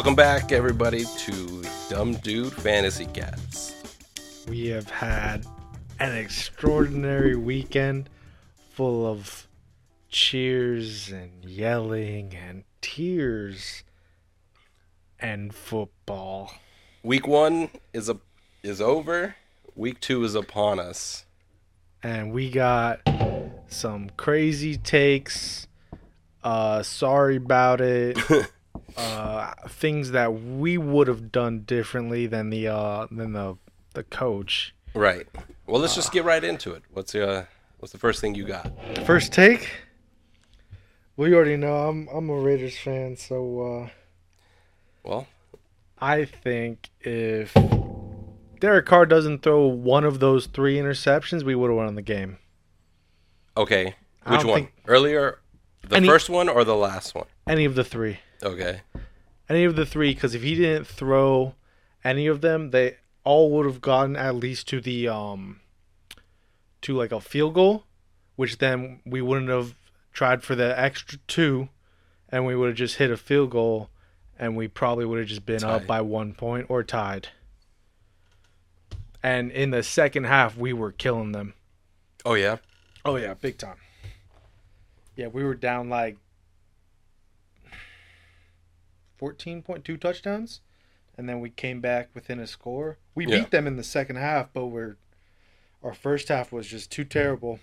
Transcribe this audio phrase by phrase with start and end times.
[0.00, 3.98] Welcome back, everybody, to Dumb Dude Fantasy Cast.
[4.48, 5.44] We have had
[5.98, 8.08] an extraordinary weekend
[8.70, 9.46] full of
[10.08, 13.84] cheers and yelling and tears
[15.18, 16.50] and football.
[17.02, 18.16] Week one is a
[18.62, 19.36] is over.
[19.76, 21.26] Week two is upon us.
[22.02, 23.02] And we got
[23.68, 25.68] some crazy takes.
[26.42, 28.16] Uh sorry about it.
[28.96, 33.56] uh things that we would have done differently than the uh than the
[33.94, 34.74] the coach.
[34.94, 35.26] Right.
[35.66, 36.82] Well, let's just get right into it.
[36.92, 37.44] What's uh
[37.78, 38.70] what's the first thing you got?
[39.06, 39.70] First take.
[41.16, 43.88] Well, you already know I'm I'm a Raiders fan, so uh,
[45.04, 45.26] Well,
[45.98, 47.54] I think if
[48.60, 52.38] Derek Carr doesn't throw one of those three interceptions, we would have won the game.
[53.56, 53.94] okay.
[54.26, 54.54] Which one?
[54.62, 55.38] think- Earlier,
[55.86, 57.24] the Any- first one or the last one?
[57.46, 58.80] Any of the three, Okay.
[59.48, 61.54] any of the three, because if he didn't throw
[62.02, 65.60] any of them, they all would have gotten at least to the um
[66.82, 67.84] to like a field goal,
[68.36, 69.74] which then we wouldn't have
[70.12, 71.68] tried for the extra two,
[72.30, 73.90] and we would have just hit a field goal,
[74.38, 77.28] and we probably would have just been up by one point or tied.
[79.22, 81.52] And in the second half, we were killing them.
[82.24, 82.56] Oh yeah.
[83.04, 83.76] Oh yeah, big time.
[85.16, 86.16] Yeah, we were down like
[89.20, 90.62] fourteen point two touchdowns,
[91.18, 92.96] and then we came back within a score.
[93.14, 93.40] We Yeah.
[93.40, 94.96] beat them in the second half, but we're
[95.82, 97.60] our first half was just too terrible.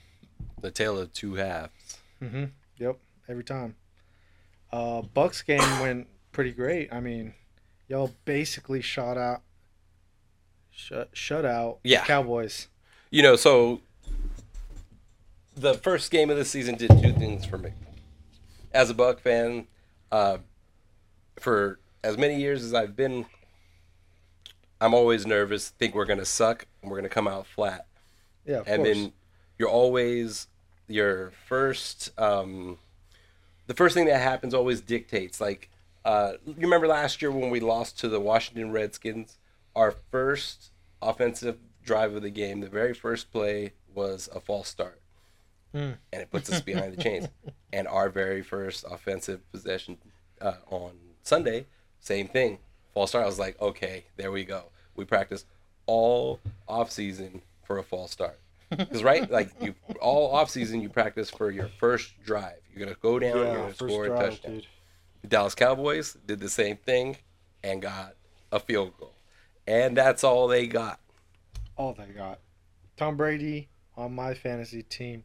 [0.62, 1.98] The tale of two halves.
[2.22, 2.46] Mm-hmm.
[2.78, 2.98] Yep,
[3.28, 3.76] every time.
[4.72, 6.94] Uh, Bucks game went pretty great.
[6.94, 7.34] I mean,
[7.88, 9.42] y'all basically shot out,
[10.70, 12.06] shut shut out Yeah.
[12.06, 12.68] Cowboys.
[13.10, 13.82] You know, so
[15.56, 17.72] the first game of the season did two things for me.
[18.72, 19.66] As a Buck fan,
[20.12, 20.38] uh,
[21.40, 23.26] for as many years as I've been,
[24.80, 25.70] I'm always nervous.
[25.70, 27.88] Think we're gonna suck and we're gonna come out flat.
[28.46, 28.98] Yeah, of and course.
[28.98, 29.14] then
[29.58, 30.48] you're always
[30.88, 32.78] your first um
[33.66, 35.70] the first thing that happens always dictates like
[36.06, 39.38] uh you remember last year when we lost to the Washington Redskins
[39.76, 40.72] our first
[41.02, 45.02] offensive drive of the game the very first play was a false start
[45.74, 45.92] Hmm.
[46.14, 47.28] and it puts us behind the chains
[47.74, 49.98] and our very first offensive possession
[50.40, 50.92] uh, on
[51.28, 51.66] Sunday
[52.00, 52.60] same thing
[52.94, 54.66] false start I was like okay there we go
[54.96, 55.46] we practice
[55.86, 58.40] all off season for a false start
[58.78, 62.58] because right, like you all off season, you practice for your first drive.
[62.74, 64.54] You're gonna go down, you're gonna score a drive, touchdown.
[64.56, 64.68] dude.
[65.22, 67.18] The Dallas Cowboys did the same thing
[67.64, 68.16] and got
[68.52, 69.14] a field goal,
[69.68, 71.00] and that's all they got.
[71.78, 72.40] all they got.
[72.98, 75.24] Tom Brady on my fantasy team,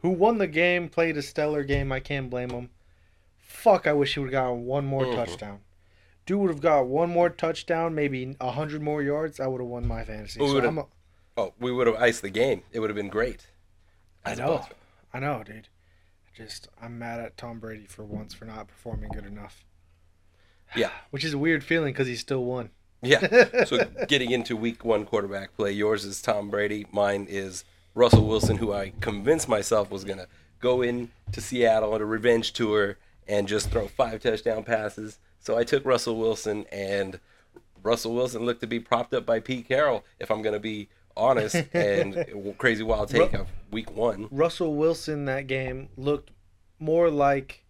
[0.00, 1.92] who won the game, played a stellar game.
[1.92, 2.70] I can't blame him.
[3.48, 5.14] Fuck, I wish he would have gotten one more Mhm.
[5.16, 5.60] touchdown.
[6.26, 9.40] Dude would have got one more touchdown, maybe a hundred more yards.
[9.40, 10.38] I would have won my fantasy.
[10.40, 10.86] We So a,
[11.40, 12.62] Oh, we would have iced the game.
[12.72, 13.46] It would have been great.
[14.24, 14.66] I know,
[15.14, 15.68] I know, dude.
[16.36, 19.64] Just I'm mad at Tom Brady for once for not performing good enough.
[20.76, 20.90] Yeah.
[21.10, 22.68] Which is a weird feeling because he still won.
[23.00, 23.64] Yeah.
[23.64, 26.86] So getting into week one quarterback play, yours is Tom Brady.
[26.92, 27.64] Mine is
[27.94, 30.26] Russell Wilson, who I convinced myself was gonna
[30.60, 32.98] go in to Seattle on a revenge tour
[33.28, 35.18] and just throw five touchdown passes.
[35.38, 37.20] So I took Russell Wilson, and
[37.82, 40.04] Russell Wilson looked to be propped up by Pete Carroll.
[40.18, 42.24] If I'm gonna be honest, and
[42.58, 44.28] crazy wild take of week one.
[44.30, 46.30] Russell Wilson that game looked
[46.78, 47.64] more like.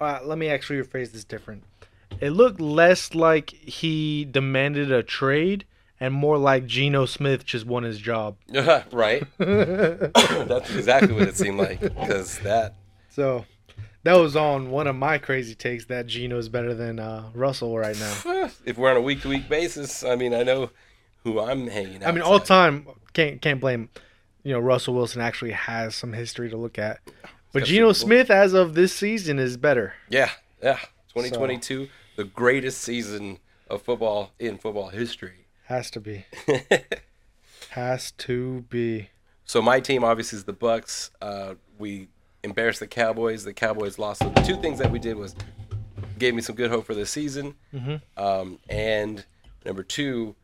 [0.00, 1.62] Uh, let me actually rephrase this different.
[2.20, 5.64] It looked less like he demanded a trade
[6.00, 8.36] and more like Geno Smith just won his job.
[8.92, 9.24] right.
[9.38, 12.74] That's exactly what it seemed like because that
[13.10, 13.46] So
[14.04, 17.76] that was on one of my crazy takes that Geno is better than uh, Russell
[17.76, 18.50] right now.
[18.64, 20.70] if we're on a week to week basis, I mean, I know
[21.24, 22.08] who I'm hanging out.
[22.08, 23.88] I mean, all time can't can't blame.
[24.42, 27.00] You know, Russell Wilson actually has some history to look at,
[27.52, 29.94] but Geno Smith as of this season is better.
[30.10, 30.30] Yeah,
[30.62, 30.78] yeah.
[31.14, 35.46] 2022, the greatest season of football in football history.
[35.66, 36.26] Has to be.
[37.70, 39.08] Has to be.
[39.46, 41.10] so my team obviously is the Bucks.
[41.22, 42.08] Uh, we
[42.44, 43.44] embarrassed the Cowboys.
[43.44, 44.20] The Cowboys lost.
[44.22, 45.34] So the two things that we did was
[46.18, 48.00] gave me some good hope for the season, Mhm.
[48.16, 49.24] um, and
[49.64, 50.36] number two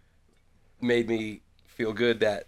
[0.81, 2.47] made me feel good that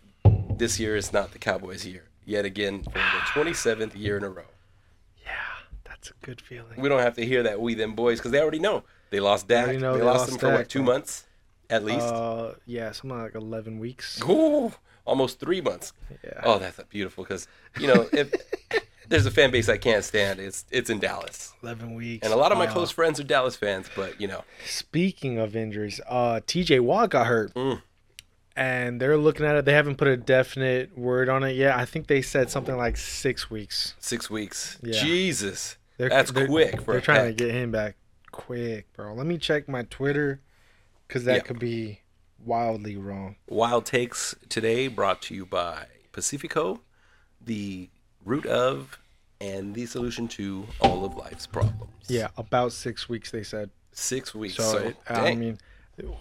[0.57, 4.29] this year is not the Cowboys' year yet again for the 27th year in a
[4.29, 4.45] row.
[5.25, 5.33] Yeah,
[5.85, 6.81] that's a good feeling.
[6.81, 9.47] We don't have to hear that we them boys because they already know they lost
[9.49, 9.67] Dak.
[9.67, 11.25] they, they lost, lost him for what two months
[11.71, 12.01] at least.
[12.07, 14.21] Uh, yeah, something like eleven weeks.
[14.29, 14.73] Ooh,
[15.05, 15.93] almost three months.
[16.25, 16.41] Yeah.
[16.45, 17.47] Oh, that's beautiful because
[17.79, 18.33] you know if
[19.09, 22.25] there's a fan base I can't stand, it's it's in Dallas, Eleven weeks.
[22.25, 23.89] and a lot of my close friends are Dallas fans.
[23.95, 26.81] But you know, Speaking of injuries, uh, T.J.
[26.81, 27.83] Watt got hurt, Mm.
[28.57, 29.65] and they're looking at it.
[29.65, 31.77] They haven't put a definite word on it yet.
[31.77, 33.95] I think they said something like six weeks.
[33.99, 34.79] six weeks.
[34.83, 35.03] Yeah.
[35.03, 37.97] Jesus, They're, that's they're- quick They're trying to get him back
[38.31, 39.15] quick, bro.
[39.15, 40.41] Let me check my Twitter,
[41.09, 41.43] because that Yeah.
[41.43, 42.01] could be
[42.45, 43.37] wildly wrong.
[43.49, 46.81] Wild takes today brought to you by Pacifico,
[47.41, 47.89] the
[48.25, 48.99] root of
[49.41, 51.93] and the solution to all of life's problems.
[52.09, 53.31] Yeah, about six weeks.
[53.31, 53.71] They said.
[53.93, 54.55] six weeks.
[54.57, 55.59] So, So, I mean,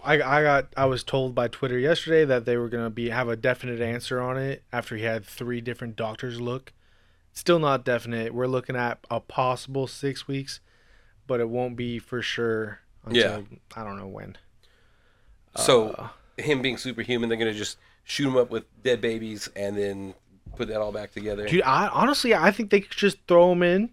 [0.04, 3.28] I I got I was told by Twitter yesterday that they were gonna be have
[3.28, 6.72] a definite answer on it after he had three different doctors look.
[7.32, 8.34] Still not definite.
[8.34, 10.60] We're looking at a possible six weeks,
[11.26, 13.56] but it won't be for sure until Yeah.
[13.74, 14.36] I don't know when.
[15.56, 19.76] so Uh, him being superhuman, they're gonna just shoot him up with dead babies and
[19.78, 20.14] then
[20.56, 21.46] put that all back together.
[21.46, 23.90] dude, I honestly I think they could just throw him in,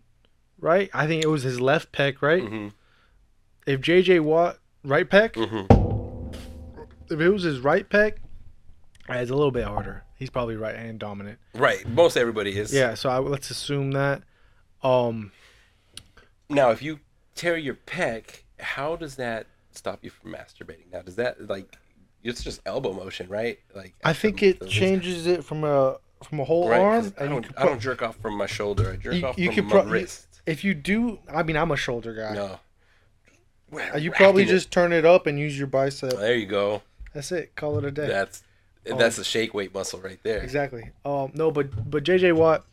[0.59, 0.89] right?
[0.93, 2.43] I think it was his left pec, right?
[2.43, 2.67] hmm
[3.65, 5.75] If JJ Watt right pec, hmm
[7.11, 8.17] if it was his right pec,
[9.09, 10.03] it's a little bit harder.
[10.15, 11.39] He's probably right hand dominant.
[11.55, 11.87] Right.
[11.87, 12.71] Most everybody is.
[12.71, 14.21] Yeah, so I, let's assume that.
[14.83, 15.31] Um,
[16.49, 16.99] Now, if you
[17.33, 20.91] tear your pec, how does that stop you from masturbating?
[20.91, 21.77] Now, does that like
[22.21, 23.57] it's just elbow motion, right?
[23.73, 27.43] Like I think it changes it from a from a whole Right, arm, I don't,
[27.43, 28.91] could I don't jerk off from my shoulder.
[28.91, 30.41] I jerk You- off you from my pro- wrist.
[30.45, 32.33] if you do, I mean, I'm a shoulder guy.
[32.33, 32.59] No.
[33.93, 34.47] Uh, You probably it.
[34.47, 36.11] just turn it up and use your bicep.
[36.13, 36.81] There you go.
[37.13, 37.55] That's it.
[37.55, 38.07] Call it a day.
[38.07, 38.43] That's
[38.89, 38.97] Oh.
[38.97, 40.39] that's a shake weight muscle right there.
[40.41, 40.89] Exactly.
[41.05, 42.65] Um, no, but but JJ Watt,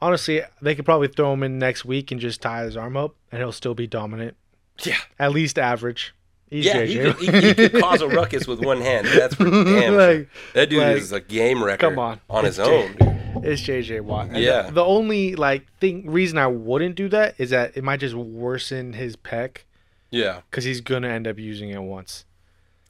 [0.00, 3.14] honestly, they could probably throw him in next week and just tie his arm up,
[3.30, 4.36] and he'll still be dominant,
[4.82, 4.96] Yeah.
[5.18, 6.14] at least average.
[6.50, 9.06] He's yeah, he could, he, he could cause a ruckus with one hand.
[9.06, 9.94] That's for damn.
[9.96, 12.20] Like, That dude like, is a game record come on.
[12.28, 13.44] on his own, dude.
[13.44, 14.26] It's JJ Watt.
[14.30, 14.62] And Yeah.
[14.62, 18.16] The, the only like thing reason I wouldn't do that is that it might just
[18.16, 19.58] worsen his pec
[20.10, 20.40] Yeah.
[20.50, 22.24] because he's gonna end up using it once.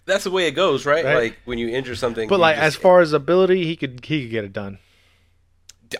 [0.06, 1.04] That's the way it goes, right?
[1.04, 1.14] Right.
[1.14, 2.28] Like when you injure something.
[2.28, 4.78] But like just- as far as ability, he could he could get it done.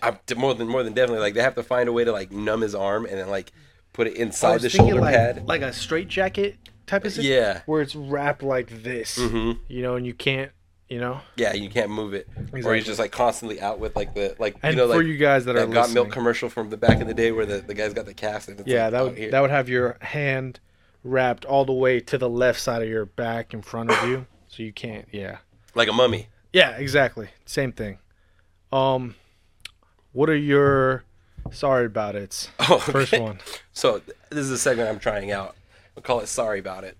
[0.01, 2.31] I'm, more than more than definitely like they have to find a way to like
[2.31, 3.51] numb his arm and then like
[3.93, 5.47] put it inside the shoulder like, pad.
[5.47, 6.55] like a straight jacket
[6.91, 7.17] type of.
[7.17, 7.61] Yeah.
[7.65, 10.51] Where it's wrapped like this, hmm you know, and you can't,
[10.89, 11.21] you know.
[11.35, 12.75] Yeah, you can't move it, or Exactly.
[12.77, 15.17] he's just like constantly out with like the like And you know for like you
[15.17, 17.45] guys that, are that got listening, milk commercial from the back in the day where
[17.45, 19.31] the, the guy's got the cast and yeah, like that would here.
[19.31, 20.59] that would have your hand
[21.03, 24.27] wrapped all the way to the left side of your back in front of you,
[24.47, 25.07] so you can't.
[25.11, 25.37] Yeah.
[25.73, 26.27] like a mummy.
[26.53, 27.29] Yeah, exactly.
[27.45, 27.97] Same thing.
[28.73, 29.15] Um,
[30.11, 31.03] what are your
[31.51, 32.51] sorry about it?
[32.69, 33.39] Oh, First one.
[33.73, 35.55] So this is a segment I'm trying out.
[35.95, 36.97] I'll call it "Sorry About It."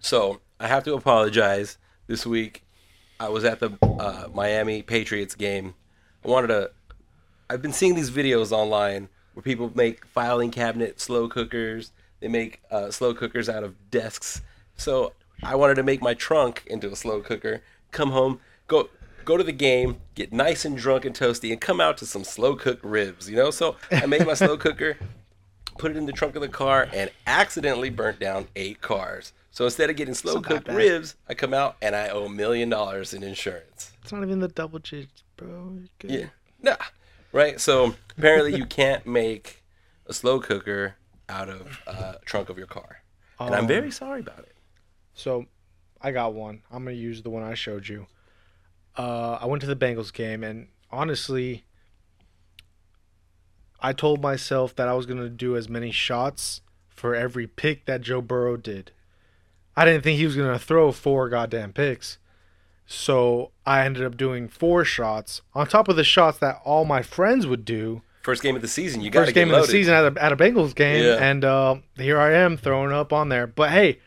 [0.00, 1.78] So I have to apologize.
[2.06, 2.64] This week,
[3.20, 5.74] I was at the uh, Miami Patriots game.
[6.24, 6.70] I wanted to.
[7.50, 11.92] I've been seeing these videos online where people make filing cabinet slow cookers.
[12.20, 14.42] They make uh, slow cookers out of desks.
[14.76, 15.12] So
[15.42, 17.62] I wanted to make my trunk into a slow cooker.
[17.90, 18.88] Come home, go
[19.24, 22.24] go to the game, get nice and drunk and toasty, and come out to some
[22.24, 23.28] slow cooked ribs.
[23.28, 24.96] You know, so I made my slow cooker,
[25.78, 29.32] put it in the trunk of the car, and accidentally burnt down eight cars.
[29.50, 32.28] So instead of getting slow not cooked ribs, I come out and I owe a
[32.28, 33.92] million dollars in insurance.
[34.02, 35.80] It's not even the double digits, bro.
[36.02, 36.26] Yeah.
[36.62, 36.76] Nah.
[37.32, 37.60] Right?
[37.60, 39.62] So apparently you can't make
[40.06, 40.94] a slow cooker
[41.28, 43.02] out of uh, trunk of your car.
[43.40, 44.54] And I'm Um, very sorry about it.
[45.14, 45.46] So,
[46.00, 46.62] I got one.
[46.70, 48.06] I'm gonna use the one I showed you.
[48.96, 51.64] Uh, I went to the Bengals game, and honestly,
[53.80, 58.00] I told myself that I was gonna do as many shots for every pick that
[58.00, 58.90] Joe Burrow did.
[59.76, 62.18] I didn't think he was gonna throw four goddamn picks,
[62.86, 67.02] so I ended up doing four shots on top of the shots that all my
[67.02, 68.02] friends would do.
[68.22, 70.22] First game of the season, you got to First game of the season at a,
[70.22, 71.16] at a Bengals game, Yeah.
[71.20, 73.46] and uh, here I am throwing up on there.
[73.46, 74.00] But hey,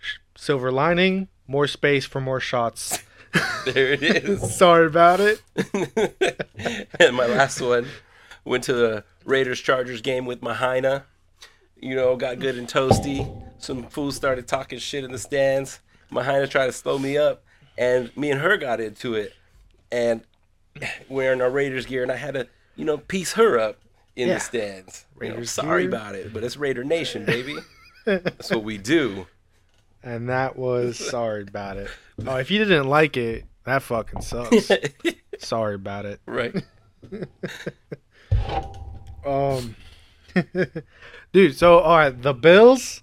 [0.00, 2.98] sh- silver lining, more space for more shots.
[3.64, 4.56] There it is.
[4.58, 5.40] Sorry about it.
[7.00, 7.86] and my last one
[8.44, 11.04] went to the Raiders Chargers game with Mahina.
[11.80, 13.42] You know, got good and toasty.
[13.58, 15.80] Some fools started talking shit in the stands.
[16.10, 17.42] Mahina tried to slow me up,
[17.78, 19.32] and me and her got into it.
[19.90, 20.22] And
[21.08, 22.46] wearing our Raiders gear, and I had to,
[22.76, 23.78] you know, piece her up
[24.16, 24.34] in Yeah.
[24.34, 25.06] the stands.
[25.20, 25.90] You know, Raiders sorry gear.
[25.90, 27.56] about it, but it's Raider Nation, baby.
[28.04, 29.26] That's what we do.
[30.04, 31.88] And that was sorry about it.
[32.26, 34.70] Oh, if you didn't like it, that fucking sucks.
[35.38, 36.20] sorry about it.
[36.26, 36.54] right.
[39.24, 39.76] Um,
[41.32, 43.02] Dude, so all right, the Bills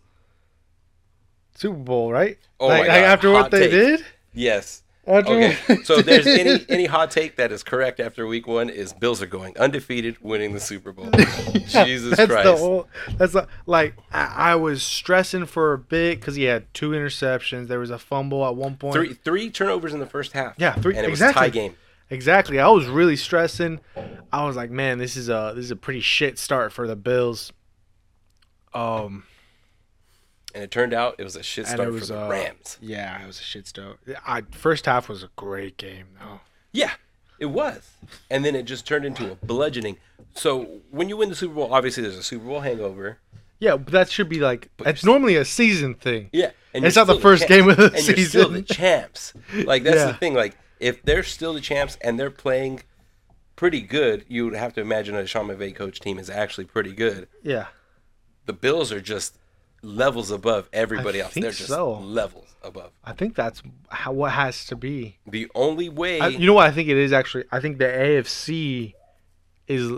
[1.55, 2.37] Super Bowl, right?
[2.59, 3.71] Oh like, my like, God, after what hot they take.
[3.71, 4.05] did?
[4.33, 4.83] Yes.
[5.07, 5.57] After Okay.
[5.83, 9.21] so if there's any any hot take that is correct after week one is Bills
[9.23, 11.09] are going undefeated, winning the Super Bowl.
[11.65, 12.43] Jesus that's Christ.
[12.45, 16.71] The whole, that's the, like I, I was stressing for a bit because he had
[16.75, 17.67] two interceptions.
[17.69, 18.93] There was a fumble at one point.
[18.93, 20.53] Three three turnovers in the first half.
[20.59, 21.47] Yeah, three- and it was exactly.
[21.47, 21.75] a tie game.
[22.09, 22.59] Exactly.
[22.59, 23.79] I was really stressing.
[24.33, 26.95] I was like, man, this is a this is a pretty shit start for the
[26.95, 27.51] Bills.
[28.73, 29.23] Um,
[30.53, 32.77] And it turned out it was a shit start was for the uh, Rams.
[32.81, 33.99] Yeah, it was a shit start.
[34.25, 36.39] I first half was a great game though.
[36.71, 36.91] Yeah,
[37.39, 37.89] it was.
[38.29, 39.97] And then it just turned into a bludgeoning.
[40.35, 43.17] So when you win the Super Bowl, obviously there's a Super Bowl hangover.
[43.59, 46.29] Yeah, but that should be like it's normally a season thing.
[46.31, 49.33] Yeah, and It's not the first champ- game of the and You're still the champs.
[49.53, 50.05] Like that's Yeah.
[50.07, 50.33] the thing.
[50.33, 52.81] Like if they're still the champs and they're playing
[53.55, 56.93] pretty good, you would have to imagine a Sean McVay coach team is actually pretty
[56.93, 57.27] good.
[57.43, 57.67] Yeah.
[58.45, 59.37] The Bills are just
[59.81, 61.33] levels above everybody I else.
[61.33, 61.93] They're just so.
[61.93, 62.91] levels above.
[63.03, 65.17] I think that's how what has to be.
[65.27, 67.45] The only way, I, you know what I think it is actually?
[67.51, 68.93] I think the AFC
[69.67, 69.91] is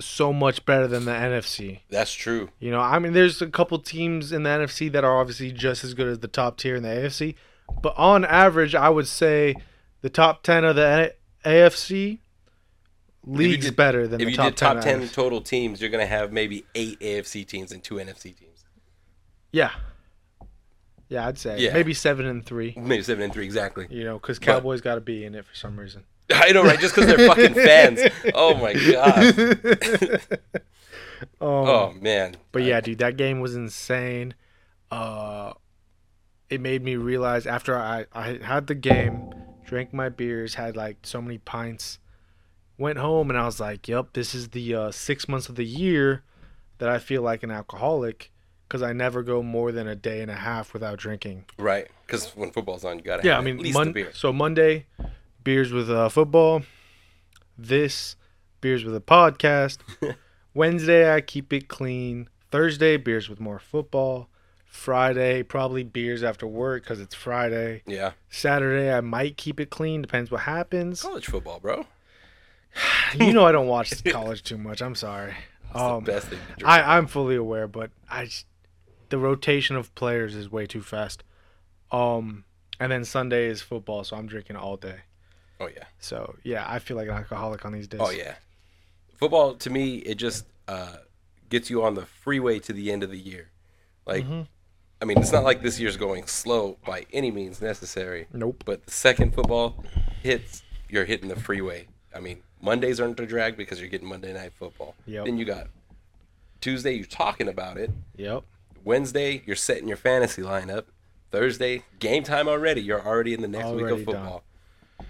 [0.00, 1.80] so much better than the NFC.
[1.88, 2.50] that's true.
[2.58, 5.84] You know, I mean, there's a couple teams in the NFC that are obviously just
[5.84, 7.36] as good as the top tier in the AFC,
[7.80, 9.54] but on average, I would say
[10.04, 11.14] the top ten of the
[11.46, 12.18] AFC
[13.26, 15.00] leagues did- better than If the you top did top 10.
[15.00, 18.64] ten total teams, you're gonna have maybe eight AFC teams and two NFC teams.
[19.50, 19.70] Yeah,
[21.08, 21.72] yeah, I'd say Yeah.
[21.72, 22.74] maybe seven and three.
[22.76, 23.86] Maybe seven and three exactly.
[23.88, 26.04] You know, because Cowboys got to be in it for some reason.
[26.32, 26.78] I know, right?
[26.78, 28.00] Just because they're fucking fans.
[28.34, 30.26] Oh my god.
[31.40, 32.36] Um, Oh man.
[32.52, 34.34] But yeah, dude, that game was insane.
[34.90, 35.54] Uh,
[36.50, 39.32] it made me realize after I, I had the game,
[39.64, 41.98] drank my beers, had like so many pints,
[42.78, 45.64] went home, and I was like, "Yep, this is the uh, six months of the
[45.64, 46.22] year
[46.78, 48.30] that I feel like an alcoholic
[48.68, 52.30] because I never go more than a day and a half without drinking." Right, because
[52.36, 54.86] when football's on, you gotta Yeah, have I mean, Mon- so Monday,
[55.42, 56.62] beers with uh, football.
[57.56, 58.16] This
[58.60, 59.78] beers with a podcast.
[60.54, 62.28] Wednesday, I keep it clean.
[62.50, 64.28] Thursday, beers with more football.
[64.74, 67.82] Friday, probably beers after work because it's Friday.
[67.86, 70.02] Yeah, Saturday, I might keep it clean.
[70.02, 71.00] Depends what happens.
[71.02, 71.86] college football, bro.
[73.20, 74.82] You know, I don't watch college too much.
[74.82, 75.34] I'm sorry.
[75.70, 76.64] It's Um, the best thing to drink.
[76.68, 78.46] I, I'm fully aware, but I just,
[79.10, 81.22] the rotation of players is way too fast.
[81.92, 82.44] Um,
[82.80, 85.02] and then Sunday is football, so I'm drinking all day.
[85.60, 88.00] oh yeah, So yeah, I feel like an alcoholic on these days.
[88.02, 88.34] oh yeah.
[89.16, 90.96] Football to me, it just uh,
[91.48, 93.50] gets you on the freeway to the end of the year.
[94.04, 94.48] Like, Mhm.
[95.04, 98.26] I mean, it's not like this year's going slow by any means necessary.
[98.32, 98.62] Nope.
[98.64, 99.84] But the second football
[100.22, 101.88] hits, you're hitting the freeway.
[102.16, 104.94] I mean, Mondays aren't a drag because you're getting Monday night football.
[105.04, 105.26] Yep.
[105.26, 105.66] Then you got
[106.62, 107.90] Tuesday, you're talking about it.
[108.16, 108.44] Yep.
[108.82, 110.84] Wednesday, you're setting your fantasy lineup.
[111.30, 112.80] Thursday, game time already.
[112.80, 114.14] You're already in the next week Already of done.
[114.14, 114.44] football.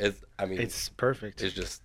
[0.01, 1.41] It's, I mean, it's, perfect.
[1.41, 1.83] It's, just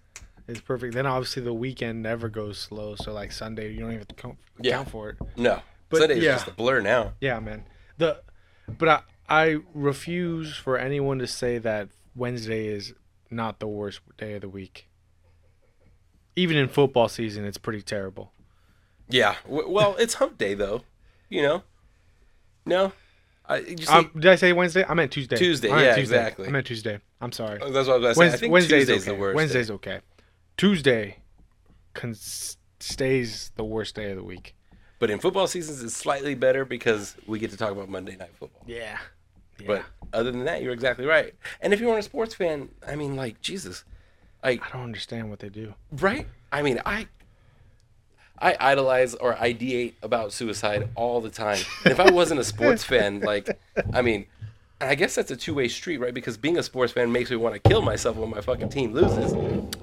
[0.48, 0.96] it's perfect.
[0.96, 2.96] Then obviously the weekend never goes slow.
[2.96, 4.78] So like Sunday, you don't even have to count, Yeah.
[4.78, 5.18] count for it.
[5.38, 5.62] no.
[5.90, 6.32] But, Sunday is yeah.
[6.32, 7.14] just a blur now.
[7.22, 7.66] Yeah, man.
[8.00, 8.22] The
[8.68, 12.94] but I I refuse for anyone to say that Wednesday is
[13.30, 14.90] not the worst day of the week.
[16.36, 18.32] Even in football season, it's pretty terrible.
[19.08, 19.36] Yeah.
[19.46, 20.82] W- well, it's hump day though.
[21.30, 21.64] You know.
[22.66, 22.94] No.
[23.48, 24.86] I see, Um, did I say Wednesday?
[24.88, 25.36] I meant Tuesday.
[25.36, 26.18] Tuesday, I meant yeah, Tuesday.
[26.18, 26.48] exactly.
[26.48, 27.00] I meant Tuesday.
[27.20, 27.60] I'm sorry.
[27.60, 28.24] that's what I was to.
[28.24, 29.16] I think Wednesday's Tuesday's okay.
[29.16, 29.36] the worst.
[29.36, 29.74] Wednesday's day.
[29.74, 30.00] okay.
[30.58, 31.18] Tuesday
[32.80, 34.56] stays the worst day of the week.
[35.00, 38.32] But in football seasons, it's slightly better because we get to talk about Monday night
[38.38, 38.64] football.
[38.68, 38.98] Yeah.
[39.66, 41.34] But other than that, you're exactly right.
[41.62, 43.84] And if you weren't a sports fan, I mean, like Jesus,
[44.44, 45.74] like I don't understand what they do.
[45.92, 46.28] right?
[46.52, 47.08] I mean, I
[48.42, 51.60] I idolize or ideate about suicide all the time.
[51.84, 53.60] And if I wasn't a sports fan, like,
[53.94, 54.28] I mean,
[54.80, 56.14] I guess that's a two way street, right?
[56.14, 58.94] Because being a sports fan makes me want to kill myself when my fucking team
[58.94, 59.34] loses.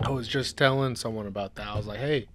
[0.00, 1.66] I was just telling someone about that.
[1.66, 2.28] I was like, "Hey,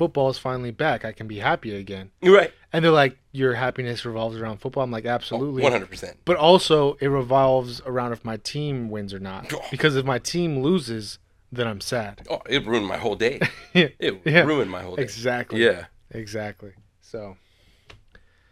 [0.00, 1.04] football's finally back.
[1.04, 2.52] I can be happy again." Right?
[2.72, 6.16] And they're like, "Your happiness revolves around football." I'm like, "Absolutely." Hundred percent.
[6.24, 9.52] But also, it revolves around if my team wins or not.
[9.70, 11.18] Because if my team loses,
[11.52, 12.26] then I'm sad.
[12.30, 13.40] Oh, it ruined my whole day.
[13.74, 14.42] yeah, It Yeah.
[14.44, 15.02] ruined my whole day.
[15.02, 15.62] exactly.
[15.64, 15.86] Yeah.
[16.10, 16.72] exactly.
[17.02, 17.36] So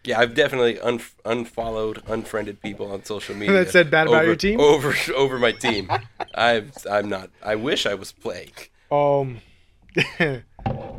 [0.04, 4.26] Yeah, I've definitely un- unfollowed, unfriended people on social media That said bad about over-
[4.26, 4.60] your team?
[4.60, 5.90] over over my team.
[6.34, 7.30] I'm I'm not.
[7.42, 8.52] I wish I was playing.
[8.90, 9.40] Um,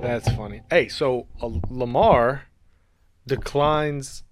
[0.02, 0.62] that's funny.
[0.70, 2.44] Hey, so uh, Lamar
[3.28, 4.24] declines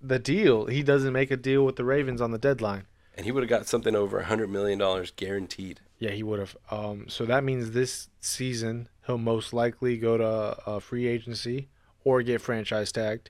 [0.00, 0.66] the deal.
[0.66, 2.86] He doesn't make a deal with the Ravens on the deadline.
[3.14, 5.80] And he would have got something over a hundred million dollars guaranteed.
[5.98, 6.56] Yeah, he would have.
[6.70, 10.26] Um, so that means this season he'll most likely go to
[10.66, 11.68] uh, free agency
[12.04, 13.28] or get franchise tagged.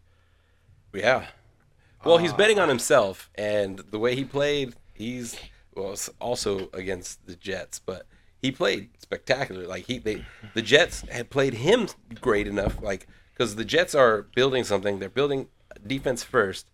[0.93, 1.27] Yeah.
[2.05, 5.37] Well, he's Uh, betting on himself, and the way he played, he's
[5.75, 8.07] well also against the Jets, but
[8.41, 9.67] he played spectacular.
[9.67, 11.89] Like he, they, the Jets had played him
[12.21, 14.99] great enough, like because the Jets are building something.
[14.99, 15.49] They're building
[15.87, 16.71] defense first.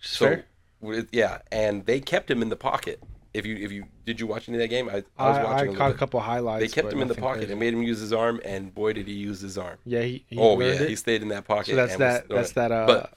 [0.00, 0.42] So,
[0.80, 3.00] with, yeah, and they kept him in the pocket.
[3.32, 4.90] If you, if you, did you watch any of that game?
[4.90, 5.70] I, I was I, watching.
[5.70, 5.98] I a caught a bit.
[5.98, 6.60] couple highlights.
[6.60, 9.06] They kept him in the pocket and made him use his arm, and boy, did
[9.06, 9.78] he use his arm.
[9.84, 10.88] Yeah, he, he oh yeah, it.
[10.88, 11.70] he stayed in that pocket.
[11.70, 12.28] so that's that.
[12.28, 12.54] That's it.
[12.56, 12.72] that.
[12.72, 13.14] Uh, But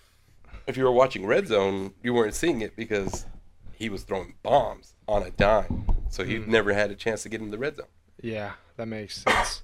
[0.68, 3.26] if you were watching Red Zone, you weren't seeing it because
[3.74, 5.86] he was throwing bombs on a dime.
[6.10, 6.48] So he Mm.
[6.48, 7.88] never had a chance to get in the red zone.
[8.22, 9.64] Yeah, that makes sense.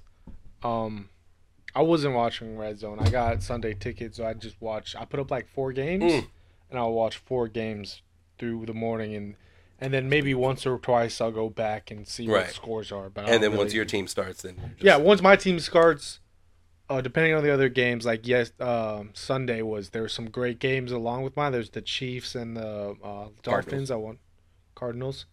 [0.62, 1.08] um,
[1.74, 2.98] I wasn't watching Red Zone.
[3.00, 4.94] I got Sunday tickets, so I just watched.
[4.94, 6.28] I put up like four games, Mm.
[6.70, 8.02] and I'll watch four games
[8.38, 9.36] through the morning, and
[9.80, 12.44] and then maybe once or twice I'll go back and see Right.
[12.46, 13.10] what scores are.
[13.10, 16.20] But And then once your team starts, then just, yeah, once my team starts,
[16.88, 20.60] uh, depending on the other games, like yes, um, Sunday was there were some great
[20.60, 21.50] games along with mine.
[21.50, 23.90] There's the Chiefs and the uh, Dolphins.
[23.90, 24.18] I won
[24.76, 25.26] Cardinals.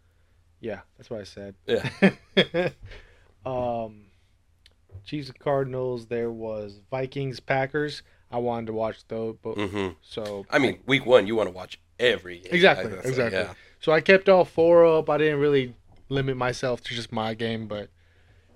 [0.61, 1.55] Yeah, that's what I said.
[1.65, 1.89] yeah,
[3.45, 4.05] um,
[5.05, 6.07] Chiefs and Cardinals.
[6.07, 8.03] There was Vikings Packers.
[8.31, 11.55] I wanted to watch those, but hmm so I mean, week one, you want to
[11.55, 12.53] watch every game.
[12.53, 13.39] exactly, I- exactly.
[13.39, 13.53] yeah.
[13.79, 15.09] So I kept all four up.
[15.09, 15.75] I didn't really
[16.09, 17.89] limit myself to just my game, but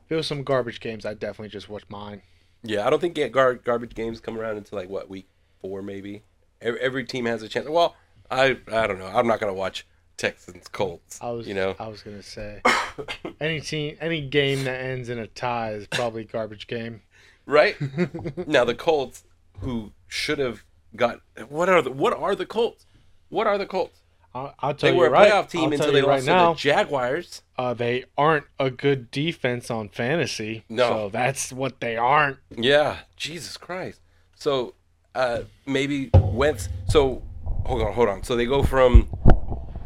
[0.06, 2.22] if it was some garbage games, I'd definitely just watch mine.
[2.62, 5.28] Yeah, I don't think get gar- garbage games come around until like what week
[5.62, 6.24] four maybe.
[6.62, 7.68] Every, every team has a chance.
[7.68, 7.96] Well,
[8.30, 9.08] I I don't know.
[9.08, 11.20] I'm not gonna watch Texans Colts.
[11.22, 12.62] I was, you know, I was gonna say,
[13.40, 17.02] any team, any game that ends in a tie is probably garbage game.
[17.46, 17.76] right?
[18.48, 19.24] now the Colts,
[19.60, 20.64] who should have
[20.96, 22.86] got what are the what are the Colts?
[23.30, 24.00] What are the Colts?
[24.36, 25.32] I'll, I'll tell They you were a right.
[25.32, 26.54] playoff team I'll until they you lost right now.
[26.54, 27.42] to the Jaguars.
[27.58, 30.64] uh, they aren't a good defense on fantasy.
[30.70, 30.88] No.
[30.90, 32.38] So that's what they aren't.
[32.50, 34.00] Yeah, Jesus Christ.
[34.36, 34.74] So
[35.14, 36.70] uh, maybe Wentz.
[36.90, 37.22] So
[37.66, 38.24] hold on, hold on.
[38.24, 39.08] So they go from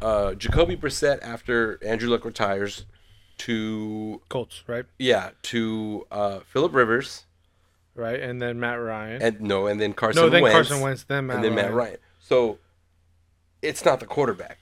[0.02, 2.86] uh, Jacoby Brissett after Andrew Luck retires
[3.40, 4.86] to Colts, right?
[4.98, 7.24] yeah to uh, Philip Rivers
[7.96, 9.22] Right, and then Matt Ryan.
[9.24, 10.22] and no, and then Carson.
[10.22, 11.66] no, then Wentz, Carson Wentz, then Matt and then Ryan.
[11.66, 11.98] Matt Ryan.
[12.20, 12.60] So
[13.64, 14.60] it's not the quarterback.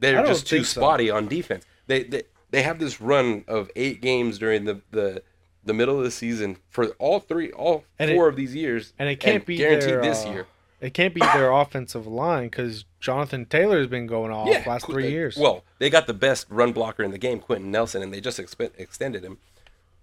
[0.00, 0.80] They're just too think so.
[0.80, 1.64] spotty on defense.
[1.86, 5.22] They, they they have this run of eight games during the the,
[5.64, 8.92] the middle of the season for all three, all And four it- of these years,
[8.98, 10.46] And it can't be guaranteed their, this uh, year.
[10.80, 15.06] It can't be their offensive line because Jonathan Taylor's been going off last Qu- three
[15.06, 15.36] uh, years.
[15.36, 18.38] Well, they got the best run blocker in the game, Quenton Nelson, and they just
[18.38, 19.38] expe- extended him.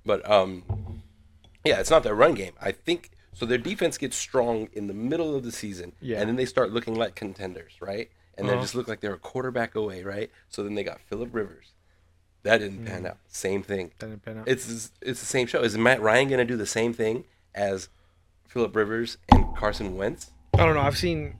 [0.06, 0.64] But um,
[1.64, 2.54] yeah, it's not their run game.
[2.62, 3.46] I think so.
[3.46, 6.20] Their defense gets strong in the middle of the season, Yeah.
[6.20, 8.10] and then they start looking like contenders, right?
[8.38, 8.62] And they Uh-huh.
[8.62, 10.32] just look like they're a quarterback away, right?
[10.50, 11.68] So then they got Philip Rivers.
[12.42, 13.18] That didn't pan out.
[13.30, 13.92] Same thing.
[14.00, 14.48] Didn't pan out.
[14.50, 15.62] It's it's the same show.
[15.62, 17.24] Is Matt Ryan gonna do the same thing
[17.56, 17.88] as
[18.50, 20.32] Philip Rivers and Carson Wentz?
[20.56, 20.82] I don't know.
[20.82, 21.36] I've seen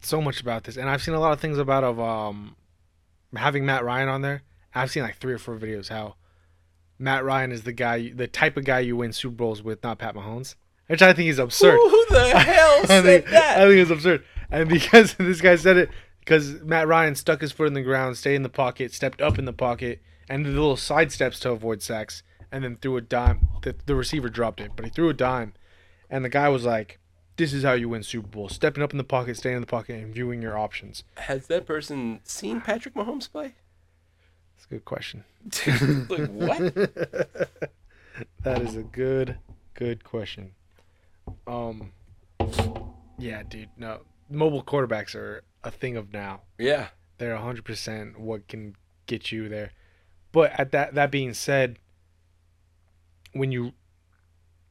[0.00, 2.56] so much about this, and I've seen a lot of things about of um
[3.36, 4.42] having Matt Ryan on there.
[4.74, 6.16] I've seen like three or four videos how
[6.98, 9.98] Matt Ryan is the guy, the type of guy you win Super Bowls with, not
[9.98, 10.54] Pat Mahomes,
[10.86, 11.76] which I think is absurd.
[11.78, 13.58] Who the hell I said think, that?
[13.58, 14.24] I think it's absurd.
[14.50, 15.90] And because this guy said it,
[16.20, 19.38] because Matt Ryan stuck his foot in the ground, stayed in the pocket, stepped up
[19.38, 23.00] in the pocket, and did little side steps to avoid sacks, and then threw a
[23.00, 23.48] dime.
[23.62, 25.54] The, the receiver dropped it, but he threw a dime,
[26.08, 27.00] and the guy was like,
[27.42, 29.66] "This is how you win Super Bowl: stepping up in the pocket, staying in the
[29.66, 33.54] pocket, and viewing your options." Has that person seen Patrick Mahomes play?
[34.54, 35.24] That's a good question.
[36.08, 36.74] like what?
[38.44, 39.38] That is a good,
[39.74, 40.52] good question.
[41.48, 41.90] Um,
[43.18, 43.70] yeah, dude.
[43.76, 46.42] No, mobile quarterbacks are a thing of now.
[46.58, 46.90] Yeah.
[47.18, 48.76] they're 100% what can
[49.06, 49.72] get you there.
[50.30, 51.80] But at that that being said,
[53.32, 53.72] when you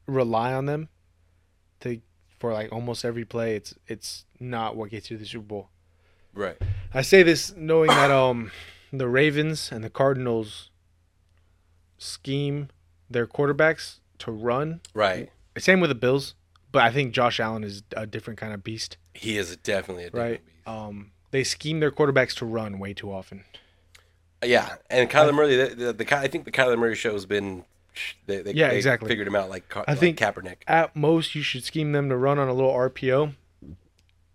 [0.06, 0.88] rely on them
[1.80, 2.00] to
[2.42, 5.68] for like almost every play, it's it's not what gets you the Super Bowl.
[6.34, 6.56] Right.
[6.92, 8.50] I say this knowing that um
[8.92, 10.70] the Ravens and the Cardinals
[11.98, 12.68] scheme
[13.08, 14.80] their quarterbacks to run.
[14.92, 15.30] Right.
[15.56, 16.34] Same with the Bills,
[16.72, 20.10] but I think Josh Allen is a different kind of beast, He is definitely a
[20.10, 20.44] different right?
[20.44, 20.66] beast.
[20.66, 23.44] Um they scheme their quarterbacks to run way too often.
[24.44, 25.54] Yeah, and Kyler Murray.
[25.54, 27.64] The, the, the I think the Kyler Murray show has been.
[28.26, 29.08] They, they, Yeah, they exactly.
[29.08, 30.56] Figured him out like, I like think- Kaepernick.
[30.66, 33.34] At most, you should scheme them to run on a little RPO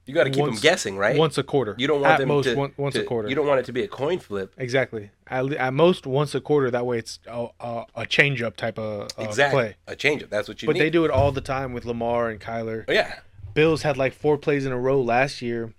[0.06, 1.18] You got to keep once- them guessing, right?
[1.18, 1.76] once a quarter.
[1.78, 3.28] you don't want at them most to, one, once to- a quarter.
[3.30, 4.54] You don't want it to be a coin flip.
[4.58, 5.12] exactly.
[5.28, 6.72] At, at most once a quarter.
[6.72, 9.60] That way, it's a, a, a change up type of uh, exactly.
[9.64, 9.76] play.
[9.88, 10.30] A change up.
[10.30, 10.68] That's what you do.
[10.68, 10.82] But need.
[10.84, 12.86] they do it all the time with Lamar and Kyler.
[12.88, 13.20] Oh, yeah.
[13.54, 15.74] Bills had like four plays in a row last year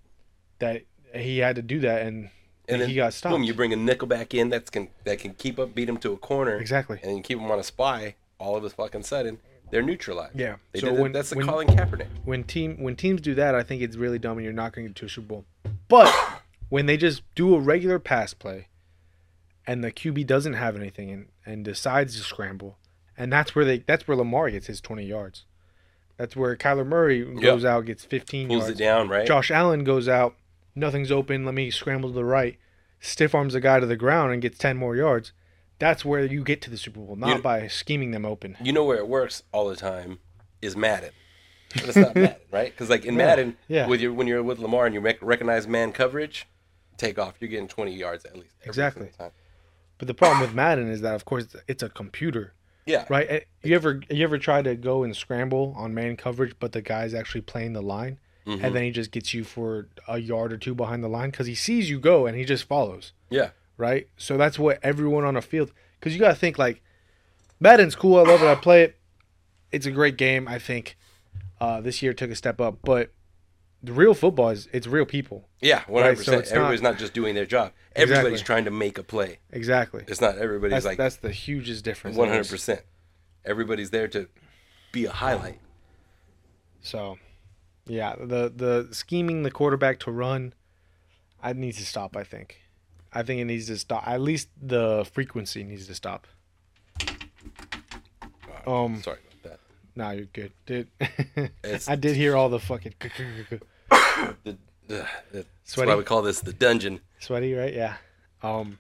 [0.59, 0.83] that
[1.15, 2.29] he had to do that, and,
[2.69, 3.33] And then he got stopped.
[3.35, 3.43] Boom!
[3.45, 6.13] You bring a nickel back in that's can that can keep up, beat him to
[6.13, 6.99] a corner, exactly.
[7.03, 8.15] and you keep him on a spy.
[8.39, 9.39] All of a fucking sudden,
[9.71, 10.39] they're neutralized.
[10.39, 10.57] Yeah.
[10.73, 12.07] They So when- that's the when- Colin Kaepernick.
[12.25, 14.87] when team when teams do that, I think it's really dumb and you're not going
[14.87, 15.45] to get to a Super Bowl.
[15.89, 16.15] But
[16.69, 18.69] when they just do a regular pass play
[19.67, 22.79] and the QB doesn't have anything and, and decides to scramble,
[23.17, 25.45] and that's where they that's where Lamar gets his 20 yards.
[26.17, 28.81] That's where Kyler Murray goes out gets 15 Pulls yards.
[28.81, 29.27] it down, right?
[29.27, 30.35] Josh Allen goes out,
[30.79, 32.59] nothing's open, let me scramble to the right,
[33.01, 35.33] stiff arms the guy to the ground and gets 10 more yards.
[35.79, 38.57] That's where you get to the Super Bowl, not You- by scheming them open.
[38.63, 40.19] You know where it works all the time
[40.61, 41.11] is Madden.
[41.75, 42.71] But it's not Madden, right?
[42.73, 43.87] Because like in Yeah, Madden, yeah.
[43.87, 46.47] with your when you're with Lamar and you rec- recognize man coverage,
[46.97, 47.35] take off.
[47.41, 48.55] You're getting 20 yards at least.
[48.65, 49.11] Exactly.
[49.99, 52.55] But the problem with Madden is that of course it's a computer.
[52.87, 53.05] Yeah.
[53.11, 53.27] Right?
[53.31, 56.81] Eh, You ever you ever try to go and scramble on man coverage, but the
[56.81, 58.65] guy's actually playing the line, Mhm.
[58.65, 61.47] and then he just gets you for a yard or two behind the line because
[61.47, 63.13] he sees you go and he just follows.
[63.31, 63.51] Yeah.
[63.77, 64.09] Right?
[64.17, 65.71] So that's what everyone on a field.
[66.01, 66.83] Because you gotta think like,
[67.61, 68.17] Madden's cool.
[68.19, 68.47] I love it.
[68.47, 68.97] I play it.
[69.71, 70.49] It's a great game.
[70.49, 70.97] I think
[71.61, 73.11] uh, this year took a step up, but
[73.83, 75.49] the real football is it's real people.
[75.61, 75.83] Yeah.
[75.87, 76.09] 100.
[76.09, 77.73] Right, so percent it's not- Everybody's not, just doing their job.
[77.95, 78.47] Everybody's Exactly.
[78.47, 79.39] trying to make a play.
[79.51, 80.05] Exactly.
[80.09, 82.17] It's not everybody's That's like that's the hugest difference.
[82.17, 82.49] 100.
[82.49, 82.81] percent
[83.45, 84.29] Everybody's there to
[84.93, 85.59] be a highlight.
[86.81, 87.19] So,
[87.89, 90.53] yeah, the the scheming the quarterback to run,
[91.43, 92.17] I need to stop.
[92.17, 92.61] I think,
[93.13, 94.07] I think it needs to stop.
[94.07, 96.27] At least the frequency needs to stop.
[98.67, 99.61] Um, Sorry about that.
[99.97, 100.89] nah, you're good, dude.
[101.89, 102.95] I did hear all the fucking
[104.45, 105.89] The, the, that's Sweaty?
[105.91, 107.01] why we call this the dungeon.
[107.19, 107.73] sweaty, right?
[107.73, 107.97] Yeah.
[108.43, 108.79] Um,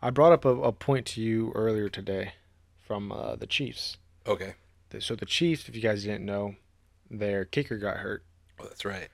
[0.00, 2.32] I brought up a, a point to you earlier today
[2.86, 3.96] from uh, the Chiefs.
[4.26, 4.54] Okay.
[5.00, 6.54] So the Chiefs, if you guys didn't know,
[7.10, 8.24] their kicker got hurt.
[8.60, 9.08] Oh, that's right.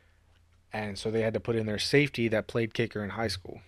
[0.72, 3.60] and so they had to put in their safety that played kicker in high school.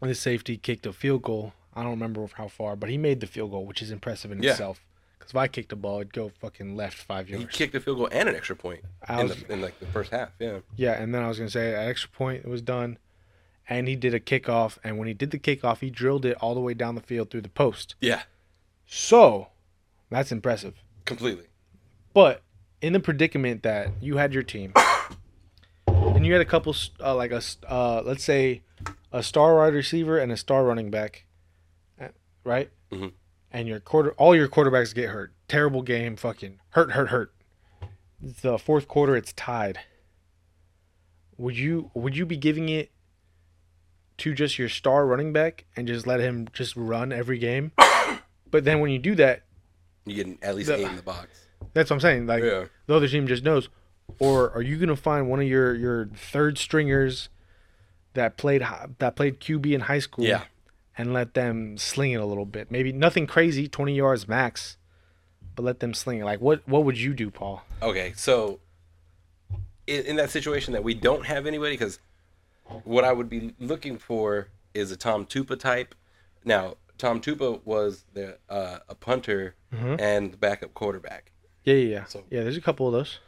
[0.00, 1.52] And this safety kicked a field goal.
[1.74, 4.42] I don't remember how far, but he made the field goal, which is impressive in
[4.42, 4.52] Yeah.
[4.52, 4.84] itself.
[5.18, 7.44] Because if I kicked a ball, it'd go fucking left five yards.
[7.44, 9.78] He kicked a field goal and an extra point I in, was- the, in like
[9.78, 10.30] the first half.
[10.38, 10.58] Yeah.
[10.76, 12.98] yeah, and then I was gonna say an extra point it was done,
[13.68, 14.78] and he did a kickoff.
[14.82, 17.30] And when he did the kickoff, he drilled it all the way down the field
[17.30, 17.94] through the post.
[18.00, 18.22] Yeah.
[18.86, 19.48] So
[20.10, 20.74] that's impressive.
[21.04, 21.46] Completely.
[22.14, 22.42] But
[22.80, 24.72] in the predicament that you had your team,
[25.86, 28.62] and you had a couple, uh, like a uh, let's say,
[29.12, 31.26] a star wide receiver and a star running back,
[32.00, 32.08] uh,
[32.44, 32.70] right?
[32.92, 33.12] Mhm.
[33.50, 35.32] And your quarter, all your quarterbacks get hurt.
[35.48, 37.32] Terrible game, fucking hurt, hurt, hurt.
[38.20, 39.78] The fourth quarter, it's tied.
[41.36, 42.90] Would you would you be giving it
[44.18, 47.72] to just your star running back and just let him just run every game?
[48.50, 49.44] but then when you do that,
[50.04, 51.46] You get at least The- eight in the box.
[51.74, 52.26] That's what I'm saying.
[52.26, 52.64] Like Yeah.
[52.86, 53.68] the other team just knows.
[54.18, 57.28] Or are you gonna find one of your your third stringers
[58.14, 58.62] that played
[58.98, 60.24] that played QB in high school?
[60.24, 60.44] Yeah.
[60.96, 62.70] And let them sling it a little bit.
[62.70, 64.76] Maybe nothing crazy, twenty yards max,
[65.54, 66.24] but let them sling it.
[66.24, 67.62] Like what what would you do, Paul?
[67.82, 68.58] Okay, so
[69.86, 71.98] in, in that situation that we don't have anybody, because
[72.84, 75.94] what I would be looking for is a Tom Tupa type.
[76.44, 80.00] Now, Tom Tupa was the uh, a punter Mhm.
[80.00, 81.30] and the backup quarterback.
[81.64, 82.04] Yeah, yeah, yeah.
[82.04, 83.18] So- yeah, there's a couple of those.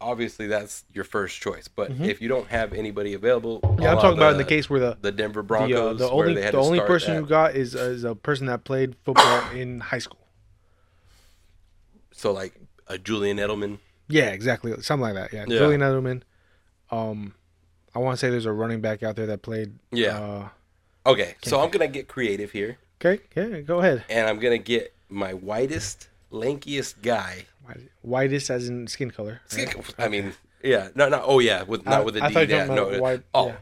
[0.00, 1.68] Obviously, that's your first choice.
[1.68, 3.82] But if you don't have anybody available, Mm-hmm.
[3.82, 6.06] Yeah, I'm talking about in the the case where the the Denver the, Broncos, uh,
[6.08, 7.20] the where only they had the only person that.
[7.22, 10.20] you got is is a person that played football in high school.
[12.12, 12.54] so like
[12.86, 13.78] a Julian Edelman.
[14.08, 14.72] Yeah, exactly.
[14.82, 15.32] Something like that.
[15.32, 15.44] Yeah.
[15.48, 15.58] Yeah.
[15.58, 16.22] Julian Edelman.
[16.90, 17.34] Um,
[17.94, 19.74] I want to say there's a running back out there that played.
[19.92, 20.18] Yeah.
[20.18, 20.48] Uh,
[21.06, 23.22] Okay, so I'm gonna get creative here, okay.
[23.36, 23.60] Yeah.
[23.60, 24.04] Go ahead.
[24.08, 27.44] and I'm gonna get my whitest, lankiest guy
[28.02, 29.40] Whitest as in skin color.
[29.98, 32.66] I mean, yeah, no, no, oh yeah, with I- not with the I D, yeah,
[32.66, 33.56] no, white- oh, yeah.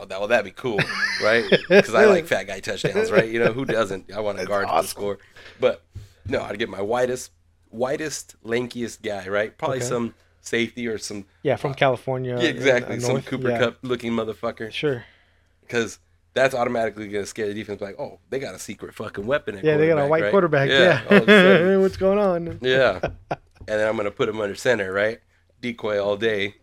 [0.00, 0.78] oh, that well, that'd be cool,
[1.22, 1.44] right?
[1.68, 3.28] Because I like fat guy touchdowns, right?
[3.28, 4.12] You know who doesn't?
[4.12, 4.86] I want to guard the awesome.
[4.88, 5.18] score,
[5.60, 5.82] but
[6.26, 7.30] no, I'd get my whitest,
[7.70, 9.56] whitest, lankiest guy, right?
[9.56, 9.86] Probably Okay.
[9.86, 12.36] some safety or some Yeah, from California.
[12.40, 13.26] yeah, exactly, uh, some north.
[13.26, 13.58] Cooper yeah.
[13.58, 15.04] Kupp looking motherfucker, Sure.
[15.62, 15.98] because
[16.38, 17.80] that's automatically gonna scare the defense.
[17.80, 19.60] Like, oh, they got a secret fucking weapon.
[19.62, 20.30] Yeah, they got a white right?
[20.30, 20.68] quarterback.
[20.68, 21.02] Yeah.
[21.10, 21.80] all of a sudden.
[21.82, 22.58] What's going on?
[22.68, 23.00] Yeah.
[23.00, 25.18] and then I'm gonna put him under center, right?
[25.60, 26.54] Decoy all day.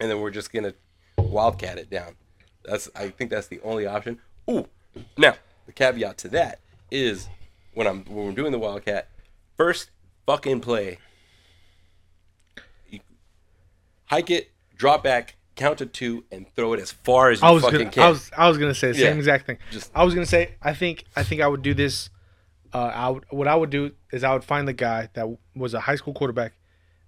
[0.00, 0.74] And then we're just gonna
[1.16, 2.16] wildcat it down.
[2.64, 4.18] That's I think that's the only option.
[4.50, 4.66] Ooh.
[5.16, 5.34] Now,
[5.66, 6.60] the caveat to that
[6.90, 7.28] is
[7.74, 9.08] when I'm when we're doing the wildcat,
[9.56, 9.90] first
[10.26, 10.98] fucking play.
[14.06, 17.50] Hike it, drop back, count to two, and throw it as far as you I
[17.50, 17.90] was fucking gonna.
[17.90, 18.02] can.
[18.02, 18.30] I was.
[18.36, 19.14] I was gonna say the same Yeah.
[19.14, 19.58] exact thing.
[19.70, 20.54] Just- I was gonna say.
[20.62, 21.04] I think.
[21.16, 22.10] I think I would do this.
[22.72, 25.74] Uh, I would, what I would do is I would find the guy that was
[25.74, 26.54] a high school quarterback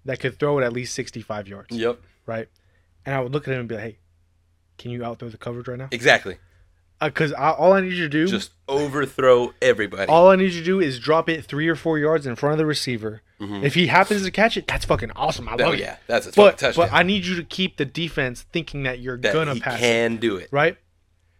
[0.04, 2.00] that could throw it at least 65 yards, Yep.
[2.24, 2.46] right?
[3.04, 3.98] And I would look at him and be like, "Hey,
[4.78, 6.36] can you outthrow the coverage right now?" Exactly.
[7.00, 10.06] Because I all I need you to do, Just overthrow everybody.
[10.08, 12.52] all I need you to do is drop it three or four yards in front
[12.52, 13.64] of the receiver, Mm-hmm.
[13.64, 15.46] If he happens to catch it, that's fucking awesome.
[15.48, 15.80] I love Oh it.
[15.80, 16.88] yeah, that's a fucking But touchdown.
[16.88, 19.80] but I need you to keep the defense thinking that you're that gonna pass it,
[19.80, 20.48] can do it.
[20.50, 20.76] right?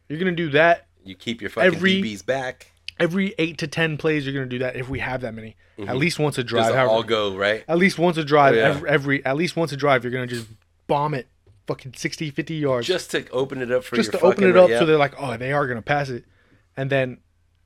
[0.09, 2.73] You're gonna do that You keep your fucking Every- DBs back.
[3.01, 4.27] every eight to ten plays.
[4.27, 5.57] You're gonna do that if we have that many.
[5.79, 5.97] At mm-hmm.
[5.97, 6.75] least once a drive.
[6.75, 7.65] however- all go right.
[7.67, 8.55] at least once a drive.
[8.55, 8.69] Oh, yeah.
[8.69, 10.49] every, every at least once a drive, you're gonna just
[10.87, 11.29] bomb it,
[11.67, 14.57] fucking 60, 50 yards, Just to open it up for just your to open it
[14.57, 14.79] up yeah.
[14.79, 16.25] so they're like, oh, they are gonna pass it,
[16.77, 17.19] and then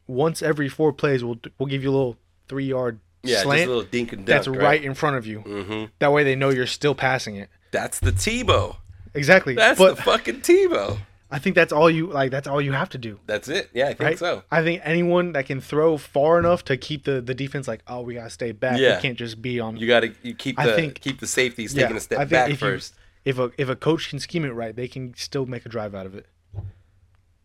[0.07, 2.17] once every four plays, we'll we'll give you a little
[2.49, 4.45] three yard yeah, slant just a little dink and dunk.
[4.45, 4.83] that's right.
[4.83, 5.41] in front of you.
[5.41, 7.49] hmm That way they know you're still passing it.
[7.71, 8.77] That's the Tebow.
[9.15, 9.55] Exactly.
[9.55, 10.99] That's but the fucking Tebow.
[11.33, 12.33] I think that's all you like.
[12.33, 13.21] That's all you have to do.
[13.27, 13.71] That's it.
[13.73, 14.19] Yeah, I think Right?
[14.19, 14.43] so.
[14.51, 18.01] I think anyone that can throw far enough to keep the, the defense like, oh,
[18.01, 18.81] we gotta stay back.
[18.81, 18.97] Yeah.
[18.97, 19.77] We can't just be on.
[19.77, 22.29] You got to you keep I the think- keep the safeties Yeah, taking a step
[22.29, 22.95] back if you- first.
[23.25, 25.95] if a if a coach can scheme it right, they can still make a drive
[25.95, 26.27] out of it.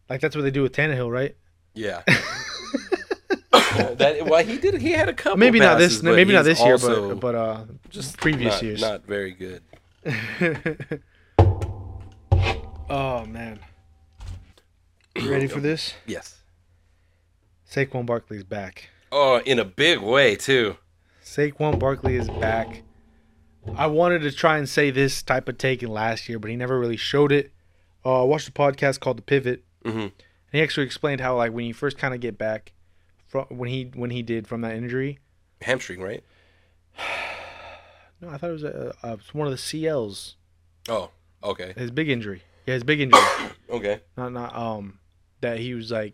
[0.10, 1.36] Like that's what they do with Tannehill, right?
[1.76, 2.02] Yeah.
[3.98, 4.82] that well, he did.
[4.82, 5.38] He had a couple.
[5.38, 8.82] maybe not this, maybe not this year, but but uh, just previous not, years.
[8.82, 9.62] Not very good.
[12.90, 13.60] oh man,
[15.16, 15.94] you ready for this?
[16.06, 16.42] Yes.
[17.70, 18.90] Saquon Barkley's back.
[19.12, 20.78] Oh, in a big way too.
[21.24, 22.84] Saquon Barkley is back.
[23.76, 26.56] I wanted to try and say this type of take in last year, but he
[26.56, 27.52] never really showed it.
[28.06, 30.08] Uh, I watched a podcast called The Pivot, hmm
[30.56, 32.72] and he actually explained how like when you first kind of get back
[33.44, 35.20] from when he when he did from that injury.
[35.62, 36.24] Hamstring, right?
[38.22, 40.36] No, I thought it was a, a, one of the CLs.
[40.88, 41.10] Oh,
[41.44, 42.44] okay, His big injury.
[42.66, 43.20] Yeah, his big injury.
[43.70, 44.00] okay.
[44.16, 45.00] not not um
[45.42, 46.14] that he was like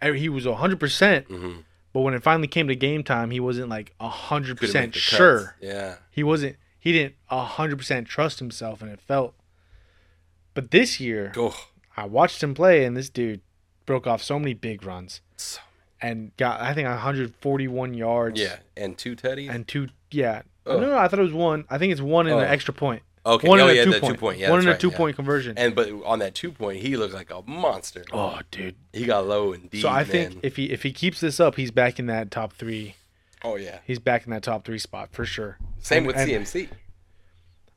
[0.00, 1.56] he was hundred percent, hmm
[1.92, 5.38] but when it finally came to game time, he wasn't like 100% sure.
[5.38, 5.52] cuts.
[5.60, 5.96] Yeah.
[6.10, 6.56] He wasn't.
[6.78, 9.34] He didn't hundred percent trust himself, and it felt.
[10.54, 11.32] But this year.
[11.96, 13.40] I watched him play, and this dude
[13.86, 15.60] broke off so many big runs So-
[16.00, 18.40] and got I think 141 yards.
[18.40, 19.50] Yeah, and two tutties.
[19.50, 20.42] And two, yeah.
[20.66, 20.78] Oh.
[20.80, 21.64] No, no, I thought it was one.
[21.70, 22.38] I think it's one in Oh.
[22.40, 23.02] an extra point.
[23.24, 23.48] okay.
[23.48, 24.14] One oh in a yeah, two the point.
[24.14, 24.38] two point.
[24.38, 24.96] Yeah, one in a two yeah.
[24.96, 25.56] point conversion.
[25.56, 28.04] And but on that two point, he looked like a monster.
[28.12, 28.74] oh, dude.
[28.92, 29.82] He got low and deep.
[29.82, 32.52] So I think if he if he keeps this up, he's back in that top
[32.52, 32.94] three.
[33.44, 33.78] Oh yeah.
[33.86, 35.58] He's back in that top three spot for sure.
[35.80, 36.68] Same And- with and CMC.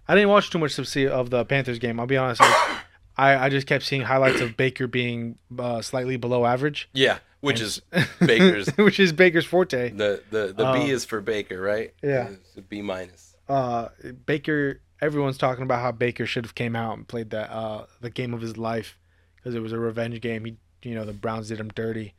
[0.07, 1.99] I didn't watch too much of of the Panthers game.
[1.99, 2.41] I'll be honest.
[2.41, 2.79] I,
[3.17, 7.60] I, I just kept seeing highlights of Baker being uh, slightly below average, Yeah, which
[7.62, 7.82] is
[8.19, 8.67] Baker's.
[8.77, 9.89] which is Baker's forte.
[9.91, 11.93] The the the Uh, B is for Baker, right?
[12.01, 12.30] yeah.
[12.69, 13.36] B minus.
[13.49, 13.89] Uh,
[14.25, 14.80] Baker.
[15.01, 18.36] Everyone's talking about how Baker should have came out and played that uh, the game
[18.36, 18.99] of his life
[19.36, 20.45] because it was a revenge game.
[20.45, 22.13] He, you know, the Browns did him dirty,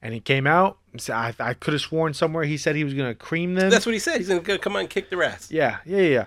[0.00, 0.78] and he came out.
[0.92, 3.68] and said- I, I could have sworn somewhere he said he was gonna cream them.
[3.68, 4.18] That's what he said.
[4.18, 5.50] He's gonna come on and kick their ass.
[5.50, 6.24] Yeah, yeah, yeah.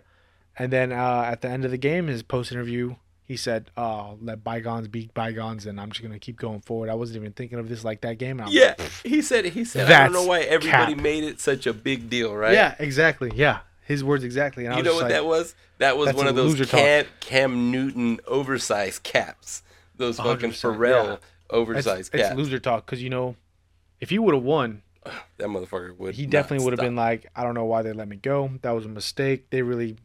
[0.59, 2.95] And then uh, at the end of the game, his post interview,
[3.27, 6.93] he said, "Oh, let bygones be bygones, and I'm just gonna keep going forward." I
[6.93, 8.39] wasn't even thinking of this like that game.
[8.39, 9.45] And I'm Yeah, he said.
[9.45, 9.91] He said.
[9.91, 11.03] I don't know why everybody cap.
[11.03, 12.53] made it such a big deal, right?
[12.53, 13.31] yeah, exactly.
[13.35, 14.65] Yeah, his words exactly.
[14.65, 15.55] And I You know what like, that was?
[15.79, 16.59] That was one of those.
[16.69, 19.61] Cam, Cam Newton oversized caps.
[19.97, 21.17] Those fucking 100%, Pharrell yeah.
[21.49, 22.23] oversized It's, caps.
[22.29, 23.35] it's loser talk because you know,
[23.99, 24.83] if he would have won,
[25.37, 26.15] that motherfucker would.
[26.15, 28.51] he definitely would have been like, "I don't know why they let me go.
[28.61, 29.49] That was a mistake.
[29.49, 29.97] They really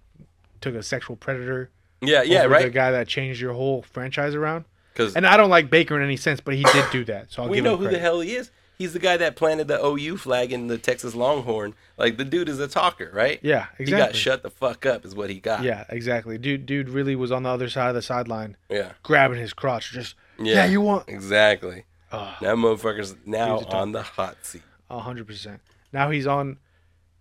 [0.61, 1.71] took a sexual predator
[2.03, 5.51] Yeah, yeah, over the guy that changed your whole franchise around." Because And I don't
[5.51, 7.33] like Baker in any sense, but he did do that.
[7.33, 8.51] So I'll we know who the hell he is.
[8.77, 11.75] He's the guy that planted the OU flag in the Texas Longhorn.
[11.97, 13.39] Like the dude is a talker, right?
[13.43, 13.85] Yeah, exactly.
[13.85, 15.63] He got shut the fuck up, is what he got.
[15.63, 16.37] Yeah, exactly.
[16.37, 19.93] Dude, dude really was on the other side of the sideline, yeah, grabbing his crotch.
[19.93, 20.55] Just yeah.
[20.57, 21.85] yeah, you want exactly.
[22.11, 24.63] uh, That motherfucker's now on the hot seat.
[24.91, 25.61] a hundred percent.
[25.93, 26.59] Now he's on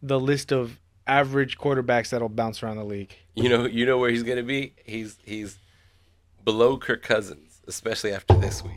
[0.02, 3.16] the list of average quarterbacks that'll bounce around the league.
[3.36, 4.74] You know, you know where he's gonna be.
[4.86, 5.58] He's he's
[6.44, 8.74] below Kirk Cousins, especially after this week.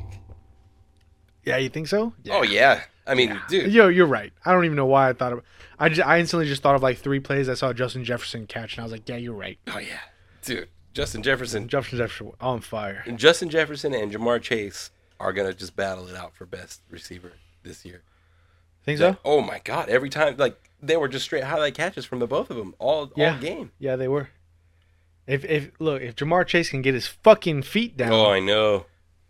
[1.45, 2.13] Yeah, you think so?
[2.31, 3.73] Oh yeah, I mean, dude.
[3.73, 4.33] Yo, you're right.
[4.45, 5.43] I don't even know why I thought of.
[5.79, 8.77] I just, I instantly just thought of like three plays I saw Justin Jefferson catch,
[8.77, 9.59] and I was like, yeah, you're right.
[9.69, 10.01] Oh yeah,
[10.43, 10.69] dude.
[10.95, 13.05] Justin Jefferson, Justin Jefferson on fire.
[13.17, 17.33] Justin Jefferson, and Ja'Marr Chase are gonna just battle it out for best receiver
[17.63, 18.03] this year.
[18.85, 19.17] Think so?
[19.25, 19.89] Oh my god!
[19.89, 23.11] Every time, like they were just straight highlight catches from the both of them all
[23.17, 23.35] Yeah.
[23.35, 23.73] all game.
[23.79, 24.29] Yeah, they were.
[25.27, 28.87] If if look, if Ja'Marr Chase can get his fucking feet down, Oh, I know.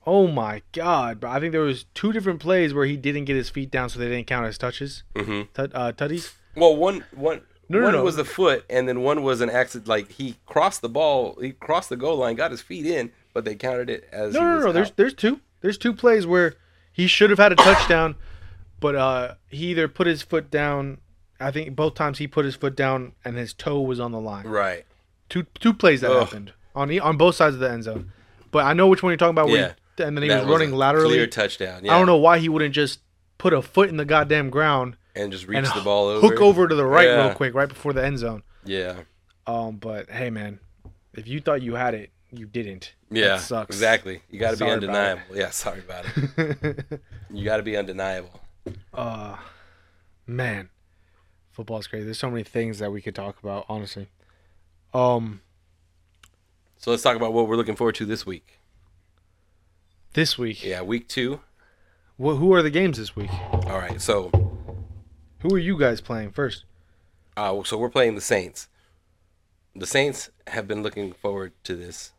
[0.06, 1.30] Oh my god, bro!
[1.30, 3.98] I think there was two different plays where he didn't get his feet down, so
[3.98, 6.32] they didn't count as touches, hmm tut, uh, tutties.
[6.56, 8.02] Well, one one No, no, one no.
[8.04, 9.86] was the foot, and then one was an accident.
[9.88, 13.44] Like he crossed the ball, he crossed the goal line, got his feet in, but
[13.44, 14.72] they counted it as No, no, no.
[14.72, 15.40] There's there's two.
[15.60, 16.54] There's two plays where
[16.92, 18.16] he should have had a touchdown,
[18.84, 20.98] but uh, he either put his foot down.
[21.40, 24.20] I think both times he put his foot down and his toe was on the
[24.20, 24.46] line.
[24.46, 24.84] right.
[25.30, 26.22] Two two plays that Ugh.
[26.22, 28.12] happened on e- on both sides of the end zone.
[28.50, 29.48] But I know which one you're talking about.
[29.48, 29.72] Yeah.
[29.96, 31.14] he, and then he That was running a laterally.
[31.14, 31.82] clear touchdown.
[31.82, 31.94] Yeah.
[31.94, 33.00] I don't know why he wouldn't just
[33.38, 36.20] put a foot in the goddamn ground and just reach and the ball over.
[36.28, 37.26] hook over to the right Yeah.
[37.28, 38.42] real quick, right before the end zone.
[38.66, 38.96] Yeah,
[39.46, 40.60] Um, but hey, man,
[41.14, 42.92] if you thought you had it, you didn't.
[43.10, 44.20] yeah, exactly.
[44.30, 45.22] You got to be undeniable.
[45.32, 47.00] Yeah, sorry about it.
[47.30, 48.40] you got to be undeniable.
[48.92, 49.36] Uh,
[50.26, 50.70] man,
[51.52, 52.04] football's crazy.
[52.04, 53.66] There's so many things that we could talk about.
[53.68, 54.08] Honestly,
[54.92, 55.40] um,
[56.76, 58.58] So let's talk about what we're looking forward to this week.
[60.14, 61.40] this week, Yeah, week two.
[62.18, 63.30] wh- who are the games this week?
[63.52, 64.30] All right, so
[65.40, 66.64] Who are you guys playing first?
[67.36, 68.68] uh, so we're playing the Saints.
[69.74, 72.12] The Saints have been looking forward to this.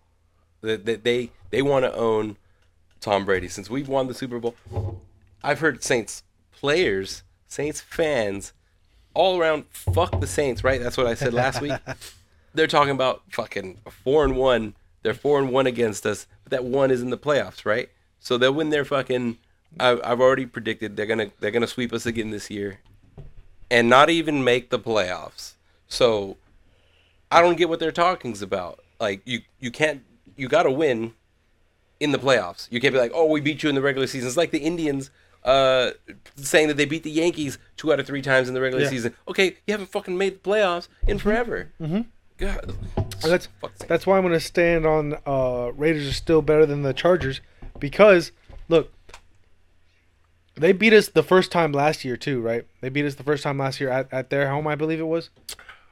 [0.62, 2.36] They they they, they want to own
[3.00, 4.56] Tom Brady since we've won the Super Bowl.
[5.42, 6.24] I've heard Saints
[6.60, 8.54] players, Saints fans,
[9.14, 10.64] all around fuck the Saints.
[10.64, 10.82] Right?
[10.82, 11.74] That's what I said last week.
[12.54, 14.76] They're talking about fucking four and one.
[15.04, 17.90] They're four and one against us, but that one is in the playoffs, right?
[18.20, 19.38] So they'll win their fucking.
[19.80, 22.80] I, I've already predicted they're gonna they're gonna sweep us again this year,
[23.70, 25.54] and not even make the playoffs.
[25.88, 26.38] So
[27.30, 28.80] I don't get what they're talking about.
[29.00, 30.02] Like you you can't
[30.38, 31.14] you got to win
[32.00, 32.68] in the playoffs.
[32.72, 34.28] You can't be like, oh, we beat you in the regular season.
[34.28, 35.10] It's like the Indians
[35.46, 35.92] uh,
[36.36, 38.90] saying that they beat the Yankees two out of three times in the regular Yeah.
[38.90, 39.16] season.
[39.28, 41.72] Okay, you haven't fucking made the playoffs in forever.
[41.80, 42.02] Mm-hmm.
[42.38, 42.76] God,
[43.22, 43.48] That's
[43.88, 47.40] that's why I'm gonna stand on uh, Raiders are still better than the Chargers
[47.80, 48.34] because
[48.68, 48.92] look,
[50.56, 52.66] they beat us the first time last year too, right?
[52.82, 55.08] They beat us the first time last year at, at their home, I believe it
[55.08, 55.30] was.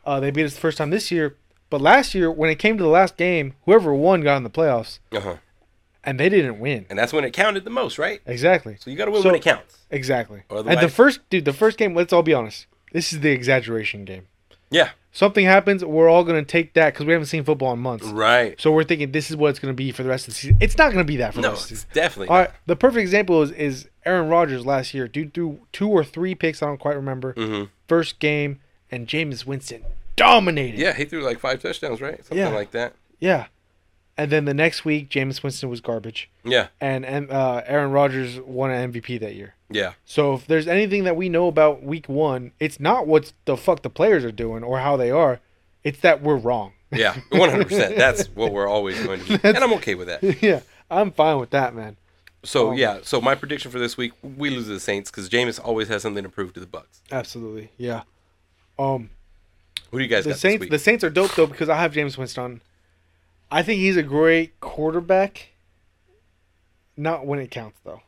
[0.05, 1.37] Uh, they beat us the first time this year,
[1.69, 4.49] but last year when it came to the last game, whoever won got in the
[4.49, 5.35] playoffs, uh-huh.
[6.03, 6.85] And they didn't win.
[6.89, 8.21] and that's when it counted the most, right?
[8.25, 8.75] Exactly.
[8.79, 9.77] So you got to win So- when it counts.
[9.91, 10.43] Exactly.
[10.49, 11.93] Or And the first dude, the first game.
[11.95, 12.65] Let's all be honest.
[12.91, 14.27] This is the exaggeration game.
[14.69, 18.07] Yeah, Something happens, we're all gonna take that because we haven't seen football in months.
[18.07, 18.59] right.
[18.59, 20.39] So we're thinking this is what it's going to be for the rest of the
[20.39, 20.57] season.
[20.59, 21.89] It's not going to be that for the No, rest of the season.
[21.93, 22.27] definitely.
[22.29, 25.07] All right, the perfect example is is Aaron Rodgers last year.
[25.07, 26.63] Dude threw two or three picks.
[26.63, 27.33] I don't quite remember.
[27.35, 27.65] Mm-hmm.
[27.87, 29.83] First game, and Jameis Winston
[30.15, 30.79] dominated.
[30.79, 32.17] Yeah, he threw like five touchdowns, right?
[32.25, 32.49] Something Yeah.
[32.49, 32.93] like that.
[33.19, 33.45] yeah.
[34.15, 38.39] And then the next week, Jameis Winston was garbage, Yeah, and and uh, Aaron Rodgers
[38.39, 39.55] won an MVP that year.
[39.71, 43.57] yeah, So if there's anything that we know about Week One, it's not what the
[43.57, 45.39] fuck the players are doing or how they are.
[45.83, 46.73] It's that we're wrong.
[46.91, 47.15] yeah.
[47.31, 47.95] One hundred percent.
[47.95, 50.21] That's what we're always going to do, and I'm okay with that.
[50.43, 50.59] yeah,
[50.91, 51.97] I'm fine with that, man.
[52.43, 55.27] So Um, yeah, so my prediction for this week, we lose to the Saints because
[55.27, 57.01] Jameis always has something to prove to the Bucks.
[57.11, 58.03] Absolutely, yeah.
[58.77, 59.09] Um,
[59.89, 60.69] Who do you guys the got Saints this week?
[60.71, 62.61] the Saints are dope though because I have Jameis Winston.
[63.53, 65.49] I think he's a great quarterback.
[66.97, 68.01] Not when it counts though.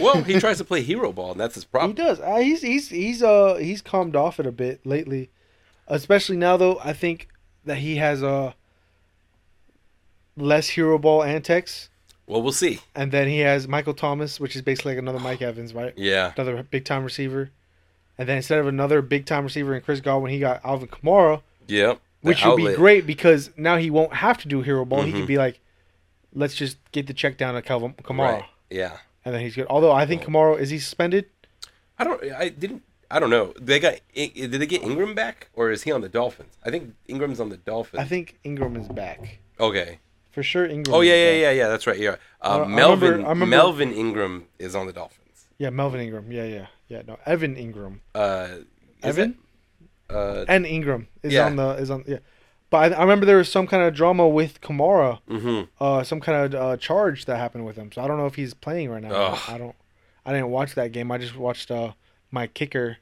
[0.00, 1.96] well, he tries to play hero ball, and that's his problem.
[1.96, 2.20] He does.
[2.20, 5.30] Uh, he's he's he's uh he's calmed off it a bit lately,
[5.86, 6.78] especially now though.
[6.82, 7.28] I think
[7.64, 8.52] that he has uh
[10.36, 11.88] less hero ball antics,
[12.26, 12.80] Well, we'll see.
[12.94, 15.92] and then he has Michael Thomas, which is basically like another Mike Evans, right?
[15.96, 17.50] Yeah, Another big time receiver,
[18.16, 21.42] and then instead of another big time receiver in Chris Godwin, he got Alvin Kamara.
[21.66, 22.00] yep.
[22.22, 25.02] Which would be great because now he won't have to do hero ball.
[25.02, 25.16] He Mhm.
[25.16, 25.60] can be like,
[26.34, 28.44] let's just get the check down to Calvin Kamara, Right.
[28.70, 28.96] Yeah.
[29.24, 29.66] and then he's good.
[29.70, 31.26] Although I think Kamara is he suspended?
[31.98, 32.22] I don't.
[32.32, 32.82] I didn't.
[33.10, 33.54] I don't know.
[33.60, 33.94] They got.
[34.14, 36.56] Did they get Ingram back, or is he on the Dolphins?
[36.64, 38.00] I think Ingram's on the Dolphins.
[38.00, 39.98] I think Ingram is back Okay.
[40.30, 40.66] for sure.
[40.66, 40.94] Ingram.
[40.94, 41.68] Oh yeah, yeah, yeah, yeah.
[41.68, 41.98] That's right.
[41.98, 42.16] Yeah.
[42.42, 43.08] Uh, I Melvin.
[43.10, 45.46] remember- I remember- Melvin Ingram is on the Dolphins.
[45.56, 45.70] yeah.
[45.70, 46.30] Melvin Ingram.
[46.30, 47.02] Yeah, yeah, yeah.
[47.06, 48.00] No, Evan Ingram.
[48.14, 48.48] Uh,
[49.02, 49.38] Evan?
[50.10, 51.46] Uh, and Ingram is Yeah.
[51.46, 52.18] on the is on yeah.
[52.70, 56.20] But I, I remember there was some kind of drama with Kamara, hmm uh, some
[56.20, 57.90] kind of uh, charge that happened with him.
[57.92, 59.12] So I don't know if he's playing right now.
[59.14, 59.38] Ugh.
[59.48, 59.74] I don't.
[60.26, 61.10] I didn't watch that game.
[61.10, 61.92] I just watched uh,
[62.30, 62.98] my kicker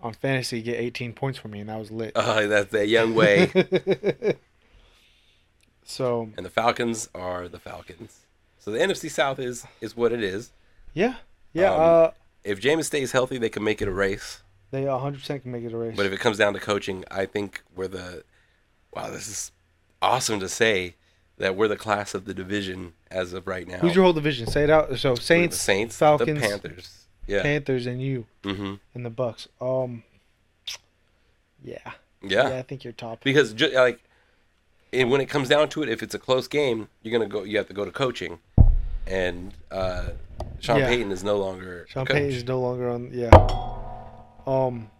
[0.00, 2.12] on fantasy get 18 points for me, and that was lit.
[2.14, 3.46] Uh, that's that young way.
[5.84, 8.20] so and the Falcons are the Falcons.
[8.58, 10.52] So the NFC South is is what it is.
[10.94, 11.14] yeah,
[11.52, 11.72] yeah.
[11.72, 12.10] Um, uh,
[12.44, 14.42] If Jameis stays healthy, they can make it a race.
[14.70, 15.94] They 100 percent can make it a race.
[15.96, 18.24] But if it comes down to coaching, I think we're the
[18.94, 19.10] wow.
[19.10, 19.52] This is
[20.02, 20.94] awesome to say
[21.38, 23.78] that we're the class of the division as of right now.
[23.78, 24.46] Who's your whole division?
[24.46, 24.98] Say it out.
[24.98, 27.06] So Saints, Saints, Falcons, the Panthers.
[27.26, 27.42] Yeah.
[27.42, 29.48] Panthers, and you hmm and the Bucks.
[29.60, 30.02] Um,
[31.62, 31.78] yeah,
[32.22, 32.48] Yeah.
[32.50, 32.56] yeah.
[32.58, 33.22] I think you're top.
[33.22, 34.00] Because ju- like,
[34.92, 37.42] and when it comes down to it, if it's a close game, you're gonna go.
[37.44, 38.38] You have to go to coaching,
[39.06, 40.10] and uh,
[40.60, 40.88] Sean Yeah.
[40.88, 42.06] Payton is no longer Sean.
[42.06, 43.10] Payton is no longer on.
[43.12, 43.30] Yeah.
[44.48, 44.90] Um.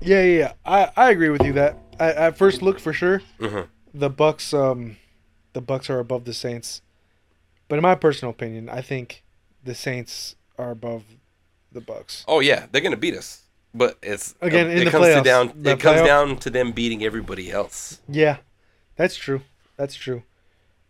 [0.00, 0.52] Yeah, yeah, yeah.
[0.64, 3.68] I, I agree with you that at, at first look for sure Mhm.
[3.94, 4.96] the Bucks um
[5.52, 6.82] the Bucks are above the Saints,
[7.68, 9.22] but in my personal opinion, I think
[9.62, 11.04] the Saints are above
[11.72, 12.24] the Bucks.
[12.28, 13.42] Oh yeah, they're gonna beat us.
[13.76, 15.24] But it's Again, in it the comes to playoffs.
[15.24, 15.52] down.
[15.56, 18.00] The it comes playoff- down to them beating everybody else.
[18.08, 18.38] Yeah,
[18.96, 19.40] that's true.
[19.76, 20.22] That's true.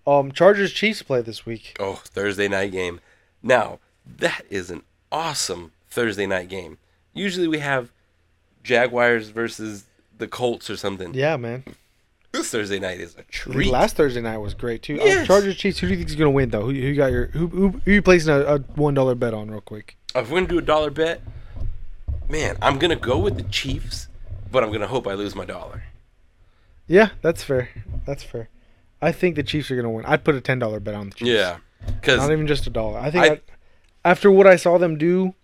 [0.06, 1.76] Um, Chargers Chiefs play this week.
[1.80, 3.00] Oh, Thursday night game.
[3.42, 3.78] Now
[4.18, 4.82] that is an
[5.14, 6.78] awesome Thursday night game.
[7.12, 7.90] Usually we have
[8.64, 9.84] Jaguars versus
[10.18, 11.14] the Colts or something.
[11.14, 11.64] Yeah, man.
[12.32, 13.70] This Thursday night is a treat.
[13.70, 15.00] Last Thursday night was great too.
[15.00, 15.26] Uh, Yes.
[15.28, 15.78] Chargers Chiefs.
[15.78, 16.62] Who do you think is gonna win though?
[16.62, 19.32] Who, who you got your who who, who you placing a, a one dollar bet
[19.34, 19.96] on real quick?
[20.16, 21.20] if we're gonna do a dollar bet,
[22.28, 24.08] man, I'm gonna go with the Chiefs,
[24.50, 25.84] but I'm gonna hope I lose my dollar.
[26.88, 27.68] Yeah, that's fair.
[28.04, 28.48] That's fair.
[29.00, 30.04] I think the Chiefs are gonna win.
[30.04, 31.30] I'd put a ten dollar bet on the Chiefs.
[31.30, 32.98] Yeah, because Not even just a dollar.
[32.98, 33.40] I think I- I-
[34.04, 35.34] after what I saw them do,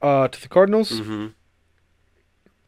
[0.00, 1.28] uh, to the Cardinals, hmm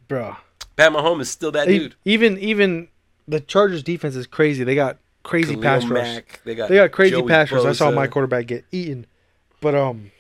[0.09, 0.37] bruh.
[0.77, 1.95] Pat Mahomes is still that E- dude.
[2.05, 2.89] Even even
[3.27, 4.65] the Chargers defense is crazy.
[4.65, 6.23] They got crazy Khalil pass rush.
[6.45, 7.65] They got They got crazy Joey pass rush.
[7.65, 9.07] I saw my quarterback get eaten,
[9.61, 10.11] but um,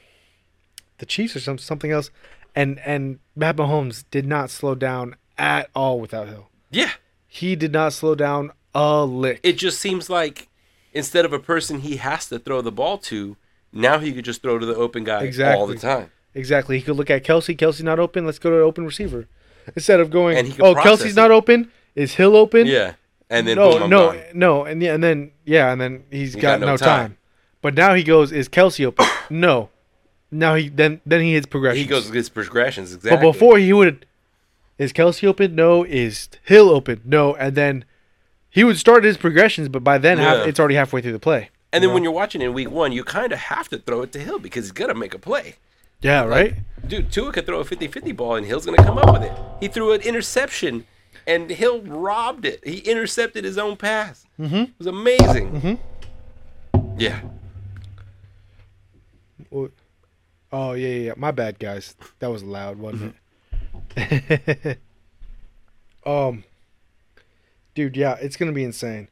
[0.98, 2.10] the Chiefs are some something else,
[2.54, 6.48] and and Matt Mahomes did not slow down at all without Hill.
[6.70, 6.92] Yeah,
[7.26, 9.38] He did not slow down a lick.
[9.44, 10.48] it just seems like
[10.92, 13.36] instead of a person he has to throw the ball to,
[13.74, 15.60] now he could just throw to the open guy exactly.
[15.60, 16.10] all the time.
[16.34, 16.78] Exactly.
[16.78, 17.56] He could look at Kelce.
[17.56, 18.26] Kelce's not open.
[18.26, 19.28] Let's go to the open receiver.
[19.74, 21.16] Instead of going, And he oh, Kelce's it.
[21.16, 21.70] not open.
[21.94, 22.66] Is Hill open?
[22.66, 22.94] Yeah,
[23.30, 24.22] and then no, boom, no, gone.
[24.34, 27.16] no, and yeah, and then yeah, and then he's He got, no, time.
[27.62, 29.06] But now he goes, is Kelce open?
[29.30, 29.70] no.
[30.30, 31.82] Now he then then he hits progression.
[31.82, 33.16] He goes his progressions exactly.
[33.16, 34.06] But before he would,
[34.76, 35.54] is Kelce open?
[35.54, 35.84] No.
[35.84, 37.00] Is Hill open?
[37.04, 37.34] No.
[37.36, 37.84] And then
[38.50, 41.50] he would start his progressions, but by then half, it's already halfway through the play.
[41.74, 44.02] And then you when you're watching in week one, you kind of have to throw
[44.02, 45.56] it to Hill because he's gonna make a play.
[46.00, 46.54] Yeah, right.
[46.86, 49.32] Dude, Tua could throw a 50-50 ball and Hill's gonna come up with it.
[49.60, 50.86] He threw an interception
[51.26, 52.66] and Hill robbed it.
[52.66, 54.26] He intercepted his own pass.
[54.38, 54.54] Mm-hmm.
[54.56, 55.78] It was amazing.
[56.72, 56.98] Mm-hmm.
[57.00, 57.20] Yeah.
[60.52, 61.12] Oh yeah, yeah, yeah.
[61.16, 61.96] My bad, guys.
[62.18, 63.14] That was loud, wasn't
[63.96, 64.68] Mm-hmm.
[64.68, 64.78] it?
[66.06, 66.44] um,
[67.74, 69.08] dude, yeah, it's gonna be insane.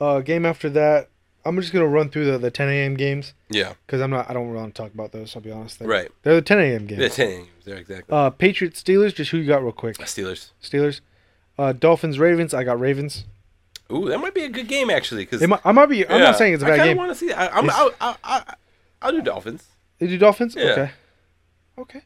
[0.00, 1.09] Uh, game after that,
[1.44, 2.94] I'm just gonna run through the, the 10 a.m.
[2.96, 3.74] games Yeah.
[3.86, 4.28] because I'm not.
[4.30, 5.34] I don't really want to talk about those.
[5.34, 5.78] I'll be honest.
[5.78, 6.10] They're, Right.
[6.22, 6.86] They're the 10 a.m.
[6.86, 7.00] games.
[7.00, 8.14] The 10 games there exactly.
[8.16, 9.14] Uh, Patriots Steelers.
[9.14, 9.96] Just who you got real quick?
[9.98, 10.50] Steelers.
[10.62, 11.00] Steelers.
[11.58, 12.52] Uh, Dolphins Ravens.
[12.54, 13.24] I got Ravens.
[13.92, 15.22] Ooh, that might be a good game actually.
[15.24, 16.06] Because It might, I might be.
[16.06, 16.82] I'm not saying it's a bad game.
[16.82, 16.96] I game.
[16.96, 17.28] want to see.
[17.28, 17.52] That.
[17.52, 17.64] I, I'm.
[17.64, 18.44] It's- I'll, I'll, I'll,
[19.02, 19.64] I'll do Dolphins.
[19.98, 20.54] They do Dolphins.
[20.56, 20.62] Yeah.
[20.70, 20.90] Okay.
[21.78, 22.02] Okay.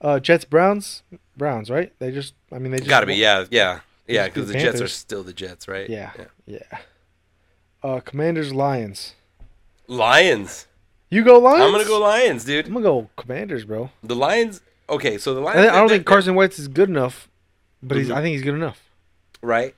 [0.00, 1.02] Uh, Jets Browns.
[1.36, 1.92] Browns, right?
[1.98, 2.34] They just.
[2.52, 3.14] I mean, they just Got to be.
[3.14, 3.44] Yeah.
[3.50, 3.80] Yeah.
[4.06, 4.24] Yeah.
[4.26, 4.92] Just Because the Jets are Panthers.
[4.92, 5.88] still the Jets, right?
[5.88, 6.12] Yeah.
[6.46, 6.58] Yeah.
[7.84, 9.14] Uh, Commanders Lions.
[9.86, 10.66] Lions.
[11.10, 11.62] You go Lions.
[11.64, 12.66] I'm gonna go Lions, dude.
[12.66, 13.90] I'm gonna go Commanders, bro.
[14.02, 14.62] The Lions.
[14.88, 15.60] Okay, so the Lions.
[15.60, 17.28] I, I don't think Carson Wentz is good enough,
[17.82, 18.08] but he's.
[18.08, 18.14] Mhm.
[18.16, 18.80] I think he's good enough.
[19.42, 19.74] Right.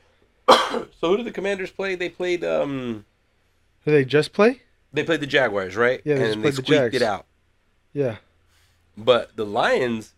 [0.48, 1.94] so who did the Commanders play?
[1.94, 2.42] They played.
[2.44, 3.04] Um.
[3.84, 4.62] Who they just play?
[4.92, 6.00] They played the Jaguars, right?
[6.04, 7.26] Yeah, they just and played they the squeaked it out.
[7.92, 8.16] Yeah.
[8.96, 10.14] But the Lions,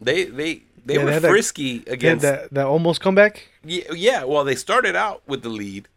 [0.00, 2.22] they they they Yeah, were that- frisky Again, against.
[2.22, 3.48] that that almost comeback.
[3.64, 5.88] Yeah, yeah, well, they started out with the lead,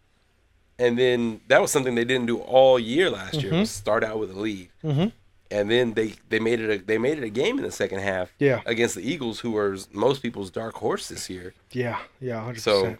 [0.79, 3.51] and then that was something they didn't do all year last year.
[3.51, 3.59] Mhm.
[3.61, 5.07] Was start out with a lead, Mm-hmm.
[5.51, 7.99] and then they they made it a they made it a game in the second
[7.99, 8.31] half.
[8.39, 8.61] Yeah.
[8.65, 11.53] against the Eagles, who are most people's dark horse this year.
[11.71, 11.99] Yeah.
[12.19, 12.41] Yeah.
[12.43, 12.97] Hundred So.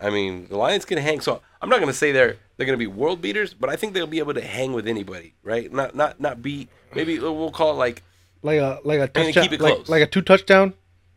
[0.00, 1.20] I mean, the Lions can hang.
[1.20, 4.06] So I'm not gonna say they're they're gonna be world beaters, but I think they'll
[4.06, 5.72] be able to hang with anybody, right?
[5.72, 6.68] Not not not beat.
[6.94, 8.02] Maybe we'll call it like
[8.42, 9.42] Like a like a touchdown.
[9.42, 9.88] keep it like, close.
[9.88, 10.74] like a two touchdown,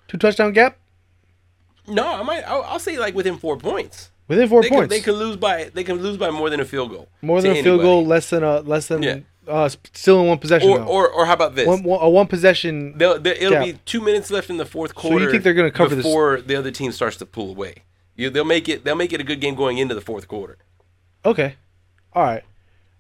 [0.07, 0.78] two touchdown gap
[1.88, 2.07] no.
[2.07, 2.41] I might.
[2.43, 4.11] I'll, I'll say like within four points.
[4.32, 4.82] Within four they points.
[4.84, 7.07] Could, they could lose by they can lose by more than a field goal.
[7.21, 7.84] More than a field anybody.
[7.88, 9.19] goal, less than a less than Yeah.
[9.47, 10.69] uh still in one possession.
[10.69, 11.67] Or, or or how about this?
[11.67, 12.97] one, one, a one possession.
[12.97, 13.71] They'll, they it'll Yeah.
[13.73, 15.17] be two minutes left in the fourth quarter.
[15.19, 17.75] So you think they're gonna cover this- before the other team starts to pull away?
[18.15, 18.84] You, they'll make it.
[18.84, 20.57] They'll make it a good game going into the fourth quarter.
[21.25, 21.55] Okay,
[22.13, 22.43] all right,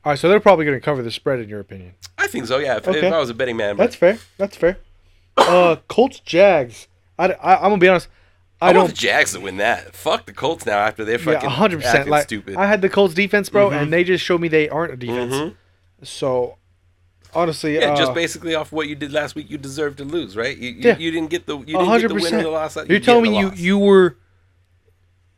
[0.05, 0.19] all right.
[0.19, 1.93] So they're probably going to cover the spread in your opinion.
[2.17, 2.59] I think so.
[2.59, 2.77] Yeah.
[2.77, 3.05] If, Okay.
[3.07, 4.19] if I was a betting man, but That's fair.
[4.37, 4.77] That's fair.
[5.37, 6.87] Uh, Colts Jags.
[7.19, 8.07] I, I, I am gonna be honest.
[8.61, 8.83] I, I, don't.
[8.83, 9.95] want the Jags to win that.
[9.95, 11.95] Fuck the Colts now after they're fucking yeah, fucking hundred percent.
[11.99, 12.55] acting Like stupid.
[12.57, 13.81] I had the Colts defense, bro, Mhm.
[13.81, 15.33] and they just showed me they aren't a defense.
[15.33, 15.55] Mm-hmm.
[16.03, 16.57] So
[17.33, 20.37] honestly, Yeah, uh, just basically off what you did last week, you deserve to lose,
[20.37, 20.55] right?
[20.57, 20.97] You, you, Yeah.
[20.97, 22.77] you didn't get the you didn't get hundred the win or the loss.
[22.87, 24.17] You're telling me you you were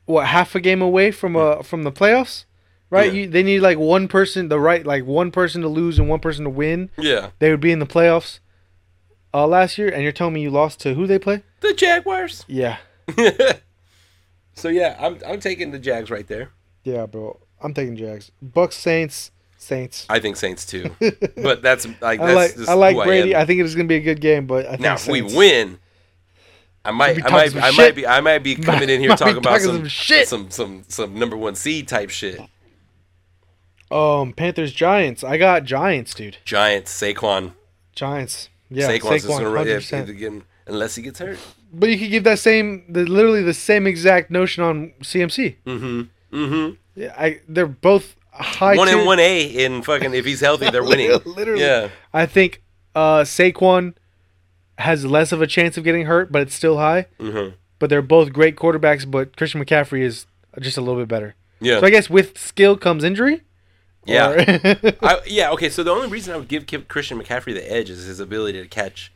[0.06, 2.46] what half a game away from uh from the playoffs,
[2.90, 3.14] right?
[3.14, 3.22] Yeah.
[3.22, 6.20] You, they need like one person, the right like one person to lose and one
[6.20, 6.90] person to win.
[6.98, 8.40] yeah They would be in the playoffs.
[9.36, 11.42] Uh, last year, and you're telling me you lost to who they play?
[11.62, 12.46] the Jaguars.
[12.48, 12.78] Yeah,
[14.54, 16.52] so yeah, I'm I'm taking the Jags right there.
[16.84, 17.40] yeah, bro.
[17.62, 18.32] I'm taking Jags.
[18.42, 20.06] Bucks, Saints, Saints.
[20.10, 20.96] I think Saints too,
[21.38, 23.36] but that's like I that's like just I like who I Brady.
[23.36, 23.42] am.
[23.42, 25.22] I, think it is gonna be a good game, but I think Now if we
[25.22, 25.80] win,
[26.86, 27.78] I might, be I might, I shit.
[27.78, 30.28] might be, I might be coming in here Might talking about talking some, some shit.
[30.28, 32.42] some, some, some number one seed type shit.
[33.90, 35.24] Um, Panthers, Giants.
[35.24, 36.38] I got Giants, dude.
[36.44, 37.54] Giants, Saquon,
[37.96, 38.50] Giants.
[38.70, 40.10] Yeah, Saquon's Saquon, just gonna run hundred yeah, percent.
[40.10, 41.40] again unless he gets hurt.
[41.74, 45.56] But you could give that same, the, literally the same exact notion on CMC.
[45.66, 46.36] Mm-hmm.
[46.38, 46.76] Mm-hmm.
[46.96, 48.76] Yeah, I they're both high.
[48.78, 51.12] one tier- and one A in fucking if he's healthy, they're winning.
[51.26, 51.62] Literally.
[51.62, 51.90] Yeah.
[52.14, 52.62] I think
[52.96, 53.96] Uh, Saquon
[54.78, 57.08] has less of a chance of getting hurt, but it's still high.
[57.20, 57.56] Mm-hmm.
[57.80, 59.10] But they're both great quarterbacks.
[59.10, 60.26] But Christian McCaffrey is
[60.62, 61.36] just a little bit better.
[61.60, 61.80] Yeah.
[61.80, 63.42] So I guess with skill comes injury.
[64.06, 64.36] Yeah.
[65.02, 65.50] I, yeah.
[65.52, 65.70] Okay.
[65.70, 68.68] So the only reason I would give Christian McCaffrey the edge is his ability to
[68.68, 69.12] catch,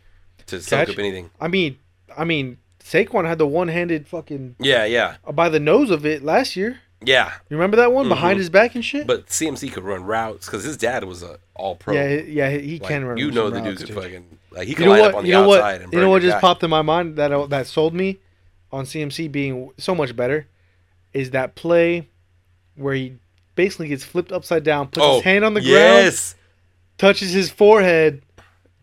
[0.48, 1.30] to soak up anything.
[1.42, 1.78] I mean,
[2.18, 4.86] I mean, Saquon had the one-handed fucking Yeah.
[4.86, 5.16] Yeah.
[5.32, 6.80] by the nose of it last year.
[7.06, 7.32] Yeah.
[7.50, 8.40] You remember that one behind Mhm.
[8.40, 9.06] his back and shit?
[9.06, 11.94] But CMC could run routes because his dad was a all pro.
[11.94, 13.18] yeah, yeah, he Like, can run.
[13.18, 15.10] You know the dudes dude fucking like he You know line what?
[15.12, 15.82] up on the You know outside what?
[15.84, 16.42] and You know what just guy.
[16.42, 18.18] popped in my mind that that sold me
[18.72, 20.48] on CMC being so much better
[21.14, 22.08] is that play
[22.76, 23.14] where he
[23.56, 26.36] basically gets flipped upside down, puts his hand on the ground, Oh, yes.
[26.98, 28.22] touches his forehead,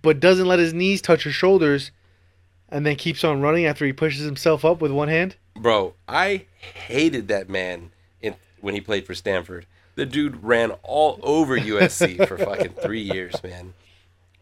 [0.03, 1.91] but doesn't let his knees touch his shoulders,
[2.75, 5.37] and then keeps on running after he pushes himself up with one hand.
[5.55, 9.67] Bro, I hated that man in when he played for Stanford.
[9.95, 13.75] The dude ran all over USC for fucking three years, man.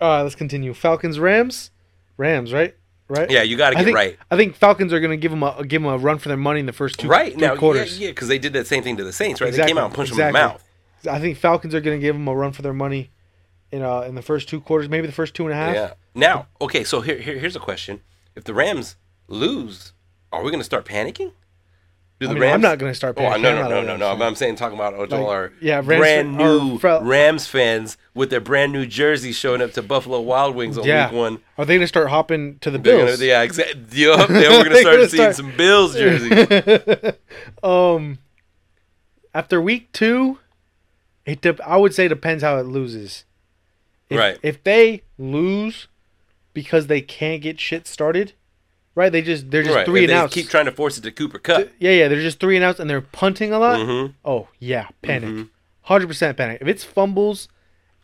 [0.00, 0.72] All right, let's continue.
[0.72, 1.70] Falcons, Rams,
[2.16, 2.74] Rams, right?
[3.06, 3.30] Right.
[3.30, 4.18] Yeah, you got to I get think right.
[4.30, 6.60] I think Falcons are gonna give him a give him a run for their money
[6.60, 7.98] in the first two Right now, quarters.
[7.98, 9.52] yeah, yeah, because they did that same thing to the Saints, right?
[9.52, 10.64] They came out and punched them in the mouth.
[11.10, 13.10] I think Falcons are going to give them a run for their money
[13.70, 15.74] in uh in the first two quarters, maybe the first two and a half.
[15.74, 15.92] Yeah.
[16.14, 18.00] Now, okay, so here, here here's a question:
[18.34, 18.96] If the Rams
[19.28, 19.92] lose,
[20.32, 21.32] are we going to start panicking?
[22.20, 23.16] Do I mean, I'm not going to start.
[23.18, 23.42] Oh panicking.
[23.42, 24.16] no no no no no!
[24.16, 28.30] But I'm saying talking about all Like, our yeah, Rams brand new Rams fans with
[28.30, 31.06] their brand new jerseys showing up to Buffalo Wild Wings on Yeah.
[31.10, 31.38] week one.
[31.58, 33.16] Are they going to start hopping to the Bills?
[33.18, 33.82] Gonna, yeah, exactly.
[34.02, 37.14] Yup, then we're gonna start seeing some Bills jerseys.
[37.64, 38.18] um,
[39.34, 40.38] after week two,
[41.26, 43.24] it de- I would say depends how it loses.
[44.08, 44.38] If, Right.
[44.44, 45.88] If they lose
[46.54, 48.32] because they can't get shit started,
[48.94, 49.10] right?
[49.10, 49.86] They just they're just right.
[49.86, 50.34] three and outs.
[50.34, 51.68] keep trying to force it to Cooper Kupp.
[51.78, 53.78] yeah, yeah, they're just three and outs and they're punting a lot.
[53.80, 54.12] Mm-hmm.
[54.24, 55.48] Oh yeah, panic, Mhm.
[55.82, 56.58] 100 percent panic.
[56.60, 57.48] If it's fumbles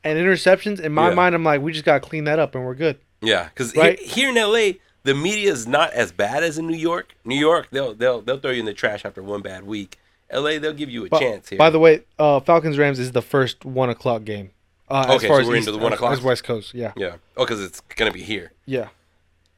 [0.05, 1.15] and interceptions, in my Yeah.
[1.15, 2.99] mind, I'm like, we just gotta clean that up and we're good.
[3.21, 3.99] Yeah, because Right.
[3.99, 4.75] here, in LA,
[5.05, 7.15] the media is not as bad as in New York.
[7.25, 9.99] New York, they'll they'll they'll throw you in the trash after one bad week.
[10.31, 11.59] LA, they'll give you a But- chance here.
[11.59, 14.51] By the way, uh, Falcons Rams is the first one o'clock game.
[14.91, 16.13] Uh, as Okay, far so as we're East- into the one o'clock?
[16.13, 16.73] as West Coast.
[16.75, 17.17] Yeah, yeah.
[17.37, 18.53] Oh, because it's gonna be here.
[18.67, 18.89] yeah.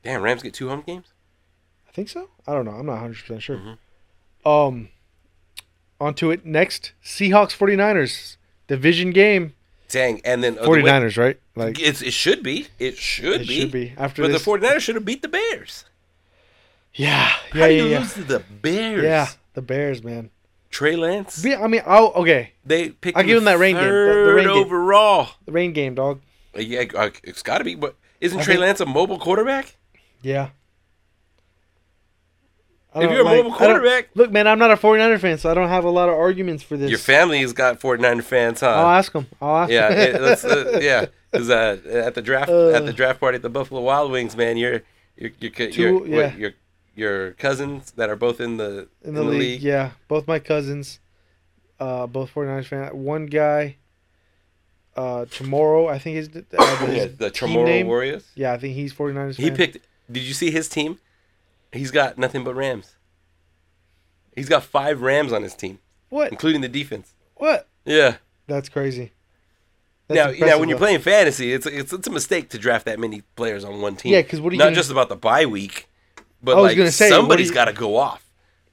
[0.03, 1.07] Damn, Rams get two home games.
[1.89, 2.29] I think so.
[2.47, 2.71] I don't know.
[2.73, 3.57] I'm not 100 percent sure.
[3.59, 4.49] Mm-hmm.
[4.49, 4.89] Um,
[6.01, 6.93] on to it next.
[7.05, 9.55] Seahawks 49ers division game.
[9.91, 11.39] Dang, and then uh, the way- 49ers, right?
[11.57, 12.69] Like It's, it should be.
[12.79, 13.45] It should be.
[13.45, 13.61] it be.
[13.61, 14.43] should be after But this.
[14.45, 15.85] the 49ers should have beat the Bears.
[16.95, 17.99] yeah, How yeah, do you yeah.
[17.99, 19.03] lose to the Bears?
[19.03, 20.31] Yeah, the Bears, man.
[20.71, 21.43] Trey Lance.
[21.43, 22.53] Be- I mean, oh, okay.
[22.65, 23.19] They picked.
[23.19, 23.85] I'll give him that rain game.
[23.85, 24.57] The- the third rain game.
[24.57, 25.29] overall.
[25.45, 26.21] The rain game, dog.
[26.57, 27.75] Uh, Yeah, uh, it's got to be.
[27.75, 29.77] But isn't I Trey think- Lance a mobile quarterback?
[30.23, 30.51] Yeah.
[32.95, 35.55] If you're a like- mobile quarterback- look, man, I'm not a 49er fan, so I
[35.55, 36.91] don't have a lot of arguments for this.
[36.91, 38.67] Your family's got 49er fans, huh?
[38.69, 39.27] I'll ask them.
[39.41, 39.71] I'll ask.
[39.71, 41.07] yeah, it, uh, yeah.
[41.31, 42.71] Because uh, at the draft Uh.
[42.71, 44.83] at the draft party at the Buffalo Wild Wings, man, you're
[45.17, 46.35] you're you're, Two- you're, what, yeah.
[46.37, 46.53] your
[47.01, 51.01] your cousins that are both in the in the, league, Yeah, both my cousins,
[51.81, 52.97] uh, both 49ers fan.
[52.97, 53.77] One guy,
[54.97, 57.87] uh, Chamorro, I think is the, uh, Yeah, the Chamorro name.
[57.87, 58.25] Warriors.
[58.35, 59.57] Yeah, I think he's 49ers He fan.
[59.57, 59.79] picked.
[60.11, 60.99] Did you see his team?
[61.73, 62.97] He's got nothing but Rams.
[64.35, 65.79] He's got five Rams on his team,
[66.09, 66.31] what?
[66.31, 67.15] including the defense.
[67.37, 67.67] What?
[67.85, 68.17] Yeah.
[68.47, 69.13] That's crazy.
[70.09, 70.85] That's now, now when you're though.
[70.87, 74.13] playing fantasy, it's it's it's a mistake to draft that many players on one team.
[74.13, 75.89] Yeah, 'cause what are you not gonna- just about the bye week,
[76.43, 78.25] but I was like gonna say, somebody's got to go off,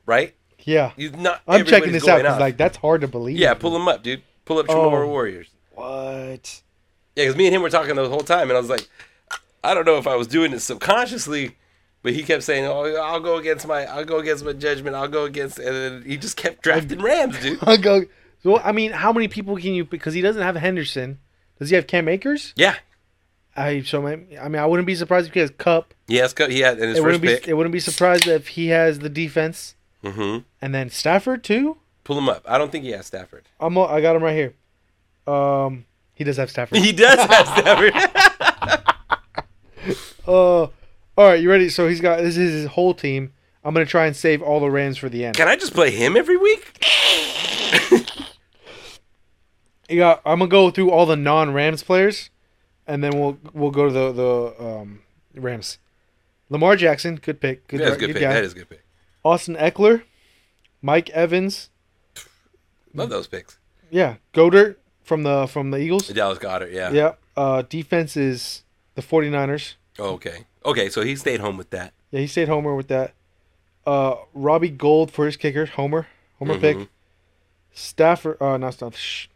[0.05, 0.33] right?
[0.59, 1.41] Yeah, You not.
[1.47, 2.39] I'm checking this out off.
[2.39, 3.37] like that's hard to believe.
[3.37, 4.21] yeah, pull him up, dude.
[4.45, 4.73] Pull up Oh.
[4.91, 5.47] Chamorro Warriors.
[5.71, 6.61] What?
[7.15, 8.87] Yeah, because me and him were talking the whole time, and I was like,
[9.63, 11.55] I don't know if I was doing it subconsciously,
[12.03, 15.07] but he kept saying, "Oh, I'll go against my, I'll go against my judgment, I'll
[15.07, 17.59] go against," and then he just kept drafting Rams, dude.
[17.63, 18.03] I'll go.
[18.43, 19.83] So I mean, how many people can you?
[19.85, 21.19] Because he doesn't have Henderson.
[21.59, 22.53] Does he have Cam Akers?
[22.55, 22.75] Yeah,
[23.57, 25.93] I so I I mean, I wouldn't be surprised if he has Kupp.
[26.07, 26.49] he has, Kupp.
[26.49, 27.27] he had in his It first wouldn't be.
[27.29, 27.47] pick.
[27.47, 31.77] It wouldn't be surprised if he has the defense hmm and then Stafford too.
[32.03, 32.43] Pull him up.
[32.47, 33.45] I don't think he has Stafford.
[33.59, 33.75] I'm.
[33.77, 34.53] a- I got him right here.
[35.33, 36.77] Um, he does have Stafford.
[36.83, 37.93] He does have Stafford.
[40.27, 40.71] Uh, all
[41.17, 41.69] right, you ready?
[41.69, 43.31] So he's got this is his whole team.
[43.63, 45.37] I'm gonna try and save all the Rams for the end.
[45.37, 46.85] Can I just play him every week?
[49.89, 50.21] You got.
[50.25, 52.29] I'm gonna go through all the non-Rams players,
[52.87, 55.01] and then we'll we'll go to the the um,
[55.35, 55.77] Rams.
[56.49, 57.67] Lamar Jackson, good pick.
[57.67, 58.21] Good, That's good, good pick.
[58.21, 58.33] guy.
[58.33, 58.83] That is a good pick.
[59.23, 60.03] Austin Ekeler,
[60.81, 61.69] Mike Evans,
[62.93, 63.57] Love those picks.
[63.91, 66.07] yeah, Goedert from the from the Eagles.
[66.07, 66.71] Dallas Goedert.
[66.71, 66.91] Yeah.
[66.91, 67.13] Yeah.
[67.35, 68.63] Uh, defense is
[68.95, 69.75] the 49ers.
[69.99, 70.45] Oh, okay.
[70.65, 70.89] Okay.
[70.89, 71.93] So he stayed home with that.
[72.11, 73.13] Yeah, he stayed Homer with that.
[73.85, 76.07] Uh, Robbie Gould for his kicker, Homer,
[76.39, 76.61] Homer Mhm.
[76.61, 76.87] pick.
[77.73, 78.97] Stafford, uh, not Stafford.
[78.97, 79.27] Shh,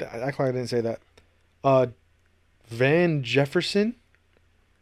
[0.00, 1.00] I act like I didn't say that.
[1.64, 1.86] Uh,
[2.68, 3.94] Van Jefferson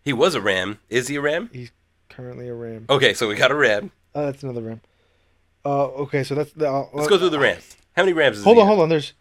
[0.02, 0.78] He was a Ram.
[0.88, 1.50] Is he a Ram?
[1.52, 1.70] He's
[2.08, 2.86] currently a Ram.
[2.90, 3.90] Okay, so we got a Ram.
[4.14, 4.80] Oh, that's another Ram.
[5.64, 6.68] Uh, okay, so that's the.
[6.70, 7.76] Uh, Let's go through the Rams.
[7.96, 8.38] How many Rams?
[8.38, 8.88] Is Hold on, hold on.
[8.88, 9.12] There's,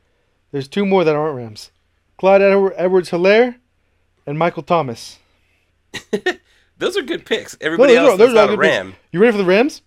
[0.51, 1.71] there's two more that aren't Rams.
[2.17, 3.55] Clyde Edwards Helaire,
[4.27, 5.17] and Michael Thomas.
[6.77, 7.57] Those are good picks.
[7.61, 8.75] Everybody are- else those that's are all not a good picks.
[8.75, 8.95] Ram.
[9.11, 9.81] You ready for the Rams?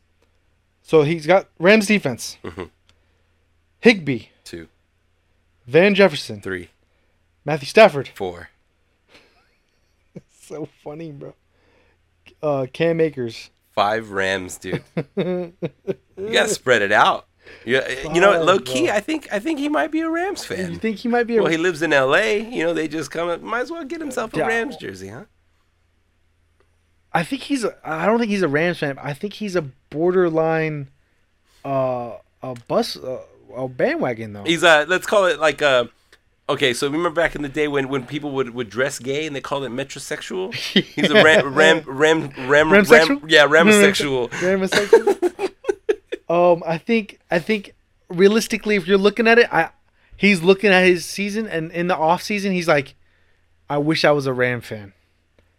[0.83, 2.39] So he's got Rams defense.
[2.43, 2.71] Mhm.
[3.81, 4.69] Higbee, Two,
[5.67, 6.71] Van Jefferson, three,
[7.45, 8.09] Matthew Stafford.
[8.15, 8.49] four.
[10.49, 11.35] So funny, bro.
[12.43, 13.51] Uh, Cam Akers.
[13.75, 14.83] Five Rams, dude.
[15.17, 15.53] you
[16.17, 17.27] gotta spread it out.
[17.65, 18.95] Yeah, you know, Five, low key, bro.
[18.95, 20.73] I think I think he might be a Rams fan.
[20.73, 21.43] You think he might be a?
[21.43, 22.41] Well, he lives in L.A.
[22.41, 23.29] You know, they just come.
[23.29, 23.41] Up.
[23.43, 24.47] Might as well get himself a Yeah.
[24.47, 25.25] Rams jersey, huh?
[27.13, 27.65] I think he's.
[27.65, 28.99] A, I don't think he's a Rams fan.
[28.99, 30.89] I think he's a borderline,
[31.65, 33.21] uh, a bus, uh,
[33.55, 34.45] a bandwagon though.
[34.45, 34.85] He's a.
[34.89, 35.85] let's call it like uh,
[36.49, 36.73] okay.
[36.75, 39.41] So remember back in the day when when people would, would dress gay and they
[39.41, 40.55] called it metrosexual.
[40.95, 43.23] He's a ram ram ram ram ram.
[43.29, 44.29] Yeah, ramsexual.
[44.31, 45.51] Ramsexual?
[46.29, 47.19] um, I think.
[47.31, 47.75] I think
[48.09, 49.71] realistically, if you're looking at it, I
[50.17, 52.95] he's looking at his season, and in the off season, he's like,
[53.71, 54.93] I wish I was a Ram fan.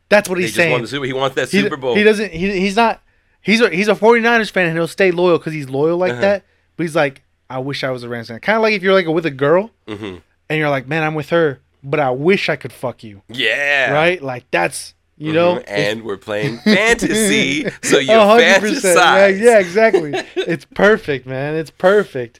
[0.09, 0.85] That's what He he's saying.
[0.87, 1.05] Super.
[1.05, 1.95] He wants that Super Bowl.
[1.95, 2.31] he doesn't.
[2.31, 3.01] He, he's not.
[3.41, 6.21] He's a he's a 49ers fan and he'll stay loyal because he's loyal like Uh-huh.
[6.21, 6.45] that.
[6.75, 8.39] But he's like, I wish I was a Rams fan.
[8.39, 10.17] Kind of like if you're like with a girl hmm
[10.49, 13.21] and you're like, man, I'm with her, but I wish I could fuck you.
[13.29, 13.91] Yeah.
[13.91, 14.21] Right?
[14.21, 15.55] Like that's you know.
[15.57, 15.63] Mhm.
[15.67, 18.59] And we're playing fantasy, so you fantasize.
[18.59, 19.37] percent.
[19.39, 20.11] Yeah, exactly.
[20.35, 21.55] it's perfect, man.
[21.55, 22.39] It's perfect.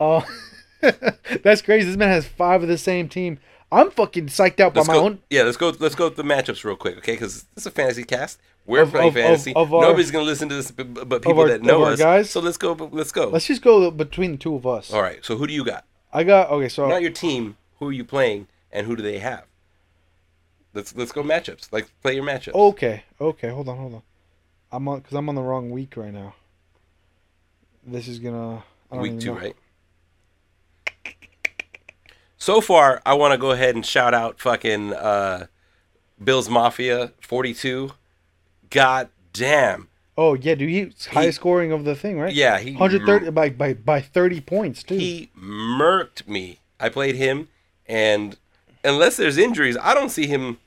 [0.00, 0.24] Oh,
[1.42, 1.86] that's crazy.
[1.86, 3.38] This man has five of the same team.
[3.70, 5.04] I'm fucking psyched out by Let's my go.
[5.06, 5.22] own.
[5.30, 5.72] Yeah, let's go.
[5.78, 7.12] Let's go with the matchups real quick, okay?
[7.12, 8.38] Because it's a fantasy cast.
[8.66, 9.52] We're Of- playing of- fantasy.
[9.54, 11.98] of our- Nobody's gonna listen to this, but, people our- that know us.
[11.98, 12.28] guys?
[12.30, 12.74] So let's go.
[12.92, 13.28] Let's go.
[13.28, 14.92] Let's just go between the two of us.
[14.92, 15.24] All right.
[15.24, 15.84] So who do you got?
[16.12, 16.68] I got okay.
[16.68, 17.56] So Not your team.
[17.78, 19.44] Who are you playing, and who do they have?
[20.74, 21.72] Let's let's go matchups.
[21.72, 22.54] Like play your matchups.
[22.54, 23.48] okay, okay.
[23.48, 24.02] Hold on, hold on.
[24.70, 26.34] I'm on because I'm on the wrong week right now.
[27.86, 28.64] This is gonna.
[28.90, 29.40] I don't week two, know.
[29.40, 29.56] right?
[32.42, 35.46] So far, I want to go ahead and shout out fucking uh,
[36.22, 37.92] Bills Mafia 42.
[38.68, 39.86] God damn.
[40.16, 40.68] Oh yeah, dude.
[40.68, 42.32] He's highest scoring of the thing, right?
[42.32, 44.96] Yeah, he 130 by by by 30 points too.
[44.96, 46.58] He murked me.
[46.78, 47.48] I played him,
[47.86, 48.36] and
[48.84, 50.58] unless there's injuries, I don't see him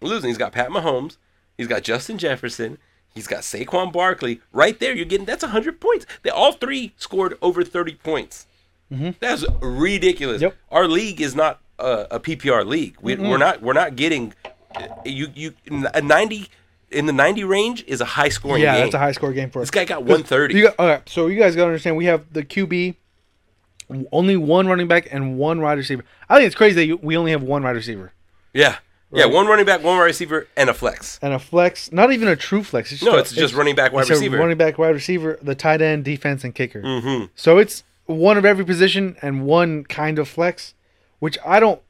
[0.00, 0.28] losing.
[0.28, 1.16] He's got Pat Mahomes.
[1.56, 2.78] He's got Justin Jefferson.
[3.14, 4.40] He's got Saquon Barkley.
[4.52, 6.04] Right there, you're getting that's 100 points.
[6.22, 8.46] They all three scored over 30 points.
[8.92, 9.10] Mm-hmm.
[9.20, 10.42] That's ridiculous.
[10.42, 10.54] Yep.
[10.70, 12.96] Our league is not a, a PPR league.
[13.00, 13.62] We, we're not.
[13.62, 14.34] We're not getting
[15.04, 15.28] you.
[15.34, 16.48] You a 90
[16.96, 18.64] in the 90 range is a high scoring game.
[18.64, 18.86] yeah, game.
[18.86, 19.64] that's a high score game for us.
[19.64, 20.54] this guy got 130.
[20.54, 21.96] You got, all right, so you guys gotta understand.
[21.96, 22.96] We have the QB,
[24.12, 26.04] only one running back and one wide receiver.
[26.28, 28.12] I think it's crazy that you, we only have one wide receiver
[28.52, 28.76] Yeah.
[29.12, 31.18] Yeah, one running back, one wide receiver, and a flex.
[31.22, 31.92] and a flex.
[31.92, 32.90] Not even a true flex.
[32.90, 34.36] It's No, it's just running back, wide it's receiver.
[34.36, 36.82] Running back, wide receiver, the tight end, defense, and kicker.
[36.82, 37.26] Mm-hmm.
[37.36, 40.74] So it's one of every position and one kind of flex,
[41.20, 41.80] which I don't.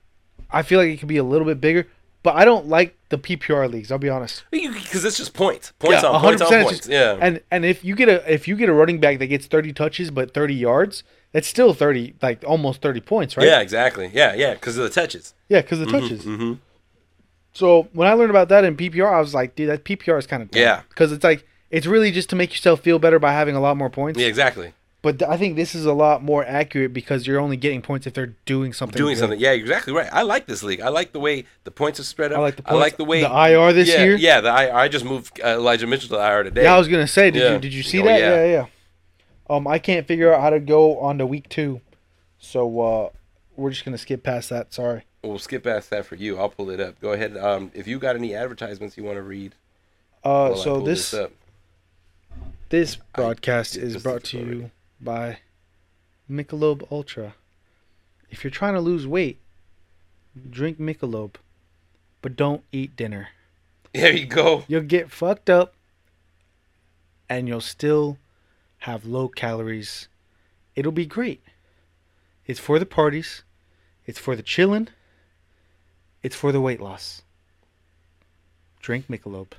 [0.50, 1.88] I feel like it could be a little bit bigger,
[2.27, 3.93] but I don't like the PPR leagues.
[3.93, 4.43] I'll be honest.
[4.51, 6.70] Because it's just points, points on 100% points on points.
[6.79, 9.27] just- yeah, And and if you get a if you get a running back that
[9.29, 13.47] gets 30 touches but 30 yards, that's still 30 like almost 30 points, right?
[13.47, 14.11] yeah, exactly.
[14.12, 15.35] Yeah, yeah, because of the touches.
[15.49, 16.24] Yeah, because of the touches.
[16.24, 16.55] Mm-hmm.
[17.53, 20.27] So when I learned about that in PPR, I was like, dude, that PPR is
[20.27, 20.83] kind of Yeah.
[20.89, 23.77] Because it's like it's really just to make yourself feel better by having a lot
[23.77, 24.18] more points.
[24.18, 24.72] Yeah, exactly.
[25.07, 28.14] But I think this is a lot more accurate because you're only getting points if
[28.14, 28.98] they're doing something.
[28.98, 29.20] Doing good.
[29.20, 29.38] something.
[29.38, 30.09] Yeah, exactly right.
[30.12, 30.80] I like this league.
[30.80, 32.40] I like the way the points are spread out.
[32.40, 34.16] I like the points, I like the way the IR this yeah, year.
[34.16, 36.64] Yeah, the I, I just moved uh, Elijah Mitchell to the IR today.
[36.64, 37.52] Yeah, I was gonna say, did Yeah.
[37.52, 38.18] you did you see Oh, that?
[38.18, 38.44] yeah.
[38.46, 38.52] Yeah.
[38.52, 38.66] yeah,
[39.48, 41.80] Um, I can't figure out how to go on to week two,
[42.40, 43.09] so uh,
[43.54, 44.74] we're just gonna skip past that.
[44.74, 45.04] Sorry.
[45.22, 46.36] We'll skip past that for you.
[46.36, 47.00] I'll pull it up.
[47.00, 47.36] Go ahead.
[47.36, 49.54] Um, if you got any advertisements you want to read,
[50.24, 51.30] Uh, so this up.
[52.70, 54.70] this broadcast did is this brought to you
[55.07, 55.38] by
[56.28, 57.36] Michelob Ultra.
[58.28, 59.40] If you're trying to lose weight,
[60.50, 61.36] drink Michelob,
[62.20, 63.28] but don't eat dinner.
[63.94, 64.64] There you go.
[64.68, 65.74] You'll get fucked up,
[67.30, 68.18] and you'll still
[68.78, 70.09] have low calories.
[70.74, 71.42] It'll be great.
[72.46, 73.44] It's for the parties.
[74.04, 74.88] It's for the chillin'.
[76.22, 77.22] It's for the weight loss.
[78.80, 79.52] Drink Michelob.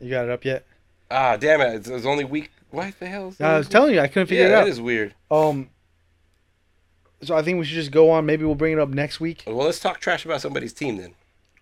[0.00, 0.64] You got it up yet?
[1.10, 1.74] Ah, damn it!
[1.74, 2.50] It's, it's only week.
[2.72, 3.28] What the hell?
[3.28, 4.58] Is that I was telling you, I couldn't figure yeah, it out.
[4.58, 5.14] Yeah, that is weird.
[5.30, 5.68] Um.
[7.22, 8.26] So I think we should just go on.
[8.26, 9.44] Maybe we'll bring it up next week.
[9.46, 11.14] Well, let's talk trash about somebody's team then.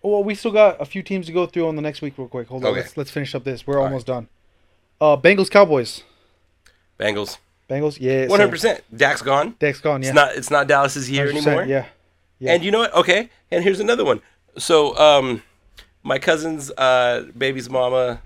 [0.03, 2.17] Oh, well, we still got a few teams to go through on the next week,
[2.17, 2.47] real quick.
[2.47, 2.79] Hold on, Okay.
[2.81, 3.67] let's let's finish up this.
[3.67, 4.27] We're All almost done.
[4.99, 6.03] Uh, Bengals Cowboys.
[6.99, 7.37] Bengals,
[7.69, 8.27] Bengals, yeah.
[8.27, 8.83] one hundred percent.
[8.95, 9.55] Dak's gone.
[9.59, 10.01] Deck's gone.
[10.01, 10.09] Yeah.
[10.09, 10.35] It's not.
[10.35, 11.65] It's not Dallas's year anymore.
[11.65, 11.85] Yeah.
[12.39, 12.53] Yeah.
[12.53, 12.93] And you know what?
[12.95, 13.29] Okay.
[13.51, 14.21] And here's another one.
[14.57, 15.43] So, um,
[16.01, 18.21] my cousin's uh, baby's mama,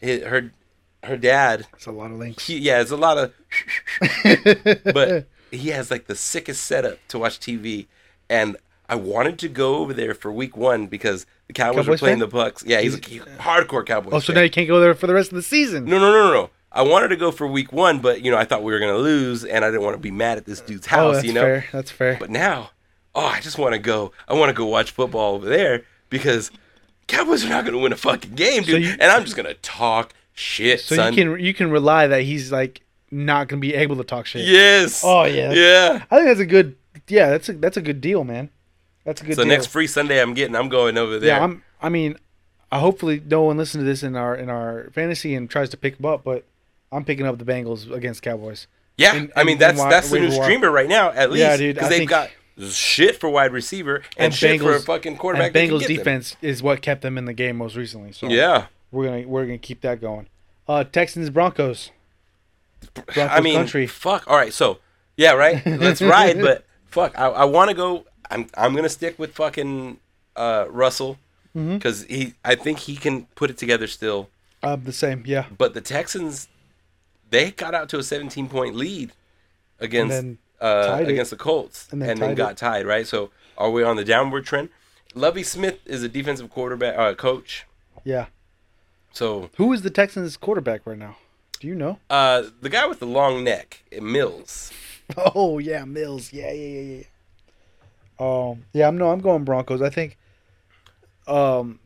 [0.00, 0.52] her
[1.04, 1.66] her dad.
[1.74, 2.46] It's a lot of links.
[2.46, 3.34] He, yeah, it's a lot of,
[4.84, 7.86] but he has like the sickest setup to watch TV,
[8.28, 8.56] and
[8.88, 12.20] I wanted to go over there for week one because the Cowboys, were playing fan?
[12.20, 12.64] the Bucks.
[12.66, 14.14] Yeah, he's a he's a hardcore Cowboys.
[14.14, 14.36] Oh, so fan.
[14.36, 15.84] now you can't go there for the rest of the season.
[15.84, 16.50] No, no, no, no, no.
[16.70, 18.98] I wanted to go for week one, but you know, I thought we were gonna
[18.98, 21.14] lose, and I didn't want to be mad at this dude's oh, house.
[21.16, 21.64] that's you know, fair.
[21.72, 22.16] That's fair.
[22.18, 22.70] but now,
[23.14, 24.12] oh, I just want to go.
[24.26, 26.50] I want to go watch football over there because
[27.06, 28.82] Cowboys are not gonna win a fucking game, dude.
[28.82, 31.12] you- and I'm just gonna talk shit, so son.
[31.12, 34.46] you can you can rely that he's like not gonna be able to talk shit.
[34.46, 35.02] yes.
[35.04, 35.52] Oh, yeah.
[35.52, 36.04] Yeah.
[36.10, 36.76] I think that's a good.
[37.08, 38.50] Yeah, that's a that's a good deal, man.
[39.04, 39.48] That's a good So deal.
[39.48, 41.28] next free Sunday I'm getting, I'm going over there.
[41.38, 41.62] yeah, I'm.
[41.80, 42.16] I mean,
[42.70, 45.76] I hopefully no one listens to this in our in our fantasy and tries to
[45.76, 46.44] pick them up, but
[46.92, 48.66] I'm picking up the Bengals against Cowboys.
[48.98, 51.40] yeah, in- I mean in- that's in that's the new streamer right now, at least.
[51.40, 52.30] Yeah, dude, Because they've got
[52.70, 55.54] shit for wide receiver and, And shit for a Bengals- fucking quarterback.
[55.54, 55.96] And Bengals get them.
[55.98, 58.12] defense is what kept them in the game most recently.
[58.12, 58.66] So Yeah.
[58.90, 60.26] We're gonna we're gonna keep that going.
[60.66, 61.90] Uh, Texans Broncos.
[62.94, 63.86] Broncos I mean, country.
[63.86, 64.24] fuck.
[64.28, 64.78] All right, so
[65.16, 65.64] yeah, right.
[65.66, 68.04] Let's ride, but fuck, I, I want to go.
[68.30, 69.98] I'm I'm gonna stick with fucking
[70.36, 71.18] uh, Russell
[71.56, 71.74] Mm-hmm.
[71.78, 72.34] because he.
[72.44, 74.28] I think he can put it together still.
[74.62, 75.46] Uh, the same, yeah.
[75.56, 76.46] But the Texans,
[77.30, 79.12] they got out to a 17 point lead
[79.80, 82.58] against uh, against the Colts, And and then then, got it.
[82.58, 82.86] tied.
[82.86, 83.06] Right.
[83.06, 84.68] So are we on the downward trend?
[85.14, 87.64] Lovie Smith is a defensive quarterback uh, coach.
[88.04, 88.26] Yeah.
[89.18, 91.16] So Who is the Texans quarterback right now?
[91.58, 91.98] Do you know?
[92.08, 94.72] uh, the guy with the long neck, Mills.
[95.34, 96.32] Oh yeah, Mills.
[96.32, 97.02] Yeah, yeah, yeah, yeah.
[98.20, 99.80] Um, yeah, I'm no, I'm going Broncos.
[99.82, 100.18] I think,
[101.26, 101.80] um,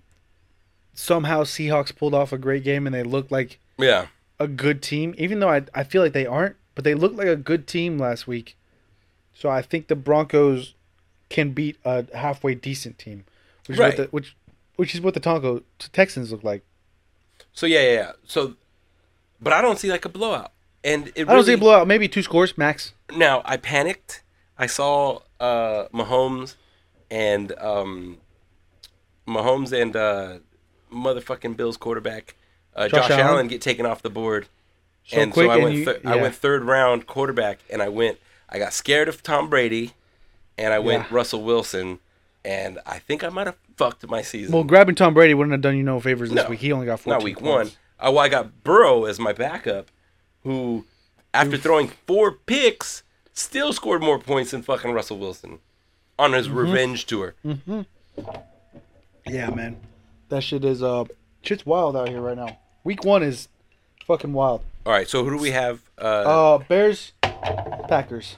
[0.93, 4.09] somehow Seahawks pulled off a great game and they looked like Yeah.
[4.41, 7.29] a good team, even though I I feel like they aren't, but they looked like
[7.29, 8.57] a good team last week.
[9.33, 10.75] So I think the Broncos
[11.31, 13.25] can beat a halfway decent team,
[13.69, 13.95] which Right.
[13.95, 14.37] is what the, which
[14.77, 15.63] which is what the Tonko
[15.93, 16.63] Texans look like.
[17.53, 18.13] So yeah, yeah, yeah.
[18.25, 18.55] So,
[19.41, 20.53] but I don't see like a blowout.
[20.85, 22.93] And it I don't see a blowout, maybe two scores max.
[23.15, 24.23] Now I panicked.
[24.59, 26.57] I saw uh, Mahomes
[27.11, 28.19] and um,
[29.27, 30.39] Mahomes and uh,
[30.93, 32.35] motherfucking Bills quarterback
[32.75, 33.27] uh, Josh Josh, Allen?
[33.27, 33.49] Allen.
[33.49, 34.49] get taken off the board,
[35.05, 35.77] So and quick, so I and went.
[35.77, 38.19] you- thir- I went third round quarterback, and I went.
[38.49, 39.93] I got scared of Tom Brady,
[40.59, 41.17] and I went Yeah.
[41.17, 42.01] Russell Wilson,
[42.45, 44.53] and I think I might have fucked my season.
[44.55, 46.61] Well, grabbing Tom Brady wouldn't have done you no favors this No, week.
[46.61, 47.47] He only got 14 not week points.
[47.47, 47.71] one.
[48.01, 49.91] I, well, I got Burrow as my backup,
[50.43, 50.85] who,
[51.33, 55.61] after throwing four picks, still scored more points than fucking Russell Wilson
[56.19, 57.35] on his revenge tour.
[59.27, 59.77] Yeah, man.
[60.29, 61.05] That shit is uh
[61.43, 62.59] shit's wild out here right now.
[62.85, 63.49] Week one is
[64.07, 64.63] fucking wild.
[64.85, 65.81] All right, so who do we have?
[65.97, 67.13] Uh, Uh Bears
[67.89, 68.37] Packers.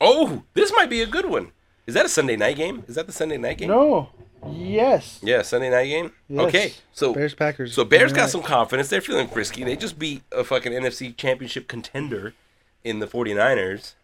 [0.00, 1.50] oh, this might be a good one.
[1.86, 2.84] Is that a Sunday night game?
[2.88, 3.68] Is that the Sunday night game?
[3.68, 4.10] No.
[4.50, 5.20] Yes.
[5.22, 6.12] Yeah, Sunday night game.
[6.28, 6.46] Yes.
[6.48, 7.74] Okay, so Bears Packers.
[7.74, 8.88] So Bears got some confidence.
[8.88, 9.62] They're feeling frisky.
[9.64, 12.34] They just beat a fucking NFC championship contender
[12.82, 13.94] in the 49ers.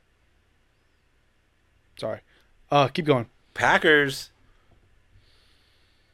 [1.98, 2.20] Sorry.
[2.70, 3.26] Uh keep going.
[3.54, 4.30] Packers,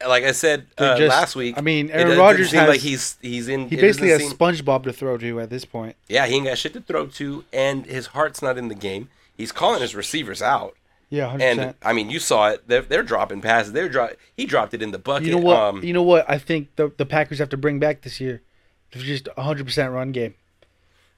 [0.06, 1.58] like I said uh, just- last week.
[1.58, 3.68] I mean, Aaron Rodgers seem has- like he's he's in.
[3.68, 5.96] He basically has seem- SpongeBob to throw to at this point.
[6.08, 9.10] yeah, he ain't got shit to throw to, and his heart's not in the game.
[9.36, 10.74] He's calling his receivers out,
[11.10, 11.40] Yeah, 100%.
[11.40, 12.66] and I mean, you saw it.
[12.66, 13.72] They're, they're dropping passes.
[13.72, 14.12] They're drop.
[14.36, 15.26] He dropped it in the bucket.
[15.26, 15.56] you know what?
[15.56, 18.42] Um, you know what I think the the Packers have to bring back this year?
[18.92, 20.34] It's just a 100% run game.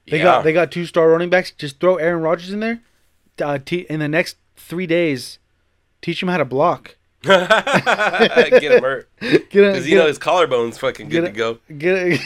[0.09, 0.23] They yeah.
[0.23, 1.51] got they got two star running backs.
[1.51, 2.81] Just throw Aaron Rodgers in there.
[3.41, 5.39] Uh, te- in the next three days,
[6.01, 6.95] teach him how to block.
[7.23, 11.57] get him hurt Get him, because you know his collarbone's fucking good to go.
[11.77, 12.21] get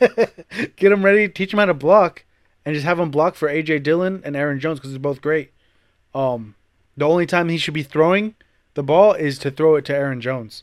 [0.76, 1.28] get him ready.
[1.28, 2.24] Teach him how to block,
[2.64, 5.52] and just have him block for AJ Dillon and Aaron Jones because they're both great.
[6.14, 6.54] Um,
[6.96, 8.34] the only time he should be throwing
[8.74, 10.62] the ball is to throw it to Aaron Jones.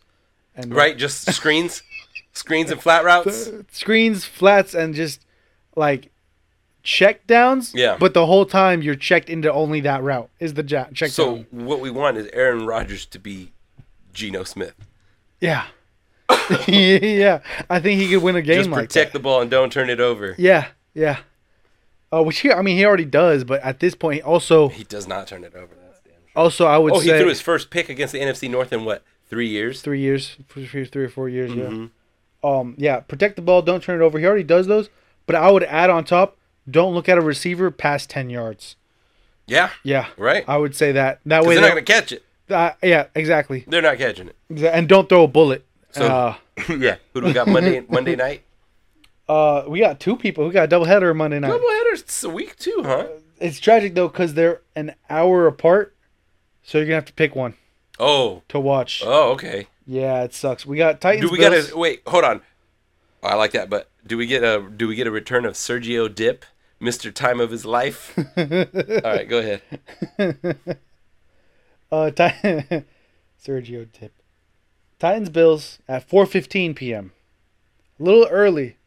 [0.55, 1.83] And Right, just screens,
[2.33, 3.49] screens and flat routes.
[3.71, 5.21] screens, flats, and just
[5.75, 6.09] like
[6.83, 7.73] check downs.
[7.75, 7.97] Yeah.
[7.99, 11.35] But the whole time you're checked into only that route is the ja- check So
[11.37, 11.45] down.
[11.51, 13.51] what we want is Aaron Rodgers to be
[14.13, 14.75] Geno Smith.
[15.39, 15.65] Yeah.
[16.67, 17.39] yeah.
[17.69, 19.19] I think he could win a game Just like protect that.
[19.19, 20.35] the ball and don't turn it over.
[20.37, 20.67] Yeah.
[20.93, 21.19] Yeah.
[22.11, 25.07] Uh, which he, I mean, he already does, but at this point, also, He does
[25.07, 25.75] not turn it over.
[26.39, 29.03] Also, I would Oh, he threw his first pick against the NFC North in what
[29.29, 29.81] three years?
[29.81, 31.51] three years, three, or four years.
[31.51, 31.89] Mhm.
[32.43, 32.49] Yeah.
[32.49, 32.75] Um.
[32.77, 33.01] Yeah.
[33.01, 33.61] Protect the ball.
[33.61, 34.17] Don't turn it over.
[34.19, 34.89] He already does those,
[35.25, 36.37] but I would add on top.
[36.69, 38.75] Don't look at a receiver past ten yards.
[39.47, 40.07] Yeah, Yeah.
[40.17, 40.45] right.
[40.47, 41.19] I would say that.
[41.25, 42.23] That way, they're not gonna catch it.
[42.49, 43.65] uh, yeah, exactly.
[43.67, 44.63] They're not catching it.
[44.63, 45.65] And don't throw a bullet.
[45.91, 46.35] So- uh,
[46.69, 46.95] yeah.
[47.13, 47.83] Who do we got Monday?
[47.89, 48.43] Monday night.
[49.27, 50.45] uh, we got two people.
[50.45, 51.49] We got a double header Monday night.
[51.49, 52.01] Double headers.
[52.01, 53.07] It's a week two, huh?
[53.39, 55.95] It's tragic though because they're an hour apart,
[56.69, 57.55] so you're gonna have to pick one
[57.99, 58.43] Oh.
[58.49, 59.01] to watch.
[59.03, 59.67] Oh, okay.
[59.87, 60.65] Yeah, it sucks.
[60.67, 61.25] We got Titans.
[61.27, 61.67] Do we Bills.
[61.67, 62.01] gotta wait?
[62.07, 62.41] Hold on.
[63.23, 65.53] Oh, I like that, but do we get a do we get a return of
[65.55, 66.45] Sergio Dipp,
[66.79, 68.13] Mister Time of his life?
[68.37, 68.45] All
[69.03, 69.61] right, go ahead.
[71.91, 72.83] Uh, Ti-
[73.43, 74.11] Sergio Dipp,
[74.99, 77.13] Titans Bills at 4:15 p.m.
[77.99, 78.77] A little early.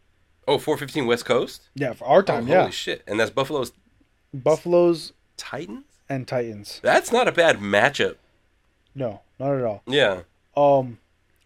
[0.46, 1.68] Oh, 415 West Coast.
[1.74, 2.46] Yeah, for our Oh, time.
[2.46, 3.02] holy yeah, shit!
[3.08, 3.72] And that's Buffalo's
[4.32, 5.84] Buffaloes Titans.
[6.08, 6.80] And Titans.
[6.82, 8.16] That's not a bad matchup.
[8.94, 9.82] No, not at all.
[9.86, 10.22] Yeah.
[10.56, 10.98] Um,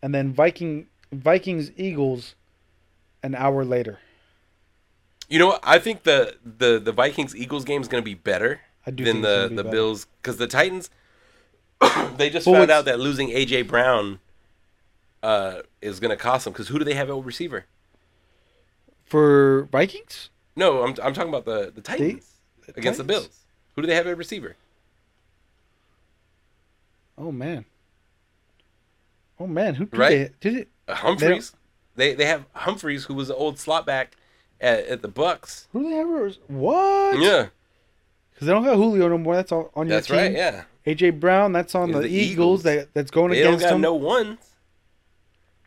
[0.03, 2.35] and then Viking Vikings Eagles
[3.23, 3.99] an hour later.
[5.29, 5.61] You know what?
[5.63, 9.01] I think the the the Vikings Eagles game is going to be better than think
[9.01, 9.73] it's gonna the be the better.
[9.77, 10.91] Bills because the Titans
[12.17, 14.21] they just But found out that losing AJ Brown
[15.23, 17.67] uh, is going to cost them because who do they have at receiver?
[19.05, 20.31] For Vikings?
[20.55, 22.35] No, I'm I'm talking about the the Titans
[22.77, 23.07] against the Titans?
[23.07, 23.46] Bills.
[23.77, 24.57] Who do they have at receiver?
[27.19, 27.65] Oh man.
[29.39, 30.11] Oh man, who did Right?
[30.41, 30.69] they did it?
[30.89, 31.53] Uh, Humphries.
[31.95, 34.17] They, they have Humphries who was the old slot back
[34.61, 35.67] at, at the Bucks.
[35.73, 36.37] Who do they have?
[36.49, 37.19] What?
[37.19, 37.47] Yeah,
[38.35, 39.35] Because they don't got Julio no more.
[39.35, 40.17] That's all on your that's team.
[40.17, 40.33] right.
[40.33, 41.53] Yeah, AJ Brown.
[41.53, 42.31] That's on the, the Eagles.
[42.33, 42.63] Eagles.
[42.65, 43.81] That that's going they don't against got them.
[43.83, 44.39] no ones.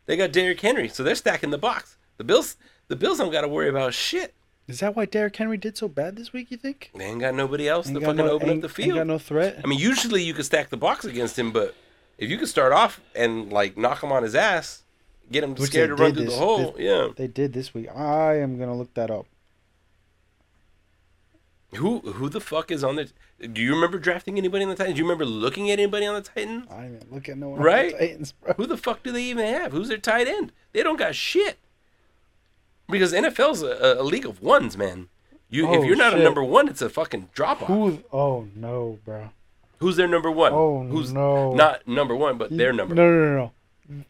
[0.06, 1.96] They got Derrick Henry, so they're stacking the box.
[2.16, 2.56] The Bills,
[2.88, 4.34] the Bills don't got to worry about shit.
[4.70, 6.50] Is that why Derrick Henry did so bad this week?
[6.50, 6.90] You think?
[6.94, 8.98] They ain't got nobody else Ain't to fucking no- open up the Ain't field.
[8.98, 9.60] got no threat.
[9.62, 11.74] I mean, usually you could stack the box against him, but
[12.18, 14.82] if you could start off and like knock him on his ass,
[15.30, 17.08] get him Which scared to run through this- the hole, this- yeah.
[17.16, 17.88] They did this week.
[17.94, 19.26] I am gonna look that up.
[21.76, 23.08] Who who the fuck is on the?
[23.46, 24.96] Do you remember drafting anybody on the Titans?
[24.96, 26.66] Do you remember looking at anybody on the Titans?
[26.68, 27.60] I didn't even look at no one.
[27.60, 27.92] Right?
[27.94, 28.54] On the Titans, bro.
[28.56, 29.70] Who the fuck do they even have?
[29.72, 30.52] Who's their tight end?
[30.72, 31.58] They don't got shit.
[32.90, 35.08] Because NFL's a, a league of ones, man.
[35.48, 36.20] You Oh, if you're not shit.
[36.20, 37.68] a number one, it's a fucking drop off.
[37.68, 38.02] Who?
[38.12, 39.30] Oh no, bro.
[39.78, 40.52] Who's their number one?
[40.52, 41.54] Oh, Who's no.
[41.54, 42.94] not number one, but their number?
[42.94, 43.52] No, no, no,
[43.88, 44.04] no.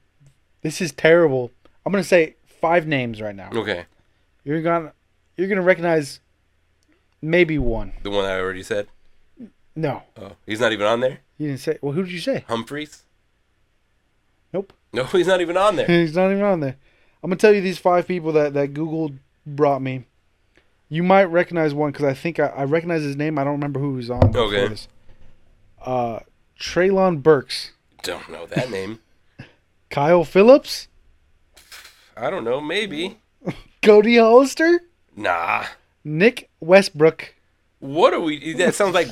[0.63, 1.51] This is terrible.
[1.87, 3.51] I'm gonna say five names right now.
[3.55, 3.87] Okay,
[4.45, 4.93] You're gonna,
[5.37, 6.21] you're gonna recognize
[7.23, 7.93] maybe one.
[8.03, 8.89] the one I already said.
[9.77, 11.21] No, Oh, he's not even on there.
[11.39, 11.79] you didn't say.
[11.81, 12.45] Well, who did you say?
[12.49, 13.05] Humphries.
[14.53, 14.73] Nope.
[14.93, 15.87] No, he's not even on there.
[16.01, 16.77] He's not even on there.
[17.23, 19.13] I'm gonna tell you these five people that that Google
[19.47, 20.05] brought me.
[20.89, 23.39] You might recognize one because I think I, I recognize his name.
[23.39, 24.35] I don't remember who he's on.
[24.37, 24.69] Okay.
[24.69, 24.89] This.
[25.81, 26.21] Uh,
[26.59, 28.99] Treylon Burks, Don't know that name.
[29.91, 30.89] Kyle Phillips,
[32.17, 32.61] I don't know.
[32.61, 33.19] Maybe.
[33.83, 34.81] Cody Hollister,
[35.17, 35.65] Nah.
[36.05, 37.35] Nick Westbrook.
[37.81, 38.53] What are we?
[38.55, 39.09] That sounds like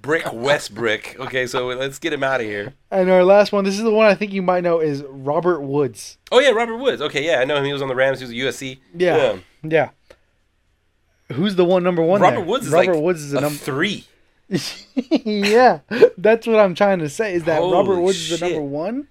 [0.00, 1.18] Brick Westbrick.
[1.20, 2.72] Okay, so let's get him out of here.
[2.90, 5.60] And our last one, this is the one I think you might know, is Robert
[5.60, 6.16] Woods.
[6.32, 7.02] Oh yeah, Robert Woods.
[7.02, 7.64] Okay, yeah, I know him.
[7.66, 8.20] He was on the Rams.
[8.20, 8.78] He was a USC.
[8.96, 9.36] Yeah.
[9.62, 9.90] Yeah.
[11.32, 12.22] Who's the one number one?
[12.22, 12.44] Robert there?
[12.44, 13.58] Woods is Robert like Woods is the a number.
[13.58, 14.06] three.
[14.94, 15.80] yeah,
[16.18, 17.34] that's what I'm trying to say.
[17.34, 19.08] Is that Robert Holy Woods is the number one?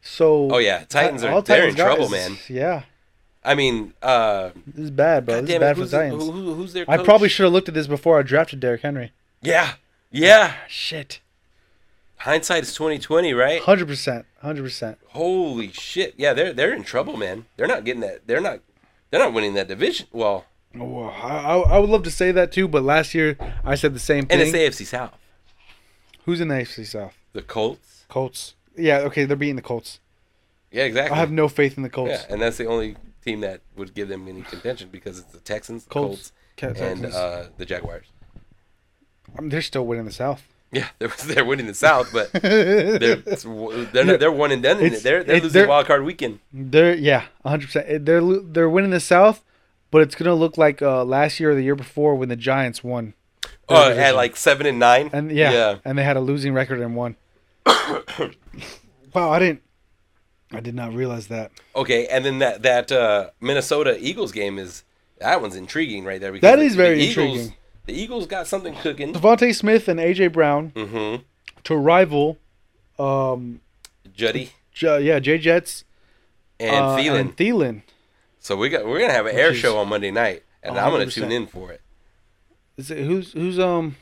[0.00, 0.50] So.
[0.50, 2.38] Oh yeah, Titans are they're in Titans trouble, guys- man.
[2.48, 2.82] Yeah,
[3.46, 5.40] I mean, uh, this is bad, bro.
[5.40, 6.24] This is bad it, for the Titans.
[6.24, 7.04] who, who, who's their I coach?
[7.06, 9.12] probably should have looked at this before I drafted Derrick Henry.
[9.40, 9.74] Yeah,
[10.10, 10.54] yeah.
[10.68, 11.20] Shit.
[12.18, 13.62] Hindsight is twenty twenty, right?
[13.62, 14.26] Hundred percent.
[14.42, 14.98] Hundred percent.
[15.08, 16.14] Holy shit!
[16.16, 17.44] Yeah, they're they're in trouble, man.
[17.56, 18.26] They're not getting that.
[18.26, 18.60] They're not.
[19.10, 20.08] They're not winning that division.
[20.12, 20.44] Well,
[20.78, 23.98] Oh, I, I would love to say that too, but last year I said the
[23.98, 24.40] same thing.
[24.40, 25.14] and it's AFC South.
[26.24, 27.16] Who's in the AFC South?
[27.32, 28.04] The Colts.
[28.08, 28.54] Colts.
[28.76, 28.98] Yeah.
[29.00, 30.00] Okay, they're beating the Colts.
[30.72, 31.14] Yeah, exactly.
[31.16, 32.10] I have no faith in the Colts.
[32.10, 32.96] Yeah, and that's the only
[33.26, 36.84] team that would give them any contention because it's the Texans, the Colts, Colts, Ca-
[36.84, 37.14] and Texans.
[37.14, 38.06] uh, the Jaguars.
[39.36, 40.42] I mean, they're still winning the South.
[40.72, 43.42] Yeah, they're, they're winning the South, but they're it's,
[43.92, 44.80] they're not, they're one and done.
[44.80, 46.38] It's- They're they're it- losing they're- wild card weekend.
[46.52, 48.04] They're yeah, hundred percent.
[48.06, 49.42] They're they're winning the South,
[49.90, 52.82] but it's gonna look like uh, last year or the year before when the Giants
[52.84, 53.14] won.
[53.68, 54.04] Oh, division.
[54.04, 55.10] at like seven and nine.
[55.12, 55.76] and yeah, yeah.
[55.84, 57.16] and they had a losing record and won.
[57.66, 59.62] wow, I didn't,
[60.52, 61.50] I did not realize that.
[61.74, 64.84] Okay, and then that that uh, Minnesota Eagles game is
[65.18, 66.30] that one's intriguing right there.
[66.32, 67.54] Because That the- very the Eagles, intriguing.
[67.86, 69.12] The Eagles got something cooking.
[69.12, 71.22] DeVonta Smith and AJ Brown Mm-hmm.
[71.64, 72.38] to rival,
[72.98, 73.60] um,
[74.14, 75.84] Juddy J- yeah, J Jets
[76.60, 77.20] and uh, Thielen.
[77.20, 77.82] and Thielen.
[78.40, 80.90] so we got we're gonna have an air is show on Monday night, and I'm
[80.92, 81.80] gonna tune in for it.
[82.76, 83.96] Is it, who's who's um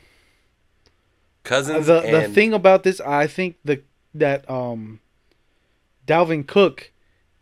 [1.43, 2.99] Cousins the and the thing about this?
[3.01, 3.81] I think the
[4.15, 4.99] that um
[6.07, 6.91] Dalvin Cook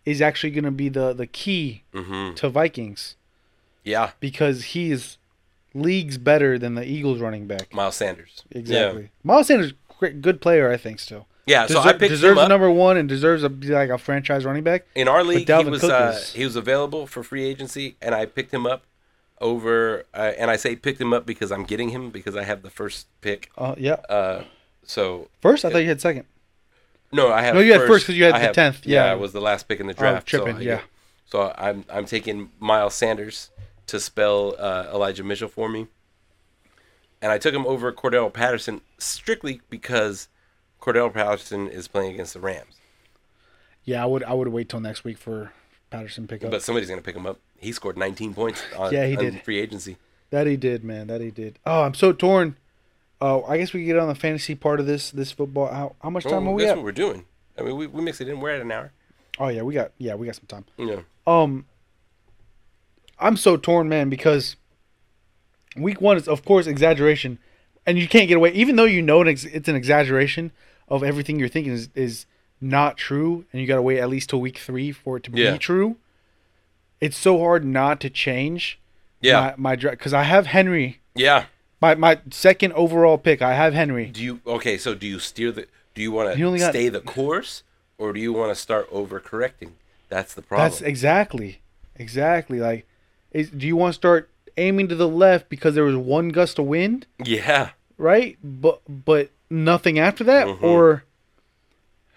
[0.05, 3.15] is actually going to be the the key hmm to Vikings
[3.83, 5.17] yeah, because he is
[5.73, 7.73] leagues better than the Eagles running back.
[7.73, 8.43] Miles Sanders.
[8.51, 9.09] Exactly.
[9.23, 10.99] Miles Sanders, great, good player, I think.
[10.99, 12.49] Still Yeah, yeah so I picked deserves him up.
[12.49, 14.85] number one and deserves to be like a franchise running back.
[14.95, 18.53] In our league, he was uh, he was available for free agency, and I picked
[18.53, 18.85] him up
[19.41, 20.05] over.
[20.13, 22.69] Uh, and I say picked him up because I'm getting him because I have the
[22.69, 23.51] first pick.
[23.57, 23.97] Uh, yeah.
[24.07, 24.43] Uh,
[24.83, 26.25] so First, I thought you had second.
[27.13, 27.55] No, I have.
[27.55, 29.05] No, you had first 'cause you had I the have- 10th, yeah.
[29.05, 30.29] I was the last pick in the draft.
[30.29, 30.81] so tripping, I yeah.
[31.25, 33.49] So I'm I'm taking Miles Sanders
[33.87, 35.87] to spell uh, Elijah Mitchell for me,
[37.21, 40.27] and I took him over Cordarrelle Patterson strictly because
[40.81, 42.75] Cordarrelle Patterson is playing against the Rams.
[43.83, 45.51] Yeah, I would I would wait till next week for
[45.89, 46.51] Patterson pickup.
[46.51, 47.39] But somebody's gonna pick him up.
[47.57, 49.41] He scored 19 points on, Yeah, he did.
[49.43, 49.97] free agency.
[50.31, 51.07] That he did, man.
[51.07, 51.59] That he did.
[51.65, 52.55] Oh, I'm so torn.
[53.25, 55.67] Oh, I guess we get on the fantasy part of this this football.
[55.67, 56.77] How, how much time Well, are we that's at?
[56.77, 57.25] what we're doing.
[57.57, 58.41] I mean, we, we mix it in.
[58.41, 58.91] We're at an hour.
[59.39, 60.65] Oh yeah, we got yeah we got some time.
[60.77, 61.03] Know.
[61.25, 61.65] Um,
[63.19, 64.57] I'm so torn, man, because
[65.77, 67.39] week one is of course exaggeration,
[67.85, 68.51] and you can't get away.
[68.51, 70.51] Even though you know it's it's an exaggeration
[70.89, 72.25] of everything you're thinking is is
[72.59, 75.31] not true, and you got to wait at least till week three for it to
[75.33, 75.53] Yeah.
[75.53, 75.95] be true.
[76.99, 78.79] It's so hard not to change.
[79.21, 79.39] Yeah.
[79.57, 80.99] My, my draft because I have Henry.
[81.15, 81.45] Yeah.
[81.83, 83.41] My my second overall pick.
[83.41, 84.05] I have Henry.
[84.05, 84.77] Do you okay?
[84.77, 85.67] So do you steer the?
[85.93, 87.63] Do you want to got- stay the course,
[87.97, 89.71] or do you want to start overcorrecting?
[90.07, 90.69] That's the problem.
[90.69, 91.59] That's exactly,
[91.97, 92.87] exactly like.
[93.33, 96.57] Is, do you want to start aiming to the left because there was one gust
[96.57, 97.05] of wind?
[97.21, 97.71] yeah.
[97.97, 98.37] right?
[98.41, 100.63] But but nothing after that, Mhm.
[100.63, 101.03] or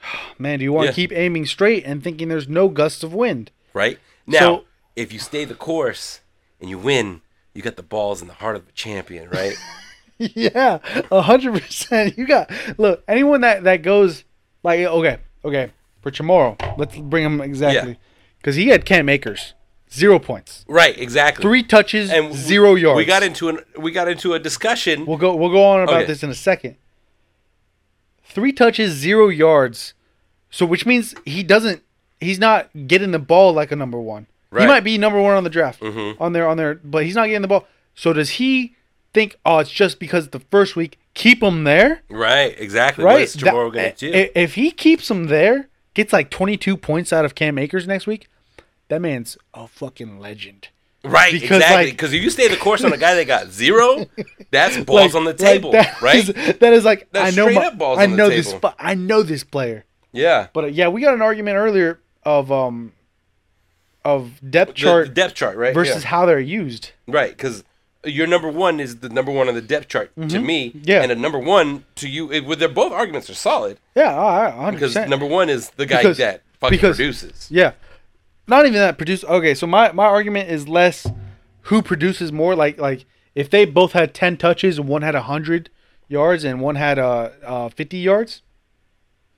[0.39, 0.91] man, do you want Yeah.
[0.93, 3.51] to keep aiming straight and thinking there's no gusts of wind?
[3.75, 3.99] Right
[4.29, 4.65] now, So-
[4.95, 6.21] if you stay the course
[6.61, 7.23] and you win,
[7.57, 9.55] you got the balls in the heart of a champion, right?
[10.19, 10.79] yeah,
[11.11, 12.17] a hundred percent.
[12.19, 14.25] You got look anyone that that goes
[14.63, 15.71] like okay, okay
[16.03, 16.57] for tomorrow.
[16.79, 17.99] Let's bring him exactly
[18.39, 19.55] because he had Cam Akers,
[19.93, 20.97] zero points, right.
[20.99, 21.43] Exactly.
[21.43, 22.97] three touches, and we- zero yards.
[22.97, 25.07] We got into an we got into a discussion.
[25.07, 25.35] We'll go.
[25.35, 26.07] We'll go on about Okay.
[26.07, 26.77] this in a second.
[28.25, 29.95] Three touches, zero yards.
[30.51, 31.83] So which means he doesn't.
[32.21, 34.27] He's not getting the ball like a number one.
[34.63, 36.17] He might be number one on the draft Mhm.
[36.21, 37.67] on there on there, but he's not getting the ball.
[37.95, 38.75] So does he
[39.15, 39.37] think?
[39.45, 42.55] Oh, it's just because the first week keep him there, right.
[42.59, 43.05] Exactly.
[43.05, 43.27] right?
[43.29, 44.29] Tomorrow That- to do?
[44.35, 48.07] If he keeps him there, gets like twenty two points out of Cam Akers next
[48.07, 48.29] week,
[48.89, 50.69] that man's a fucking legend.
[51.05, 51.33] right.
[51.33, 51.85] because, exactly.
[51.87, 54.07] like- Because if you stay the course on a guy that got zero,
[54.51, 56.17] that's balls Like- on the like table, that right?
[56.29, 57.49] is- that is like That's I know.
[57.53, 58.53] My, balls I know this.
[58.79, 59.85] I know this player.
[60.13, 60.49] yeah.
[60.53, 62.93] But uh, yeah, we got an argument earlier of um
[64.07, 65.75] of depth chart the depth chart, right?
[65.75, 66.09] versus Yeah.
[66.11, 66.93] how they're used.
[67.09, 67.65] Right, because
[68.05, 70.79] your number one is the number one on the depth chart to me, Mm-hmm.
[70.85, 71.03] Yeah.
[71.03, 72.31] and a number one to you.
[72.33, 75.87] It, with their both arguments are solid Yeah, I- I- because number one is the
[75.87, 77.49] guy Because- that fucking because- produces.
[77.51, 77.73] yeah,
[78.47, 79.25] not even that produce.
[79.25, 81.07] Okay, so my my argument is less
[81.63, 82.55] who produces more.
[82.55, 83.05] Like like
[83.35, 85.69] if they both had ten touches and one had hundred
[86.09, 88.43] yards and one had uh, uh fifty yards,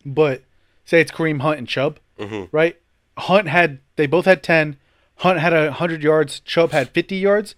[0.04, 0.42] but
[0.84, 2.48] say it's Kareem Hunt and Chubb, Mhm.
[2.52, 2.76] right?
[3.18, 4.76] Hunt had they both had ten.
[5.16, 6.40] Hunt had a hundred yards.
[6.40, 7.54] Chubb had fifty yards,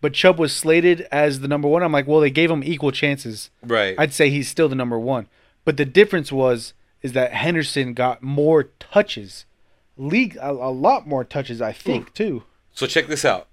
[0.00, 1.82] but Chubb was slated as the number one.
[1.82, 3.50] I'm like, well, they gave him equal chances.
[3.62, 3.94] Right.
[3.98, 5.26] I'd say he's still the number one.
[5.64, 9.46] But the difference was is that Henderson got more touches,
[9.96, 12.14] league a, a lot more touches, I think hmm.
[12.14, 12.42] too.
[12.72, 13.48] so check this out.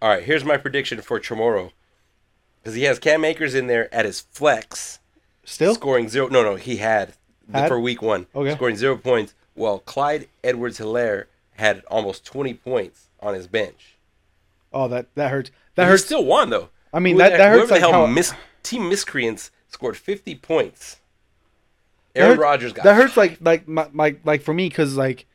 [0.00, 1.72] All right, here's my prediction for tomorrow,
[2.62, 5.00] because he has Cam Akers in there at his flex,
[5.44, 6.28] Still, scoring zero.
[6.28, 7.14] No, no, he had,
[7.52, 7.68] Had?
[7.68, 8.54] for week one, Okay.
[8.54, 9.34] scoring zero points.
[9.56, 11.26] While Clyde Edwards-Hilaire
[11.56, 13.96] had almost 20 points on his bench.
[14.72, 15.50] oh that that hurts.
[15.74, 16.04] That He hurts.
[16.04, 16.68] still won though.
[16.92, 18.32] I mean, that- that hurts Whoever the hell how- mis-
[18.62, 21.00] team miscreants scored 50 points.
[22.14, 25.26] Aaron Rodgers got that hurts like like my, my like for me because like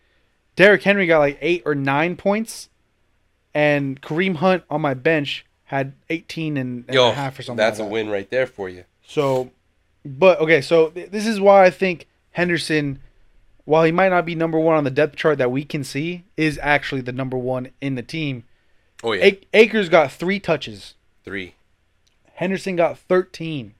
[0.56, 2.70] Derrick Henry got like eight or nine points,
[3.54, 7.58] and Kareem Hunt on my bench had 18 and, and Yo, a half or something.
[7.58, 7.94] that's like a that.
[7.94, 8.84] win right there for you.
[9.06, 9.52] So,
[10.04, 13.00] but okay, so th- this is why I think Henderson,
[13.72, 16.26] while he might not be number one on the depth chart that we can see,
[16.36, 18.44] is actually the number one in the team.
[19.02, 20.96] Oh yeah, A- Akers got three touches.
[21.24, 21.56] three.
[22.36, 23.74] Henderson got 13.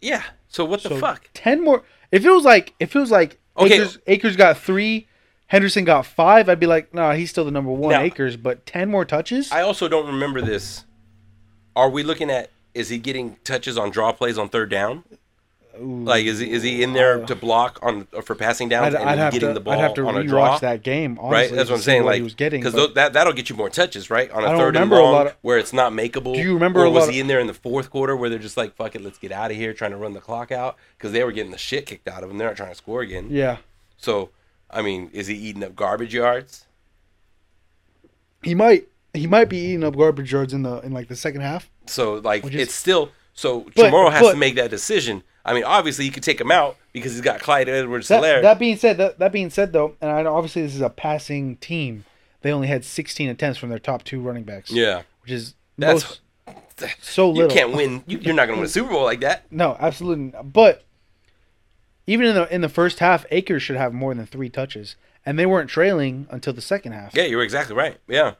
[0.00, 0.22] Yeah.
[0.48, 1.28] So what the So fuck?
[1.34, 1.82] 10 more.
[2.10, 3.74] If it was like, if it was like Okay.
[3.74, 5.06] Akers, Akers got three,
[5.48, 8.66] Henderson got five, I'd be like, nah, he's still the number one Now- Akers, but
[8.66, 9.52] 10 more touches?
[9.52, 10.84] I also don't remember this.
[11.76, 12.50] Are we looking at?
[12.74, 15.04] Is he getting touches on draw plays on third down?
[15.76, 19.10] Like is he is he in there to block on for passing downs I'd, and
[19.20, 20.56] I'd getting to, the ball I'd have to on a draw?
[20.58, 22.04] that game, honestly, right, that's what I'm saying.
[22.04, 22.62] Like he was getting.
[22.62, 24.30] because that that'll get you more touches, right?
[24.30, 26.34] On a third and long of- where it's not makeable.
[26.34, 28.56] Do you remember Or was he in there in the fourth quarter where they're just
[28.56, 31.10] like, "Fuck it, let's get out of here," trying to run the clock out because
[31.10, 32.38] they were getting the shit kicked out of them.
[32.38, 33.26] They're not trying to score again.
[33.30, 33.56] yeah.
[33.96, 34.30] So,
[34.70, 36.66] I mean, is he eating up garbage yards?
[38.42, 41.40] He might he might be eating up garbage yards in the in like the second
[41.40, 41.70] half.
[41.86, 45.22] So, like, is- it's still so But- tomorrow has but- to make that decision.
[45.44, 48.42] I mean, obviously, you could take him out because he's got Clyde edwards That, hilaire
[48.42, 50.90] that being said, that, that being said though, and I know obviously this is a
[50.90, 52.04] passing team.
[52.42, 54.70] They only had 16 attempts from their top two running backs.
[54.70, 57.50] Yeah, which is That's- most, so little.
[57.50, 58.04] you can't win.
[58.06, 59.44] You, you're not going to win a Super Bowl like that.
[59.50, 60.26] No, absolutely.
[60.26, 60.52] Not.
[60.52, 60.84] But
[62.06, 65.38] even in the in the first half, Akers should have more than three touches, and
[65.38, 67.14] they weren't trailing until the second half.
[67.14, 67.98] Yeah, you're exactly right.
[68.08, 68.34] Yeah.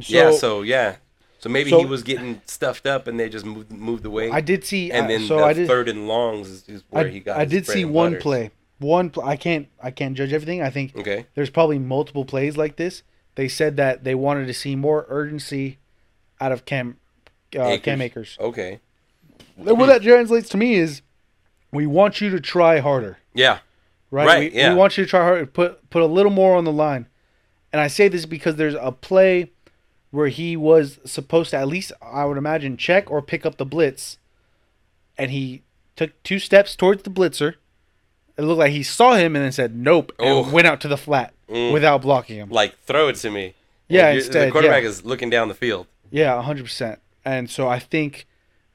[0.00, 0.30] So, yeah.
[0.32, 0.96] So yeah.
[1.40, 4.30] So maybe So- he was getting stuffed up, and they just moved moved away.
[4.30, 4.92] I did see.
[4.92, 5.66] and uh, then so the I did.
[5.66, 7.38] third and longs is, is where I, he got.
[7.38, 8.50] I did see one play.
[8.78, 9.10] One.
[9.10, 9.66] Pl- I can't.
[9.82, 10.62] I can't judge everything.
[10.62, 11.26] I think Okay.
[11.34, 13.02] there's probably multiple plays like this.
[13.34, 15.78] They said that they wanted to see more urgency
[16.40, 16.98] out of Cam.
[17.56, 17.84] Uh, Akers.
[17.84, 18.36] Cam Akers.
[18.38, 18.80] Okay.
[19.56, 21.02] What that translates to me is,
[21.72, 23.18] we want you to try harder.
[23.34, 23.58] Yeah.
[24.10, 24.26] right?
[24.26, 24.70] Right, we, yeah.
[24.70, 27.06] we want you to try hard, put put a little more on the line.
[27.72, 29.52] And I say this because there's a play
[30.10, 33.64] where he was supposed to at least I would imagine check or pick up the
[33.64, 34.18] blitz,
[35.16, 35.62] and he
[35.96, 37.54] took two steps towards the blitzer.
[38.36, 40.50] It looked like he saw him and then said nope and Oh.
[40.50, 41.72] went out to the flat Mm.
[41.72, 42.48] without blocking him.
[42.50, 43.54] Like throw it to me.
[43.88, 44.88] Yeah, instead, the quarterback yeah.
[44.88, 45.86] is looking down the field.
[46.10, 47.00] Yeah, hundred percent.
[47.24, 48.26] And so I think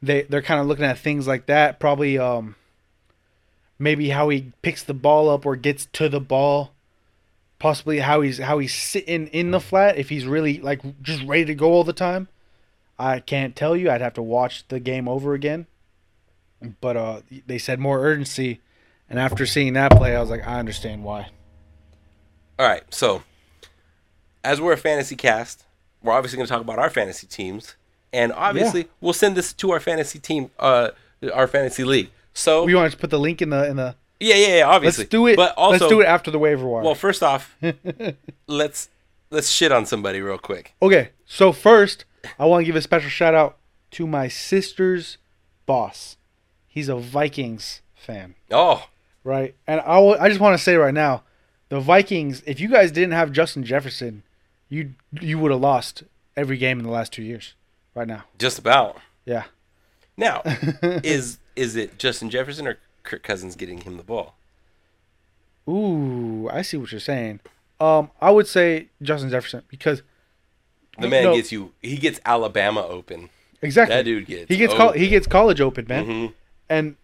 [0.02, 1.80] they they're kind of looking at things like that.
[1.80, 2.56] Probably um
[3.80, 6.74] maybe how he picks the ball up or gets to the ball.
[7.66, 11.46] Possibly how he's how he's sitting in the flat if he's really like just ready
[11.46, 12.28] to go all the time.
[13.00, 13.90] I can't tell you.
[13.90, 15.66] I'd have to watch the game over again.
[16.80, 18.62] But uh they said more urgency
[19.10, 21.30] and after seeing that play I was like I understand why.
[22.60, 23.24] All right, so
[24.44, 25.64] as we're a fantasy cast,
[26.04, 27.76] we're obviously going to talk about our fantasy teams,
[28.14, 30.92] and obviously we'll send this to our fantasy team, uh,
[31.34, 32.12] our fantasy league.
[32.36, 35.04] So We want to put the link in the in the yeah, yeah, yeah, obviously.
[35.04, 35.36] Let's do it.
[35.36, 36.84] But also, let's do it after the waiver wire.
[36.84, 37.56] well, first off,
[38.48, 38.90] let's
[39.30, 40.74] let's shit on somebody real quick.
[40.82, 42.06] Okay, so first,
[42.40, 43.58] I want to give a special shout out
[43.92, 45.18] to my sister's
[45.66, 46.18] boss.
[46.68, 48.88] He's a Vikings fan, Oh,
[49.24, 49.56] right?
[49.68, 51.24] And I I just want to say right now,
[51.70, 54.24] the Vikings, if you guys didn't have Justin Jefferson,
[54.70, 56.04] you you would have lost
[56.38, 57.54] every game in the last two years
[57.94, 58.24] right now.
[58.38, 58.98] just about.
[59.26, 59.44] Yeah.
[60.18, 60.42] Now,
[61.04, 64.36] is is it Justin Jefferson or Kirk Cousins getting him the ball?
[65.68, 67.40] Ooh, I see what you're saying.
[67.80, 70.02] Um, I would say Justin Jefferson because
[70.98, 71.36] The man No.
[71.36, 71.74] gets you.
[71.82, 73.30] He gets Alabama open.
[73.62, 74.48] exactly That dude gets.
[74.48, 76.06] he gets col- he gets college open, man.
[76.06, 76.34] Mhm.
[76.70, 76.96] And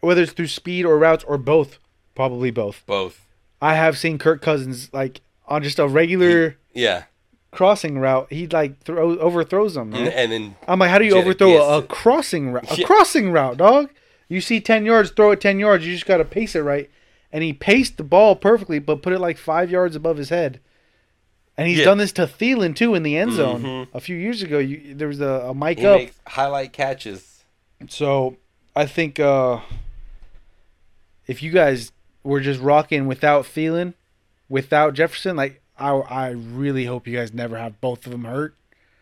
[0.00, 1.78] whether it's through speed or routes or both,
[2.14, 2.84] probably both.
[2.86, 3.26] both.
[3.60, 7.04] I have seen Kirk Cousins like on just a regular Yeah,
[7.50, 8.28] crossing route.
[8.30, 9.92] He like throw overthrows them.
[9.94, 12.70] and, and then I'm like, how do you overthrow a, a crossing route?
[12.70, 12.86] A Yeah.
[12.86, 13.90] crossing route, dog.
[14.30, 15.86] You see ten yards, throw it ten yards.
[15.86, 16.88] You just gotta pace it right.
[17.32, 20.60] And he paced the ball perfectly, but put it like five yards above his head.
[21.58, 21.84] And he's Yeah.
[21.84, 23.88] done this to Thielen too in the end zone Mhm.
[23.92, 24.58] a few years ago.
[24.58, 25.98] You, there was a, a mic he up.
[25.98, 27.44] makes highlight catches.
[27.88, 28.36] So
[28.74, 29.60] I think uh,
[31.26, 33.94] if you guys were just rocking without Thielen,
[34.48, 38.54] without Jefferson, like I, I really hope you guys never have both of them hurt.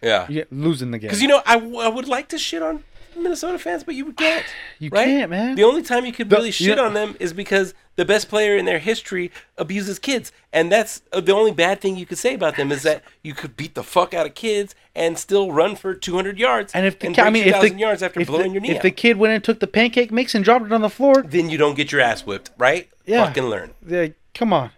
[0.02, 1.08] Yeah, You get losing the game.
[1.08, 2.84] because you know I, w- I would like to shit on
[3.22, 4.44] Minnesota fans, but you can't.
[4.80, 5.06] You right?
[5.06, 5.56] can't, man.
[5.56, 6.84] The only time you could The- really shit yeah.
[6.84, 11.20] on them is because the best player in their history abuses kids, and that's uh,
[11.20, 13.82] the only bad thing you could say about them is that you could beat the
[13.82, 17.30] fuck out of kids and still run for 200 yards and if the and I
[17.30, 19.32] mean if the yards after if blowing the, your knee if out, the kid went
[19.34, 21.90] and took the pancake mix and dropped it on the floor, then you don't get
[21.90, 22.88] your ass whipped, right?
[23.04, 23.24] Yeah.
[23.24, 24.70] Fucking learn, like, come on.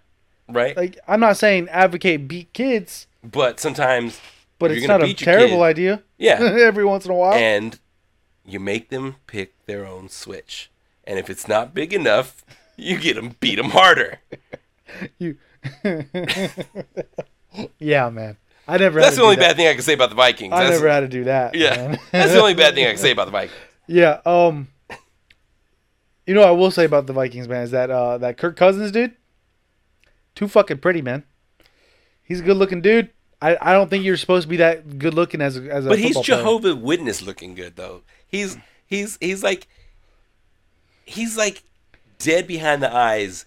[0.48, 0.74] right?
[0.76, 4.18] Like I'm not saying advocate beat kids, but sometimes,
[4.58, 6.02] but it's not a terrible kid, idea.
[6.16, 6.38] Yeah.
[6.40, 7.34] every once in a while.
[7.34, 7.78] and
[8.50, 10.70] you make them pick their own switch,
[11.04, 12.44] and if it's not big enough,
[12.76, 14.20] you get them beat them harder.
[15.18, 15.36] you.
[17.78, 18.36] yeah, man.
[18.68, 19.00] I never.
[19.00, 19.42] That's the only that.
[19.42, 20.52] bad thing I can say about the Vikings.
[20.52, 21.54] I That's- never had to do that.
[21.54, 21.98] Yeah, man.
[22.12, 23.56] that's the only bad thing I can say about the Vikings.
[23.86, 24.20] Yeah.
[24.24, 24.68] Um.
[26.26, 28.56] You know, what I will say about the Vikings, man, is that uh that Kirk
[28.56, 29.16] Cousins dude,
[30.36, 31.24] too fucking pretty, man.
[32.22, 33.10] He's a good looking dude.
[33.42, 35.88] I, I don't think you're supposed to be that good looking as a as a.
[35.88, 36.24] But he's player.
[36.24, 38.02] Jehovah Witness looking good though.
[38.30, 39.66] He's he's he's like
[41.04, 41.62] he's like
[42.18, 43.46] dead behind the eyes,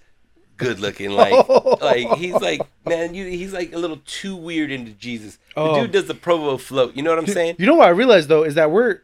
[0.57, 1.11] good looking.
[1.15, 1.47] Like
[1.81, 5.37] like he's like man, you he's like a little too weird into Jesus.
[5.55, 5.81] The Oh.
[5.81, 6.95] dude does the Provo float.
[6.95, 7.55] You know what I'm saying?
[7.59, 9.01] You know what I realized though is that we're.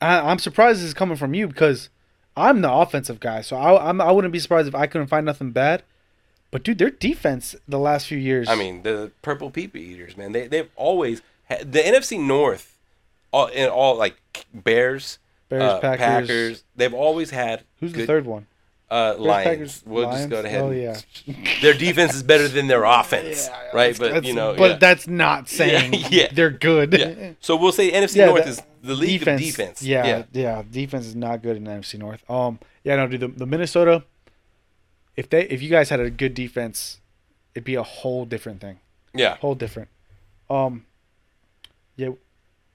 [0.00, 1.88] I, I'm surprised this is coming from you because
[2.36, 5.24] I'm the offensive guy, so I I'm, I wouldn't be surprised if I couldn't find
[5.24, 5.84] nothing bad.
[6.50, 8.48] But dude, their defense the last few years.
[8.48, 10.32] I mean, the purple people eaters, man.
[10.32, 12.76] They they've always had the NFC North,
[13.30, 14.16] all in all like
[14.52, 15.18] Bears,
[15.58, 16.64] Bears, uh, Packers.
[16.76, 18.46] They've always had who's the third one?
[18.90, 19.44] Uh, Lions.
[19.48, 20.18] Packers, we'll Lions?
[20.20, 20.60] just go ahead.
[20.62, 20.98] Oh, yeah.
[21.62, 23.96] their defense is better than their offense, right?
[23.98, 24.76] But That's- you know, but yeah.
[24.76, 26.28] that's not saying yeah.
[26.32, 26.92] they're good.
[26.92, 27.30] yeah.
[27.40, 29.82] So we'll say NFC Yeah, North the- is the league of defense.
[29.82, 32.28] Yeah, yeah, yeah, defense is not good in NFC North.
[32.30, 34.04] Um, yeah, no, dude, the, the Minnesota.
[35.16, 37.00] If they, if you guys had a good defense,
[37.54, 38.80] it'd be a whole different thing.
[39.14, 39.36] yeah.
[39.36, 39.88] Whole different.
[40.50, 40.84] Um,
[41.96, 42.10] yeah.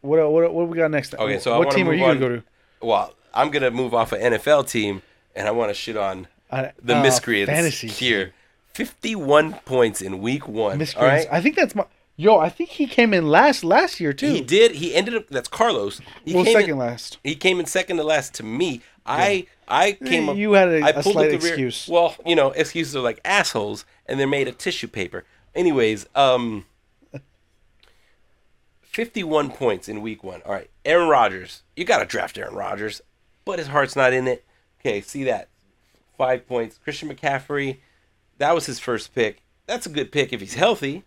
[0.01, 1.13] What what what we got next?
[1.15, 2.43] Okay, so what team are you gonna go to?
[2.81, 5.01] Well, I'm gonna move off an NFL team,
[5.35, 8.33] and I want to shit on Uh, the miscreants fantasy here.
[8.73, 10.77] 51 points in week one.
[10.77, 11.25] Miscreants.
[11.25, 11.37] All right.
[11.37, 11.85] I think that's my.
[12.15, 14.31] Yo, I think he came in last last year too.
[14.31, 14.71] He did.
[14.73, 15.27] He ended up.
[15.29, 16.01] That's Carlos.
[16.25, 17.17] He well, came second in, last.
[17.23, 18.81] He came in second to last to me.
[19.05, 20.37] I I came up.
[20.37, 21.87] You had a, I a pulled slight up the rear- excuse.
[21.87, 25.25] Well, you know, excuses are like assholes, and they're made of tissue paper.
[25.55, 26.65] Anyways, um,
[28.97, 30.41] fifty-one points in week one.
[30.43, 31.61] All right, Aaron Rodgers.
[31.75, 32.99] You got to draft Aaron Rodgers,
[33.45, 34.43] but his heart's not in it.
[34.81, 35.49] Okay, see that?
[36.17, 36.79] Five points.
[36.83, 37.77] Christian McCaffrey.
[38.39, 39.43] That was his first pick.
[39.67, 41.03] That's a good pick if he's healthy.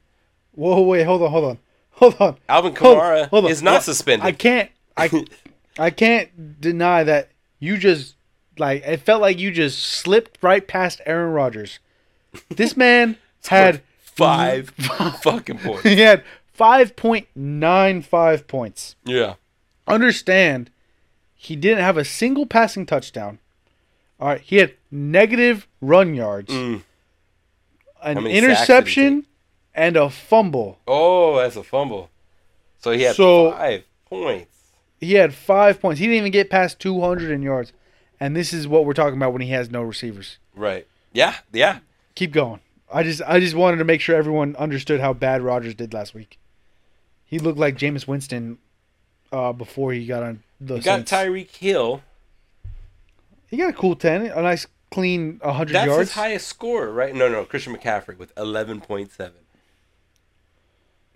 [0.53, 1.59] Whoa, wait, hold on, hold on,
[1.91, 2.37] hold on.
[2.49, 3.51] Alvin Hold- Kamara hold on.
[3.51, 4.25] is not suspended.
[4.25, 4.71] I can't.
[4.97, 5.25] I
[5.79, 8.15] I can't deny that you just
[8.57, 11.81] like it felt like you just slipped right past Aaron Rodgers.
[12.51, 13.17] This man
[13.49, 14.71] had five
[15.23, 15.83] fucking points.
[15.83, 16.23] he had
[16.61, 18.95] five point nine five points.
[19.05, 19.35] Yeah.
[19.87, 20.71] Understand,
[21.35, 23.39] he didn't have a single passing touchdown.
[24.21, 26.83] All right, he had negative run yards, Mm.
[28.03, 29.27] an How many sacks did he interception,
[29.75, 30.79] and a fumble.
[30.87, 32.11] Oh, that's a fumble.
[32.79, 34.57] So he had So- five points.
[35.01, 35.99] He had five points.
[35.99, 37.73] He didn't even get past 200 in yards.
[38.21, 40.37] And this is what we're talking about when he has no receivers.
[40.55, 40.87] Right.
[41.15, 41.37] Yeah.
[41.53, 41.79] Yeah.
[42.15, 42.61] Keep going.
[42.93, 46.13] I just I just wanted to make sure everyone understood how bad Rodgers did last
[46.13, 46.37] week.
[47.31, 48.59] He looked like Jameis Winston
[49.33, 51.07] uh, before he got on the You got.
[51.07, 52.03] Tyreek Hill.
[53.49, 56.01] He got a cool 10, a nice clean 100 That's yards.
[56.11, 57.15] his highest score, right?
[57.15, 59.39] No, no, Christian McCaffrey with eleven point seven.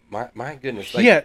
[0.09, 0.95] My my goodness.
[0.95, 1.23] Like, yeah.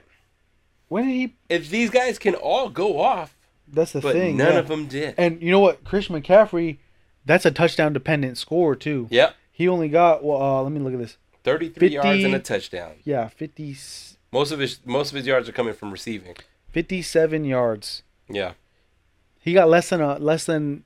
[0.87, 3.35] When did he If these guys can all go off,
[3.71, 4.37] That's the but thing.
[4.37, 4.59] none yeah.
[4.59, 5.13] of them did.
[5.19, 5.83] And you know what?
[5.83, 6.77] Christian McCaffrey,
[7.25, 9.07] that's a touchdown dependent score too.
[9.11, 9.35] yep.
[9.51, 11.17] He only got well, uh, let me look at this.
[11.43, 12.93] Thirty-three yards and a touchdown.
[13.03, 13.75] Yeah, 50
[14.31, 16.35] Most of his most of his yards are coming from receiving.
[16.71, 18.03] 57 yards.
[18.29, 18.53] Yeah.
[19.39, 20.83] He got less than a less than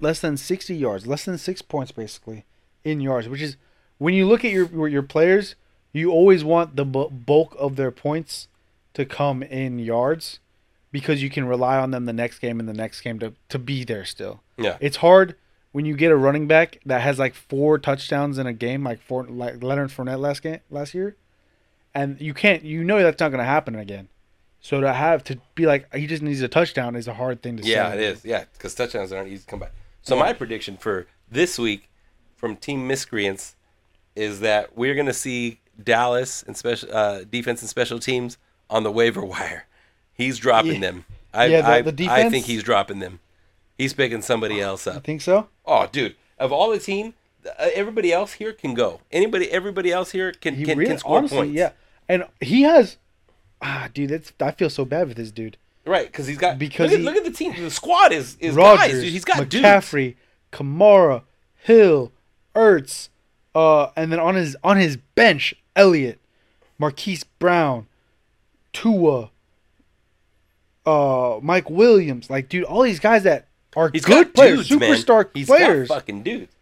[0.00, 2.44] less than 60 yards, less than 6 points basically
[2.84, 3.56] in yards, which is
[3.98, 5.54] when you look at your your players,
[5.92, 8.48] you always want the bulk of their points
[8.94, 10.40] to come in yards
[10.90, 13.58] because you can rely on them the next game and the next game to to
[13.58, 14.42] be there still.
[14.56, 14.76] Yeah.
[14.80, 15.36] It's hard
[15.72, 19.00] when you get a running back that has like four touchdowns in a game, like
[19.00, 21.16] four like Leonard Fournette last game last year,
[22.02, 24.08] and you can't you know that's not going to happen again.
[24.60, 27.56] So to have to be like he just needs a touchdown is a hard thing
[27.58, 27.70] to say.
[27.70, 28.24] Yeah, it is.
[28.24, 29.68] Yeah, because touchdowns aren't easy to come by.
[30.02, 31.88] So my prediction for this week
[32.36, 33.54] from Team Miscreants
[34.16, 38.36] is that we're going to see Dallas and special uh, defense and special teams
[38.68, 39.66] on the waiver wire.
[40.12, 40.80] He's dropping Yeah.
[40.80, 41.04] them.
[41.32, 43.20] I, Yeah, the- I, the I think he's dropping them.
[43.76, 45.04] He's picking somebody else up.
[45.04, 45.48] think so?
[45.64, 46.16] Oh, dude!
[46.36, 47.14] Of all the team,
[47.46, 49.00] uh, everybody else here can go.
[49.12, 51.54] Anybody, everybody else here can He can, really, can score honestly, points.
[51.54, 51.70] yeah.
[52.08, 52.96] And he has,
[53.60, 55.56] ah, dude, that's I feel so bad with this dude.
[55.84, 56.06] right.
[56.06, 57.54] Because he's got Because look, at, he- look at the team.
[57.54, 59.02] The squad is is Rodgers, guys.
[59.02, 59.12] Dude.
[59.12, 59.54] He's got dudes.
[59.64, 60.14] McCaffrey,
[60.52, 61.22] Kamara,
[61.56, 62.12] Hill,
[62.54, 63.08] Ertz,
[63.54, 66.18] uh, and then on his on his bench, Elliott,
[66.78, 67.86] Marquise Brown,
[68.72, 69.30] Tua,
[70.86, 72.30] uh, Mike Williams.
[72.30, 74.94] Like, dude, all these guys that are He's good players, dudes, man.
[74.94, 75.88] superstar He's players.
[75.88, 76.52] fucking dudes.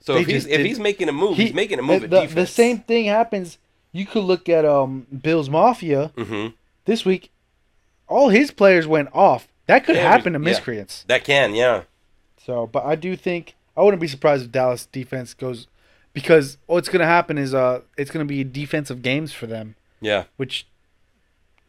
[0.00, 2.08] So They if he's just if he's making a move, He- he's making a move
[2.08, 2.34] the, at defense.
[2.34, 3.58] the same thing happens.
[3.92, 6.48] You could look at um Bills Mafia hmm
[6.84, 7.30] this week.
[8.08, 9.48] All his players went off.
[9.66, 10.44] That could Yeah, happen to yeah.
[10.44, 11.04] miscreants.
[11.08, 11.82] That can, yeah.
[12.42, 15.66] So, but I do think I wouldn't be surprised if Dallas defense goes
[16.14, 19.74] because what's going to happen is uh it's going to be defensive games for them,
[20.00, 20.24] Yeah.
[20.36, 20.66] which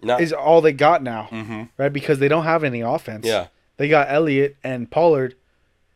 [0.02, 1.92] Not, is all they got now, hmm right?
[1.92, 3.26] Because they don't have any offense.
[3.26, 3.48] Yeah.
[3.78, 5.36] They got Elliott and Pollard,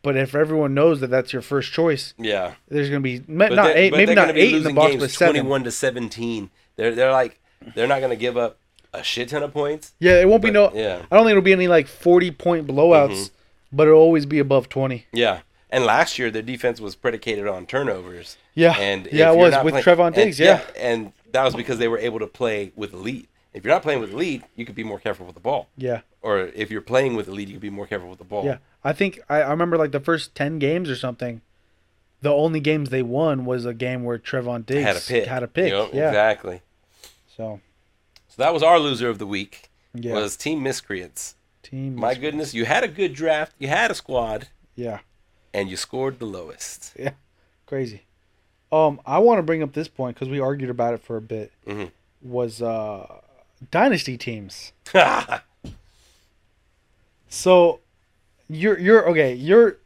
[0.03, 2.51] but if everyone knows that that's your first choice, Yeah.
[2.67, 5.09] there's going to be But not they- eight, maybe not eight in the box, but
[5.09, 5.33] seven.
[5.41, 6.49] 21 to 17.
[6.75, 7.39] They're they're like
[7.75, 8.57] they're not going to give up
[8.93, 9.93] a shit ton of points.
[9.99, 10.71] Yeah, it won't be no.
[10.73, 11.01] yeah.
[11.11, 13.29] I don't think it'll be any like forty point blowouts, Mhm.
[13.71, 15.05] but it'll always be above twenty.
[15.13, 15.39] Yeah.
[15.69, 18.37] And last year their defense was predicated on turnovers.
[18.53, 20.39] Yeah, And yeah, it was with playing- Trevon and- Diggs.
[20.39, 20.61] yeah.
[20.77, 23.25] And that was because they were able to play with lead.
[23.53, 25.67] If you're not playing with the lead, you could be more careful with the ball.
[25.77, 26.01] yeah.
[26.21, 28.45] Or if you're playing with the lead, you could be more careful with the ball.
[28.45, 31.41] Yeah, I think I, I remember like the first ten games or something.
[32.21, 35.27] The only games they won was a game where Trevon Diggs Had a pick.
[35.27, 35.73] Had a pick.
[35.73, 36.07] Know, yeah.
[36.07, 36.61] Exactly.
[37.35, 37.59] So
[38.29, 39.69] So that was our loser of the week.
[39.93, 41.35] yeah, Was Team Miscreants.
[41.61, 41.95] team.
[41.95, 44.99] My goodness, you had a good draft, you had a squad, Yeah,
[45.53, 46.93] and you scored the lowest.
[46.97, 47.11] Yeah.
[47.65, 48.03] Crazy.
[48.71, 51.21] Um, I want to bring up this point because we argued about it for a
[51.21, 51.51] bit.
[51.67, 51.91] Mhm.
[52.21, 53.19] Was uh,
[53.71, 54.71] dynasty teams.
[57.29, 57.79] So,
[58.47, 59.33] you're you're okay.
[59.33, 59.77] You're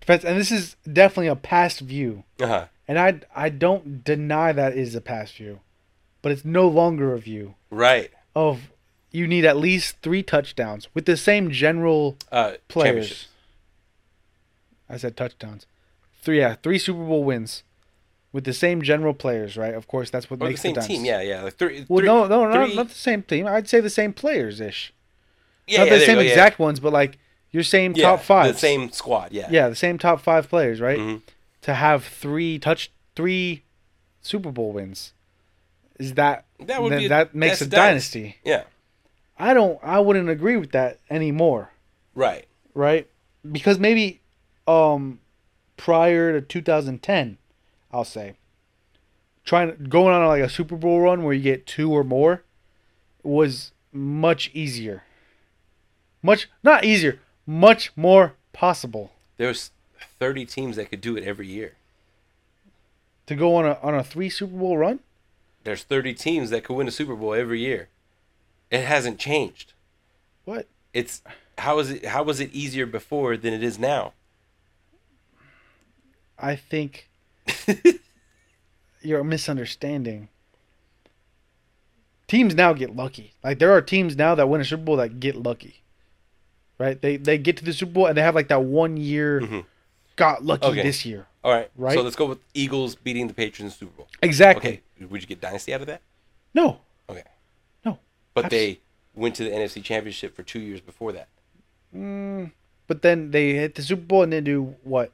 [0.00, 2.24] defense, and this is definitely a past view.
[2.40, 2.66] uh-huh.
[2.86, 5.60] And I I don't deny that is a past view,
[6.20, 8.10] but it's no longer a view Right.
[8.36, 8.70] of
[9.10, 13.28] you need at least three touchdowns with the same general Uh, players.
[14.90, 15.66] I said touchdowns.
[16.20, 17.62] three yeah three Super Bowl wins
[18.34, 19.72] with the same general players, right?
[19.74, 20.94] Of course, that's what Or the makes same dynasty.
[20.96, 21.42] team, yeah, yeah.
[21.44, 21.86] Like three.
[21.88, 23.46] Well, three- no, no, not, three- not the same team.
[23.46, 24.92] I'd say the same players ish.
[25.68, 26.30] yeah, not yeah, the same go, yeah.
[26.30, 27.16] exact ones, but like
[27.52, 28.52] your same Yeah, top five.
[28.52, 29.46] The same squad, yeah.
[29.50, 30.98] Yeah, the same top five players, right?
[30.98, 31.22] Mhm.
[31.62, 33.62] To have three touch three
[34.20, 35.12] Super Bowl wins,
[36.00, 38.20] is that That would be a- that makes a a dynasty.
[38.20, 38.36] dynasty.
[38.44, 38.64] Yeah.
[39.38, 39.78] I don't.
[39.82, 41.70] I wouldn't agree with that anymore,
[42.14, 42.46] Right.
[42.74, 43.08] right?
[43.50, 44.20] Because maybe,
[44.66, 45.20] um,
[45.76, 47.38] prior to 2010,
[47.94, 48.34] I'll say,
[49.44, 52.42] trying going on like a Super Bowl run where you get two or more,
[53.22, 55.04] was much easier.
[56.20, 59.70] Much not easier, much more possible There's
[60.18, 61.74] 30 teams that could do it every year.
[63.26, 64.98] to go on a on a three Super Bowl run.
[65.62, 67.88] There's 30 teams that could win a Super Bowl every year.
[68.70, 69.72] It hasn't changed.
[70.44, 70.66] What?
[70.92, 71.22] It's
[71.58, 74.14] how is it how was it easier before than it is now?
[76.38, 77.08] I think
[79.02, 80.28] you're misunderstanding.
[82.26, 83.34] Teams now get lucky.
[83.42, 85.82] Like there are teams now that win a Super Bowl that get lucky.
[86.78, 87.00] Right?
[87.00, 89.64] They they get to the Super Bowl and they have like that one year Mhm.
[90.16, 90.82] got lucky Okay.
[90.82, 91.26] this year.
[91.44, 91.70] All right.
[91.76, 91.94] Right.
[91.94, 94.08] So let's go with Eagles beating the Patriots in the Super Bowl.
[94.22, 94.82] Exactly.
[94.98, 95.06] Okay.
[95.06, 96.00] Would you get dynasty out of that?
[96.54, 96.80] No.
[97.08, 97.22] Okay.
[97.84, 97.98] No.
[98.32, 98.80] But they
[99.14, 101.28] went to the NFC Championship for 2 years before that.
[101.94, 102.50] Mm,
[102.88, 105.12] but then they hit the Super Bowl and then do what?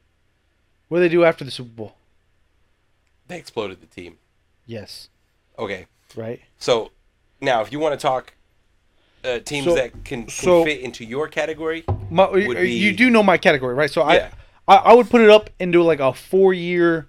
[0.88, 1.96] What do they do after the Super Bowl?
[3.30, 4.18] They exploded the team.
[4.66, 5.08] Yes.
[5.58, 5.86] Okay.
[6.16, 6.40] Right?
[6.58, 6.90] So
[7.40, 8.34] now if you want to talk
[9.24, 13.08] uh, teams So- that can, can so- fit into your category, My, would you do
[13.08, 13.90] know my category, right?
[13.90, 14.30] So Yeah.
[14.66, 17.08] I, I I would put it up into like a four year,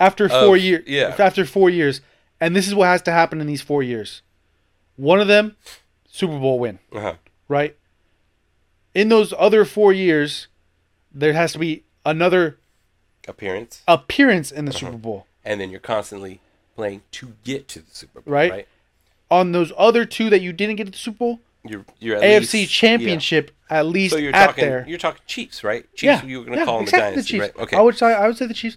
[0.00, 1.14] after four Of- years, yeah.
[1.18, 2.00] after four years,
[2.40, 4.22] and this is what has to happen in these four years.
[4.96, 5.56] One of them,
[6.08, 7.14] Super Bowl win, uh-huh.
[7.48, 7.76] right?
[8.94, 10.48] In those other four years,
[11.12, 12.58] there has to be another
[13.28, 14.78] appearance, appearance in the Uh-huh.
[14.86, 15.26] Super Bowl.
[15.44, 16.40] And then you're constantly
[16.76, 18.50] playing to get to the Super Bowl, Right.
[18.50, 18.68] right?
[19.30, 21.84] On those other two that you didn't get to the Super Bowl, You're
[22.20, 24.84] AFC least- Championship at least So you're at talking there.
[24.86, 25.84] you're talking Chiefs, right?
[25.94, 26.02] Chiefs.
[26.02, 27.40] yeah, You were gonna yeah, call them exactly the dynasty, Chiefs.
[27.56, 27.62] right?
[27.62, 27.76] Okay.
[27.76, 28.76] I would say I would say the Chiefs.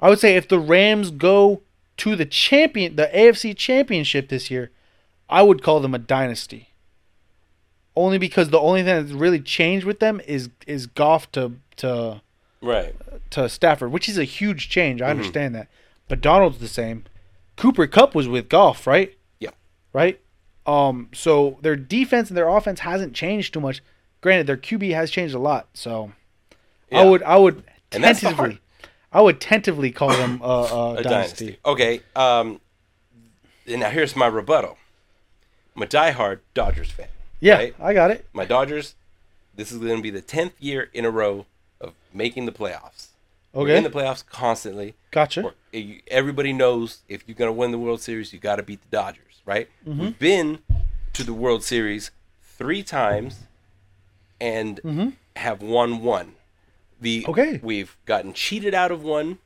[0.00, 1.62] I would say if the Rams go
[1.98, 4.70] to the champion, the AFC Championship this year,
[5.30, 6.70] I would call them a dynasty.
[7.96, 12.20] Only because the only thing that's really changed with them is is Goff to to
[12.60, 12.94] right.
[13.30, 15.00] to Stafford, which is a huge change.
[15.00, 15.06] Mm-hmm.
[15.08, 15.68] I understand that,
[16.08, 17.04] but Donald's the same.
[17.56, 19.16] Cooper Kupp was with Goff, right?
[19.38, 19.50] Yeah.
[19.92, 20.20] Right.
[20.66, 21.08] Um.
[21.14, 23.82] So their defense and their offense hasn't changed too much.
[24.20, 25.68] Granted, their QB has changed a lot.
[25.74, 26.12] So
[26.90, 27.62] I would I would
[27.92, 28.60] And tentatively
[29.12, 31.08] I would tentatively call them a, a, a dynasty.
[31.08, 31.58] dynasty.
[31.64, 32.00] Okay.
[32.16, 32.60] Um.
[33.66, 34.78] and Now here's my rebuttal.
[35.76, 37.08] I'm a diehard Dodgers fan.
[37.40, 37.74] Yeah, Right?
[37.80, 38.26] I got it.
[38.32, 38.94] My Dodgers.
[39.56, 41.46] This is going to be the tenth year in a row
[41.80, 43.08] of making the playoffs.
[43.54, 44.94] We're Okay, in the playoffs constantly.
[45.10, 45.54] gotcha.
[46.08, 48.96] Everybody knows if you're going to win the World Series, you got to beat the
[48.96, 49.68] Dodgers, right?
[49.86, 50.00] Mm-hmm.
[50.00, 50.58] We've been
[51.12, 52.10] to the World Series
[52.42, 53.40] three times
[54.40, 56.34] and have won one.
[57.00, 57.30] The Mm-hmm.
[57.30, 57.60] Okay.
[57.62, 59.38] we've gotten cheated out of one,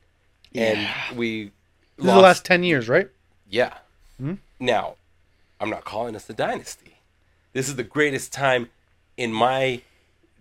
[0.55, 1.51] and we
[1.97, 3.09] This is the last ten years, right?
[3.49, 3.75] yeah.
[4.19, 4.35] Hmm?
[4.59, 4.95] Now,
[5.59, 6.97] I'm not calling this a dynasty.
[7.53, 8.69] This is the greatest time
[9.17, 9.81] in my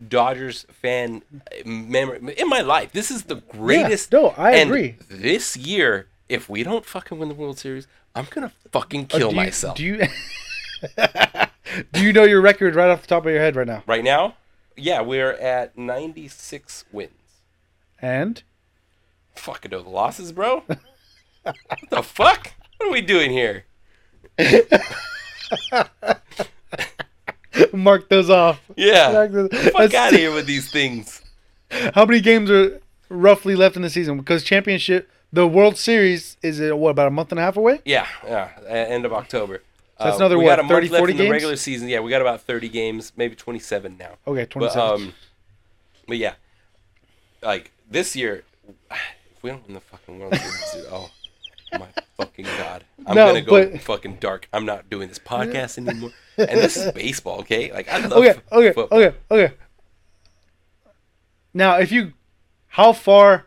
[0.07, 1.23] Dodgers fan
[1.65, 2.93] memory in my life.
[2.93, 4.13] This is the greatest.
[4.13, 4.97] no, I and agree.
[5.09, 9.31] This year, if we don't fucking win the World Series, I'm gonna fucking Uh, kill
[9.31, 9.77] do you- myself.
[9.77, 10.03] Do you
[11.93, 13.83] do you know your record right off the top of your head right now?
[13.87, 14.37] right now,
[14.77, 17.11] yeah, we're at 96 wins.
[18.01, 18.43] And
[19.35, 20.63] Fucking know the losses, bro.
[21.43, 21.57] what
[21.91, 22.53] the fuck?
[22.77, 23.65] What are we doing here?
[27.73, 28.61] mark those off.
[28.77, 29.27] Yeah.
[29.27, 31.23] Those- Fuck out of here with these things.
[31.95, 34.17] How many games are roughly left in the season?
[34.19, 37.81] Because championship, the World Series is uh, what about a month and a half away?
[37.85, 39.63] Yeah, yeah, end of October.
[39.99, 41.89] Uh, that's another, we what, got a month 30, left 40 in the regular season.
[41.89, 44.13] Yeah, we got about 30 games, maybe 27 now.
[44.27, 45.07] Okay, But twenty-seven.
[45.09, 45.15] um,
[46.07, 46.35] but yeah,
[47.43, 48.45] like this year,
[48.91, 51.11] if we don't win the fucking World Series, oh
[51.73, 51.87] my
[52.17, 54.49] fucking god, I'm No, gonna go but- fucking dark.
[54.53, 56.11] I'm not doing this podcast anymore.
[56.37, 57.73] and this is baseball, okay?
[57.73, 58.99] Like I love okay, okay, football.
[58.99, 59.55] okay, okay.
[61.55, 62.13] Now, if you,
[62.69, 63.47] how far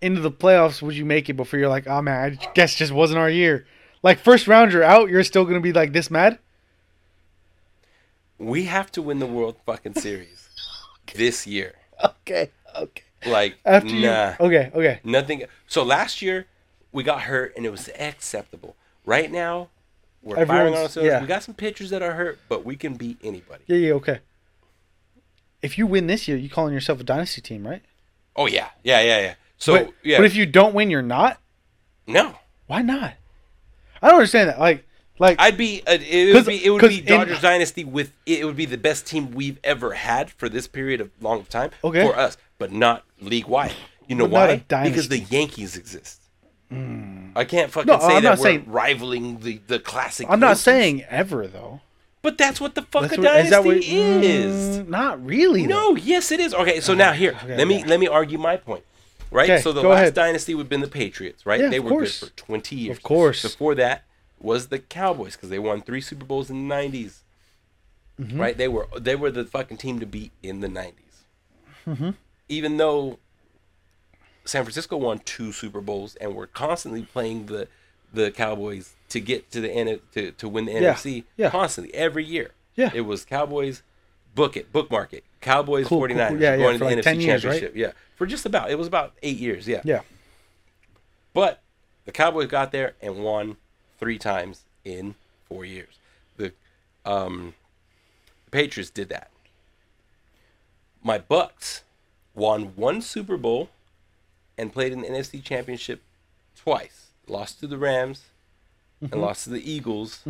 [0.00, 2.92] into the playoffs would you make it before you're like, oh man, I guess just
[2.92, 3.66] wasn't our year?
[4.02, 5.08] Like first round, you're out.
[5.10, 6.38] You're still gonna be like this mad?
[8.38, 10.48] We have to win the World fucking Series
[11.14, 11.74] this year.
[12.04, 13.02] Okay, okay.
[13.24, 15.00] Like After you, okay, okay.
[15.02, 15.44] Nothing.
[15.66, 16.46] So last year
[16.96, 18.74] we got hurt and it was acceptable.
[19.04, 19.68] Right now
[20.22, 21.06] we're firing on ourselves.
[21.06, 21.20] yeah.
[21.20, 23.62] We got some pitchers that are hurt, but we can beat anybody.
[23.66, 24.20] Yeah, yeah, okay.
[25.60, 27.82] If you win this year, you calling yourself a dynasty team, right?
[28.34, 29.34] Oh yeah, yeah, yeah, yeah.
[29.58, 31.38] So but, yeah, but if you don't win, you're not.
[32.06, 32.34] no,
[32.66, 33.12] Why not?
[34.02, 34.58] I don't understand that.
[34.58, 34.86] Like,
[35.18, 38.44] like I'd be uh, it would be it would be in- Dodgers dynasty with it
[38.46, 42.06] would be the best team we've ever had for this period of long time Okay.
[42.06, 43.74] for us, but not league wide.
[44.08, 44.56] You know why?
[44.68, 45.18] Because the.
[45.18, 46.22] Yankees exist.
[46.70, 50.26] I can't fucking No, say I'm that not we're saying- rivaling the the classic.
[50.28, 50.60] I'm not Yankees.
[50.62, 51.80] saying ever though.
[52.22, 53.64] but that's what the fuck That's a what- dynasty is.
[53.64, 53.76] what-
[54.24, 54.78] is.
[54.80, 55.62] Mm, not really.
[55.66, 55.92] though.
[55.92, 56.52] No, yes, it is.
[56.54, 58.82] Okay, so now here, okay, let me let me argue my point.
[59.30, 59.48] Right.
[59.50, 60.14] Okay, so the last ahead.
[60.14, 61.44] dynasty would have been the Patriots.
[61.46, 61.60] Right.
[61.60, 62.20] Yeah, they were course.
[62.20, 62.96] good for twenty years.
[62.96, 63.42] Of course.
[63.42, 64.04] Before that
[64.40, 67.18] was the Cowboys because they won three Super Bowls in the 90s
[68.20, 68.40] Mm-hmm.
[68.40, 68.56] Right.
[68.56, 70.92] They were they were the fucking team to beat in the 90s
[71.86, 72.10] Mm-hmm.
[72.48, 73.18] Even though
[74.46, 77.68] San Francisco won two Super Bowls and were constantly playing the
[78.12, 81.50] the Cowboys to get to the N to, to win the Yeah, NFC yeah.
[81.50, 82.52] constantly every year.
[82.74, 82.90] Yeah.
[82.94, 83.82] It was Cowboys,
[84.34, 85.24] book it, bookmark it.
[85.40, 86.40] Cowboys, Cool, cool, 49ers, cool.
[86.40, 87.52] Yeah, yeah, going to the like NFC 10 years, right?
[87.52, 87.76] Championship.
[87.76, 88.70] Yeah, for just about.
[88.70, 89.66] It was about eight years.
[89.68, 89.80] Yeah.
[89.84, 90.00] Yeah.
[91.34, 91.60] But
[92.04, 93.56] the Cowboys got there and won
[93.98, 95.14] three times in
[95.48, 95.98] four years.
[96.36, 96.52] The
[97.04, 97.54] um,
[98.50, 99.30] Patriots did that.
[101.02, 101.82] My Bucks
[102.34, 103.68] won one Super Bowl
[104.58, 106.02] and played in the NFC Championship
[106.56, 107.08] twice.
[107.28, 108.22] Lost to the Rams
[109.02, 109.12] Mm-hmm.
[109.12, 110.22] and lost to the Eagles.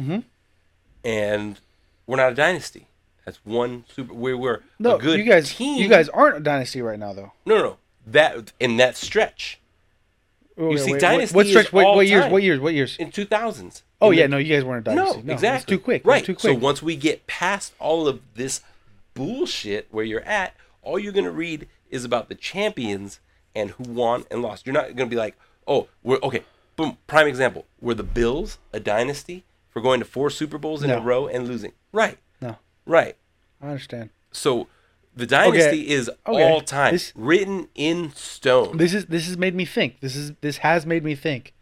[1.04, 1.60] And
[2.06, 2.88] we're not a dynasty.
[3.24, 4.12] That's one super.
[4.12, 5.80] We were No, a good you guys, team.
[5.80, 7.32] you guys aren't a dynasty right now though.
[7.44, 7.76] no, no, no.
[8.08, 9.58] That in that stretch
[10.58, 11.72] Okay, see, wait, dynasty What, what stretch?
[11.72, 12.30] What, what years?
[12.32, 12.60] What years?
[12.60, 12.96] What years?
[12.98, 13.82] in two thousands.
[14.00, 15.22] Oh yeah, no, you guys weren't a dynasty.
[15.22, 15.56] No, exactly.
[15.56, 16.04] It's too quick.
[16.06, 16.24] Right.
[16.24, 16.62] Too So quick.
[16.62, 18.62] once we get past all of this
[19.14, 23.18] bullshit where you're at, all you're gonna read is about the champions
[23.56, 24.66] and who won and lost.
[24.66, 26.42] You're not gonna be like, oh, we're okay.
[26.76, 26.98] Boom.
[27.06, 27.64] Prime example.
[27.80, 30.98] Were the Bills a dynasty for going to four Super Bowls in No.
[30.98, 31.72] a row and losing?
[31.92, 32.18] Right.
[32.40, 33.16] no, Right.
[33.62, 34.10] I understand.
[34.30, 34.68] So
[35.16, 36.42] the dynasty is Okay.
[36.44, 38.76] all time, This- written in stone.
[38.76, 40.00] This is this has made me think.
[40.00, 41.54] This is this has made me think.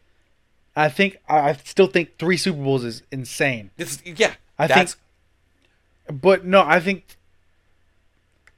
[0.76, 3.70] I think I still think three Super Bowls is insane.
[3.76, 4.34] This is, yeah.
[4.58, 4.90] I think,
[6.12, 7.16] but no, I think,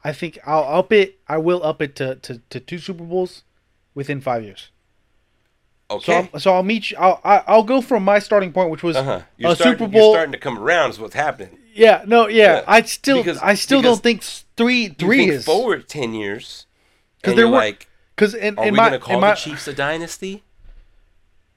[0.07, 1.19] I think I'll up it.
[1.27, 3.43] I will up it to, to, to two Super Bowls
[3.93, 4.71] within five years.
[5.91, 6.31] So okay.
[6.33, 6.97] I'll, so I'll meet you.
[6.97, 9.23] I'll I- I'll go from my starting point, which was uh-huh.
[9.37, 10.91] You're, a starting, Super you're starting to come around.
[10.91, 11.59] Is what's happening.
[11.75, 12.59] yeah, no, yeah.
[12.59, 14.23] Yeah, I still because- I still don't think
[14.57, 16.67] three three think is forward ten years,
[17.25, 19.37] 'Cause and there you're like, because in, are in we my gonna call my, the
[19.37, 20.45] Chiefs a dynasty?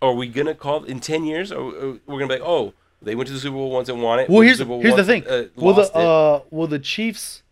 [0.02, 1.52] Are we gonna call in ten years?
[1.52, 4.02] Or or we're gonna be like, oh, they went to the Super Bowl once and
[4.02, 4.28] won it.
[4.28, 5.28] Well, here's here's the thing.
[5.28, 7.44] uh, will the uh will the Chiefs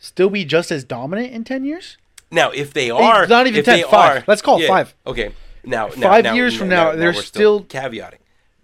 [0.00, 1.96] still be just as dominant in ten years?
[2.32, 4.18] now, if they are, not even if 10, they five.
[4.22, 4.94] are- Let's call it yeah, five.
[5.06, 5.32] Okay,
[5.64, 8.18] now, now Five now- years from now, they're we're still- caveating.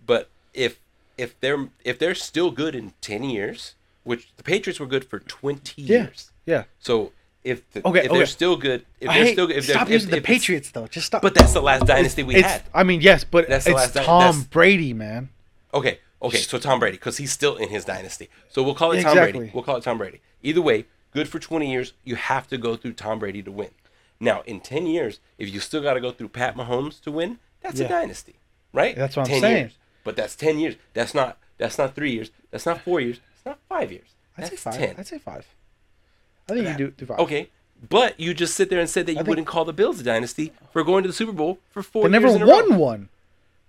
[0.04, 0.78] But if
[1.18, 5.18] if they're if they're still good in ten years, which the Patriots were good for
[5.20, 6.64] twenty Yeah, years, yeah.
[6.78, 9.66] so if the, Okay, if they're still good, if I they're hate, still good, if
[9.66, 10.86] they're, stop if, using the if Patriots though.
[10.86, 11.22] Just stop.
[11.22, 12.62] But that's the last dynasty we it's, had.
[12.74, 15.28] I mean, yes, but That's the it's last di- Tom that's- Brady, man.
[15.74, 18.28] Okay, okay, so Tom Brady, because he's still in his dynasty.
[18.48, 19.38] So we'll call it Tom Exactly.
[19.40, 19.52] Brady.
[19.54, 20.20] We'll call it Tom Brady.
[20.42, 20.86] Either way,
[21.16, 21.94] good for 20 years.
[22.04, 23.70] You have to go through Tom Brady to win.
[24.20, 27.38] Now, in 10 years, if you still got to go through Pat Mahomes to win,
[27.62, 27.86] that's Yeah.
[27.86, 28.36] a dynasty,
[28.72, 28.94] right?
[28.94, 29.56] That's what I'm 10 saying.
[29.56, 29.72] Years.
[30.04, 30.76] But that's 10 years.
[30.92, 31.38] That's not.
[31.58, 32.30] That's not three years.
[32.50, 33.18] That's not four years.
[33.34, 34.08] It's not five years.
[34.36, 34.74] I'd say five.
[34.76, 34.94] 10.
[34.98, 35.46] I'd say five.
[36.48, 37.18] I think you do, do five.
[37.20, 37.48] Okay,
[37.88, 40.02] but you just sit there and said that you think- wouldn't call the Bills a
[40.04, 42.76] dynasty for going to the Super Bowl for four They never years in a won
[42.78, 43.08] one.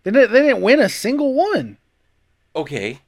[0.04, 1.78] They didn't, they didn't win a single one.
[2.56, 3.00] Okay,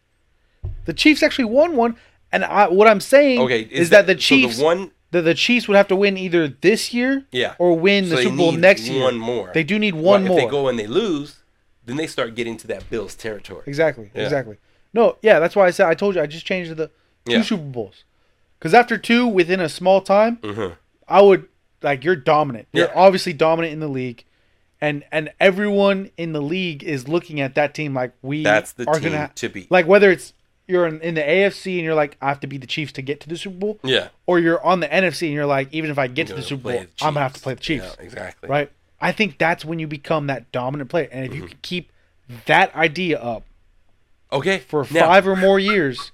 [0.85, 1.95] The Chiefs actually won one,
[2.31, 3.61] and I, what I'm saying okay.
[3.61, 6.47] is, that, the so Chiefs the one the, the Chiefs would have to win either
[6.47, 7.55] this year Yeah.
[7.57, 9.03] or win So the Super Bowl next year.
[9.03, 9.49] One more.
[9.53, 10.37] They do need Well, one more.
[10.37, 11.37] If they go and they lose,
[11.85, 13.63] then they start getting to that Bills territory.
[13.65, 14.11] Exactly.
[14.13, 14.23] Yeah.
[14.23, 14.57] Exactly.
[14.93, 16.87] No, yeah, that's why I said I told you I just changed the
[17.25, 17.41] two Yeah.
[17.41, 18.03] Super Bowls.
[18.59, 20.75] Because after two within a small time, Mhm.
[21.07, 21.47] I would
[21.81, 22.67] like you're dominant.
[22.73, 22.93] You're Yeah.
[22.95, 24.25] obviously dominant in the league,
[24.81, 28.87] and and everyone in the league is looking at that team like we That's the
[28.87, 29.71] are team gonna to beat.
[29.71, 30.33] like whether it's
[30.69, 33.01] you're in, in the AFC and you're like I have to beat the Chiefs to
[33.01, 34.09] get to the Super Bowl, Yeah.
[34.27, 36.63] or you're on the NFC and you're like even if I get to the Super
[36.63, 38.47] Bowl, the I'm gonna have to play the Chiefs, Yeah, exactly.
[38.49, 38.71] right?
[39.01, 41.41] I think that's when you become that dominant player, and if Mm-hmm.
[41.41, 41.91] you can keep
[42.45, 43.43] that idea up
[44.31, 44.59] Okay.
[44.59, 46.11] for now, five or more years,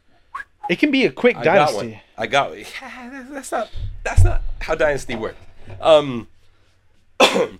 [0.69, 1.87] it can be a quick I got dynasty.
[1.91, 1.99] one.
[2.17, 2.51] I got.
[3.31, 3.69] That's not.
[4.03, 5.37] That's not how dynasty works.
[5.81, 6.27] Um.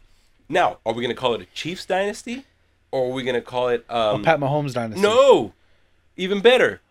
[0.50, 2.46] now, are we gonna call it a Chiefs dynasty,
[2.92, 4.24] or are we gonna call it um?
[4.24, 5.02] Pat Mahomes dynasty.
[5.02, 5.54] no,
[6.18, 6.82] even better.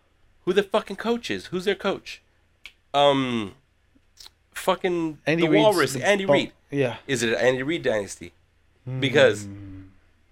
[0.45, 1.47] Who the fucking coach is?
[1.47, 2.21] Who's their coach?
[2.93, 3.53] Um.
[4.53, 6.51] Fucking Andy the Reid's Walrus, the- Andy Reid.
[6.71, 6.97] Yeah.
[7.07, 8.31] Is it an Andy Reid dynasty?
[8.99, 9.47] Because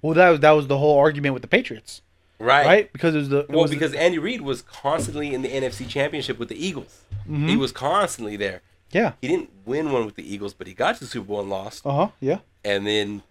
[0.01, 2.01] Well, that was that was the whole argument with the Patriots,
[2.39, 2.93] right, right?
[2.93, 5.49] Because it was the it Well, was the- because Andy Reid was constantly in the
[5.49, 7.01] NFC Championship with the Eagles.
[7.23, 7.47] Mm-hmm.
[7.47, 8.61] He was constantly there.
[8.91, 9.13] yeah.
[9.21, 11.49] He didn't win one with the Eagles, but he got to the Super Bowl and
[11.49, 11.85] lost.
[11.85, 12.07] Uh huh.
[12.21, 12.39] Yeah.
[12.63, 13.23] and then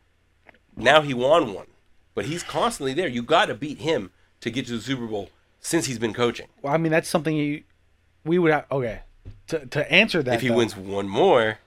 [0.77, 1.67] now he won one.
[2.15, 3.09] But he's constantly there.
[3.09, 4.11] You got to beat him
[4.41, 5.31] to get to the Super Bowl
[5.63, 6.49] since he's been coaching.
[6.61, 7.63] Well, I mean, that's something you
[8.25, 8.67] we would have.
[8.71, 9.01] Okay,
[9.47, 11.59] to to answer that, If he though- wins one more,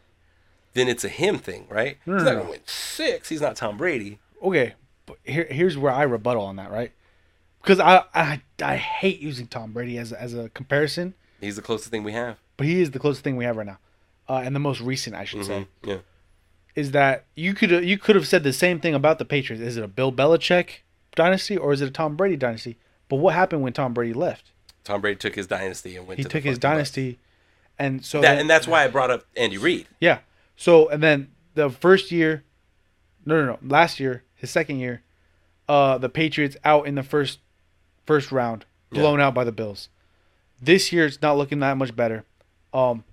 [0.74, 1.98] then it's a him thing, right?
[2.06, 2.40] No, he's no, not no.
[2.42, 3.30] gonna win six.
[3.30, 4.20] He's not Tom Brady.
[4.44, 4.74] okay,
[5.08, 6.92] but here here's where I rebuttal on that, right?
[7.62, 11.90] Because I, I I hate using Tom Brady as as a comparison, He's the closest
[11.90, 12.38] thing we have.
[12.58, 13.80] but he is the closest thing we have right now,
[14.30, 15.60] uh, and the most recent, I should say.
[15.84, 15.90] Mhm.
[15.90, 15.98] Yeah.
[16.76, 19.62] is that you could you could have said the same thing about the Patriots.
[19.64, 20.82] Is it a Bill Belichick
[21.16, 22.78] dynasty or is it a Tom Brady dynasty?
[23.10, 24.52] But what happened when Tom Brady left?
[24.84, 26.18] Tom Brady took his dynasty and went.
[26.18, 27.20] He to the took his dynasty,
[27.80, 29.88] and so That, then- and that's why I brought up Andy Reid.
[30.00, 30.20] yeah.
[30.58, 32.44] So and then the first year,
[33.26, 35.02] no, no, no, last year, his second year,
[35.68, 37.40] uh, the Patriots out in the first
[38.06, 39.90] first round, blown out by the Bills.
[40.62, 42.24] This year it's not looking that much better.
[42.74, 43.04] Um,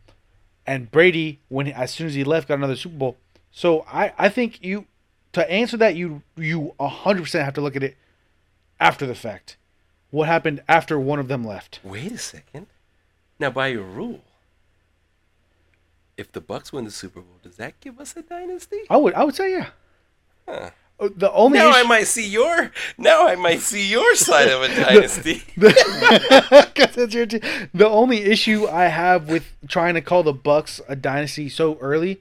[0.67, 3.17] and Brady, when as soon as he left, got another Super Bowl.
[3.51, 4.87] So I I think you
[5.33, 7.97] to answer that you you hundred percent have to look at it
[8.79, 9.57] after the fact.
[10.13, 11.81] What happened after one of them left?
[11.83, 12.69] Wait a second.
[13.41, 14.21] Now, by your rule,
[16.17, 18.83] if the Bucks win the Super Bowl, does that give us a dynasty?
[18.91, 19.71] I would I would say yeah.
[20.47, 20.71] Huh.
[21.01, 22.71] Uh, The only Now I might see your.
[22.99, 25.43] Now I might see your side of a dynasty.
[25.57, 27.41] That's your te-
[27.73, 32.21] the only issue I have with trying to call the Bucks a dynasty so early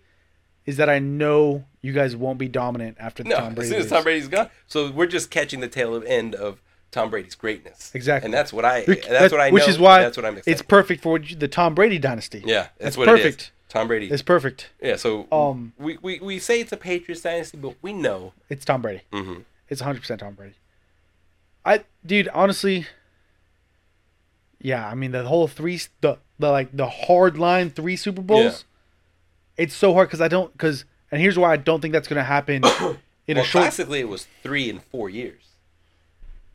[0.65, 3.80] is that I know you guys won't be dominant after the No, Tom as soon
[3.81, 3.89] as.
[3.89, 6.61] Tom Brady's gone, so we're just catching the tail end of
[6.91, 7.91] Tom Brady's greatness.
[7.93, 8.26] Exactly.
[8.26, 8.85] and that's what I.
[8.85, 9.53] Bec- That's what I know.
[9.53, 10.38] Which is why that's what I'm.
[10.38, 10.51] Excited.
[10.51, 12.43] it's perfect for the Tom Brady dynasty.
[12.45, 13.23] Yeah, that's It's what it is.
[13.26, 13.51] perfect.
[13.69, 14.09] Tom Brady.
[14.11, 14.69] It's perfect.
[14.81, 18.34] yeah, so Um, we, we we say it's a Patriots dynasty, but we know.
[18.49, 19.03] It's Tom Brady.
[19.13, 19.39] hmm
[19.69, 20.55] It's 100% Tom Brady.
[21.65, 22.88] I dude, honestly
[24.63, 28.65] yeah, I mean the whole three the the like the hard line 3 Super Bowls.
[29.57, 32.18] It's so hard cuz I don't cuz and here's why I don't think that's going
[32.19, 32.55] to happen
[33.27, 35.43] in well, a short classically, it was three and four years.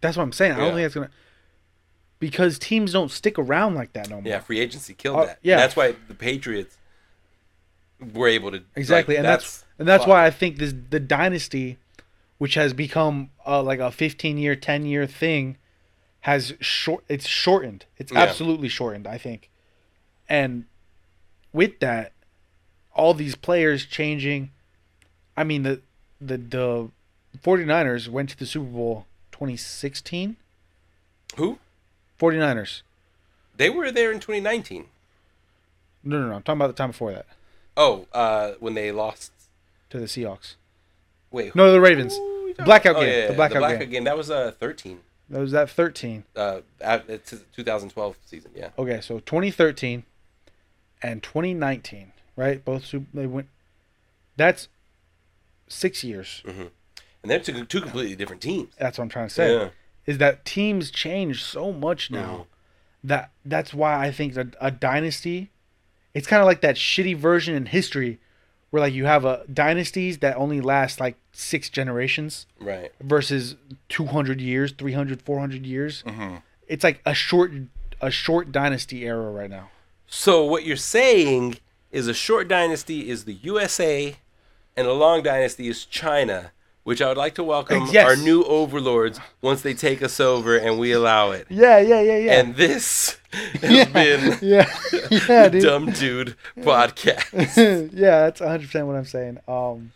[0.07, 0.53] That's what I'm saying.
[0.53, 0.75] I don't Yeah.
[0.75, 1.11] think that's gonna
[2.19, 4.31] because teams don't stick around like that no more.
[4.33, 5.39] Yeah, free agency killed Uh, that.
[5.43, 5.57] yeah.
[5.57, 6.77] that's why the Patriots
[8.15, 11.79] were able to exactly, like, and that's, and that's why I think this the dynasty,
[12.39, 15.57] which has become uh, like a 15 year, 10 year thing,
[16.21, 17.05] has short.
[17.09, 17.85] It's shortened.
[17.99, 18.21] It's Yeah.
[18.21, 19.07] absolutely shortened.
[19.07, 19.51] I think,
[20.29, 20.65] and
[21.53, 22.13] with that,
[22.95, 24.51] all these players changing.
[25.37, 25.81] I mean the
[26.21, 26.91] the the
[27.43, 30.37] 49ers went to the Super Bowl 2016.
[31.37, 31.59] who
[32.19, 32.81] 49ers.
[33.57, 34.87] they were there in 2019.
[36.03, 36.35] No, no, no.
[36.37, 37.27] I'm talking about the time before that
[37.77, 39.33] Oh, uh, when they lost.
[39.91, 40.55] to the Seahawks.
[41.31, 42.17] Wait, No, the Ravens.
[42.17, 43.01] who Blackout about?
[43.03, 43.09] game.
[43.11, 43.91] Oh, yeah, The yeah, blackout blackout game.
[43.91, 44.05] game.
[44.05, 45.01] That was uh 13.
[45.29, 46.25] That was that 13.
[46.35, 48.51] Uh, it's 2012 season.
[48.55, 48.71] Yeah.
[48.79, 50.05] Okay, so 2013
[51.03, 52.65] and 2019, right?
[52.65, 53.49] Both they went.
[54.37, 54.69] That's
[55.69, 56.43] six years.
[57.27, 58.73] And they're two, two completely different teams.
[58.79, 59.53] That's what I'm trying to say.
[59.53, 59.69] Yeah.
[60.07, 62.47] Is that teams change so much now
[63.03, 65.51] that that's why I think that a dynasty,
[66.15, 68.21] it's kind of like that shitty version in history,
[68.71, 72.93] where like you have a dynasties that only last like six generations Right.
[73.01, 73.57] versus
[73.89, 76.05] 200 years, 300, 400 years.
[76.07, 76.37] Mm-hmm.
[76.69, 77.51] It's like a short
[78.01, 79.71] a short dynasty era right now.
[80.07, 81.57] So what you're saying
[81.91, 84.15] is a short dynasty is the USA,
[84.77, 86.53] and a long dynasty is China,
[86.87, 88.07] which I would like to welcome Yes.
[88.07, 91.49] our new overlords once they take us over and we allow it.
[91.51, 92.39] Yeah, yeah, yeah, yeah.
[92.41, 94.73] And this has yeah, been yeah,
[95.11, 95.63] yeah, the dude.
[95.65, 97.91] Dumb Dude podcast.
[97.93, 99.39] yeah, that's 100 percent what I'm saying.
[99.49, 99.91] Um,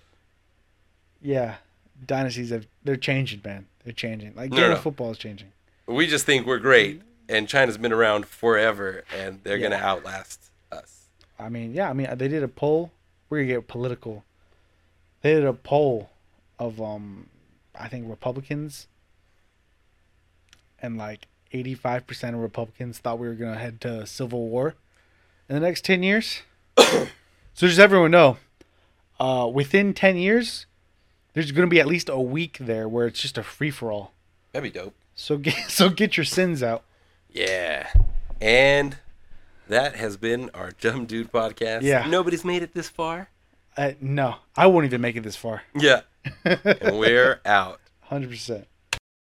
[1.22, 1.56] yeah,
[2.04, 3.66] dynasties have they're changing, man.
[3.84, 4.34] They're changing.
[4.34, 4.72] Like No, game no.
[4.76, 5.52] of football is changing.
[5.86, 11.06] we just think we're great, and China's been around forever, and they're gonna outlast us.
[11.38, 12.90] I mean, yeah, I mean they did a poll.
[13.28, 14.24] We're gonna get political.
[15.22, 16.09] They did a poll
[16.60, 17.26] of um,
[17.74, 18.86] I think Republicans,
[20.80, 24.76] and like 85 percent of Republicans thought we were gonna head to civil war
[25.48, 26.42] in the next 10 years.
[26.78, 27.08] so
[27.54, 28.36] just everyone know,
[29.18, 30.66] uh, within 10 years,
[31.32, 34.12] there's gonna be at least a week there where it's just a free for all.
[34.52, 34.94] That'd be dope.
[35.14, 36.84] So get so get your sins out.
[37.32, 37.90] Yeah.
[38.40, 38.96] And
[39.68, 41.82] that has been our Dumb Dude podcast.
[41.82, 42.06] Yeah.
[42.06, 43.28] Nobody's made it this far.
[43.76, 45.62] Uh, no, I won't even make it this far.
[45.74, 46.00] Yeah.
[46.44, 47.80] And we're out.
[48.00, 48.66] Hundred percent.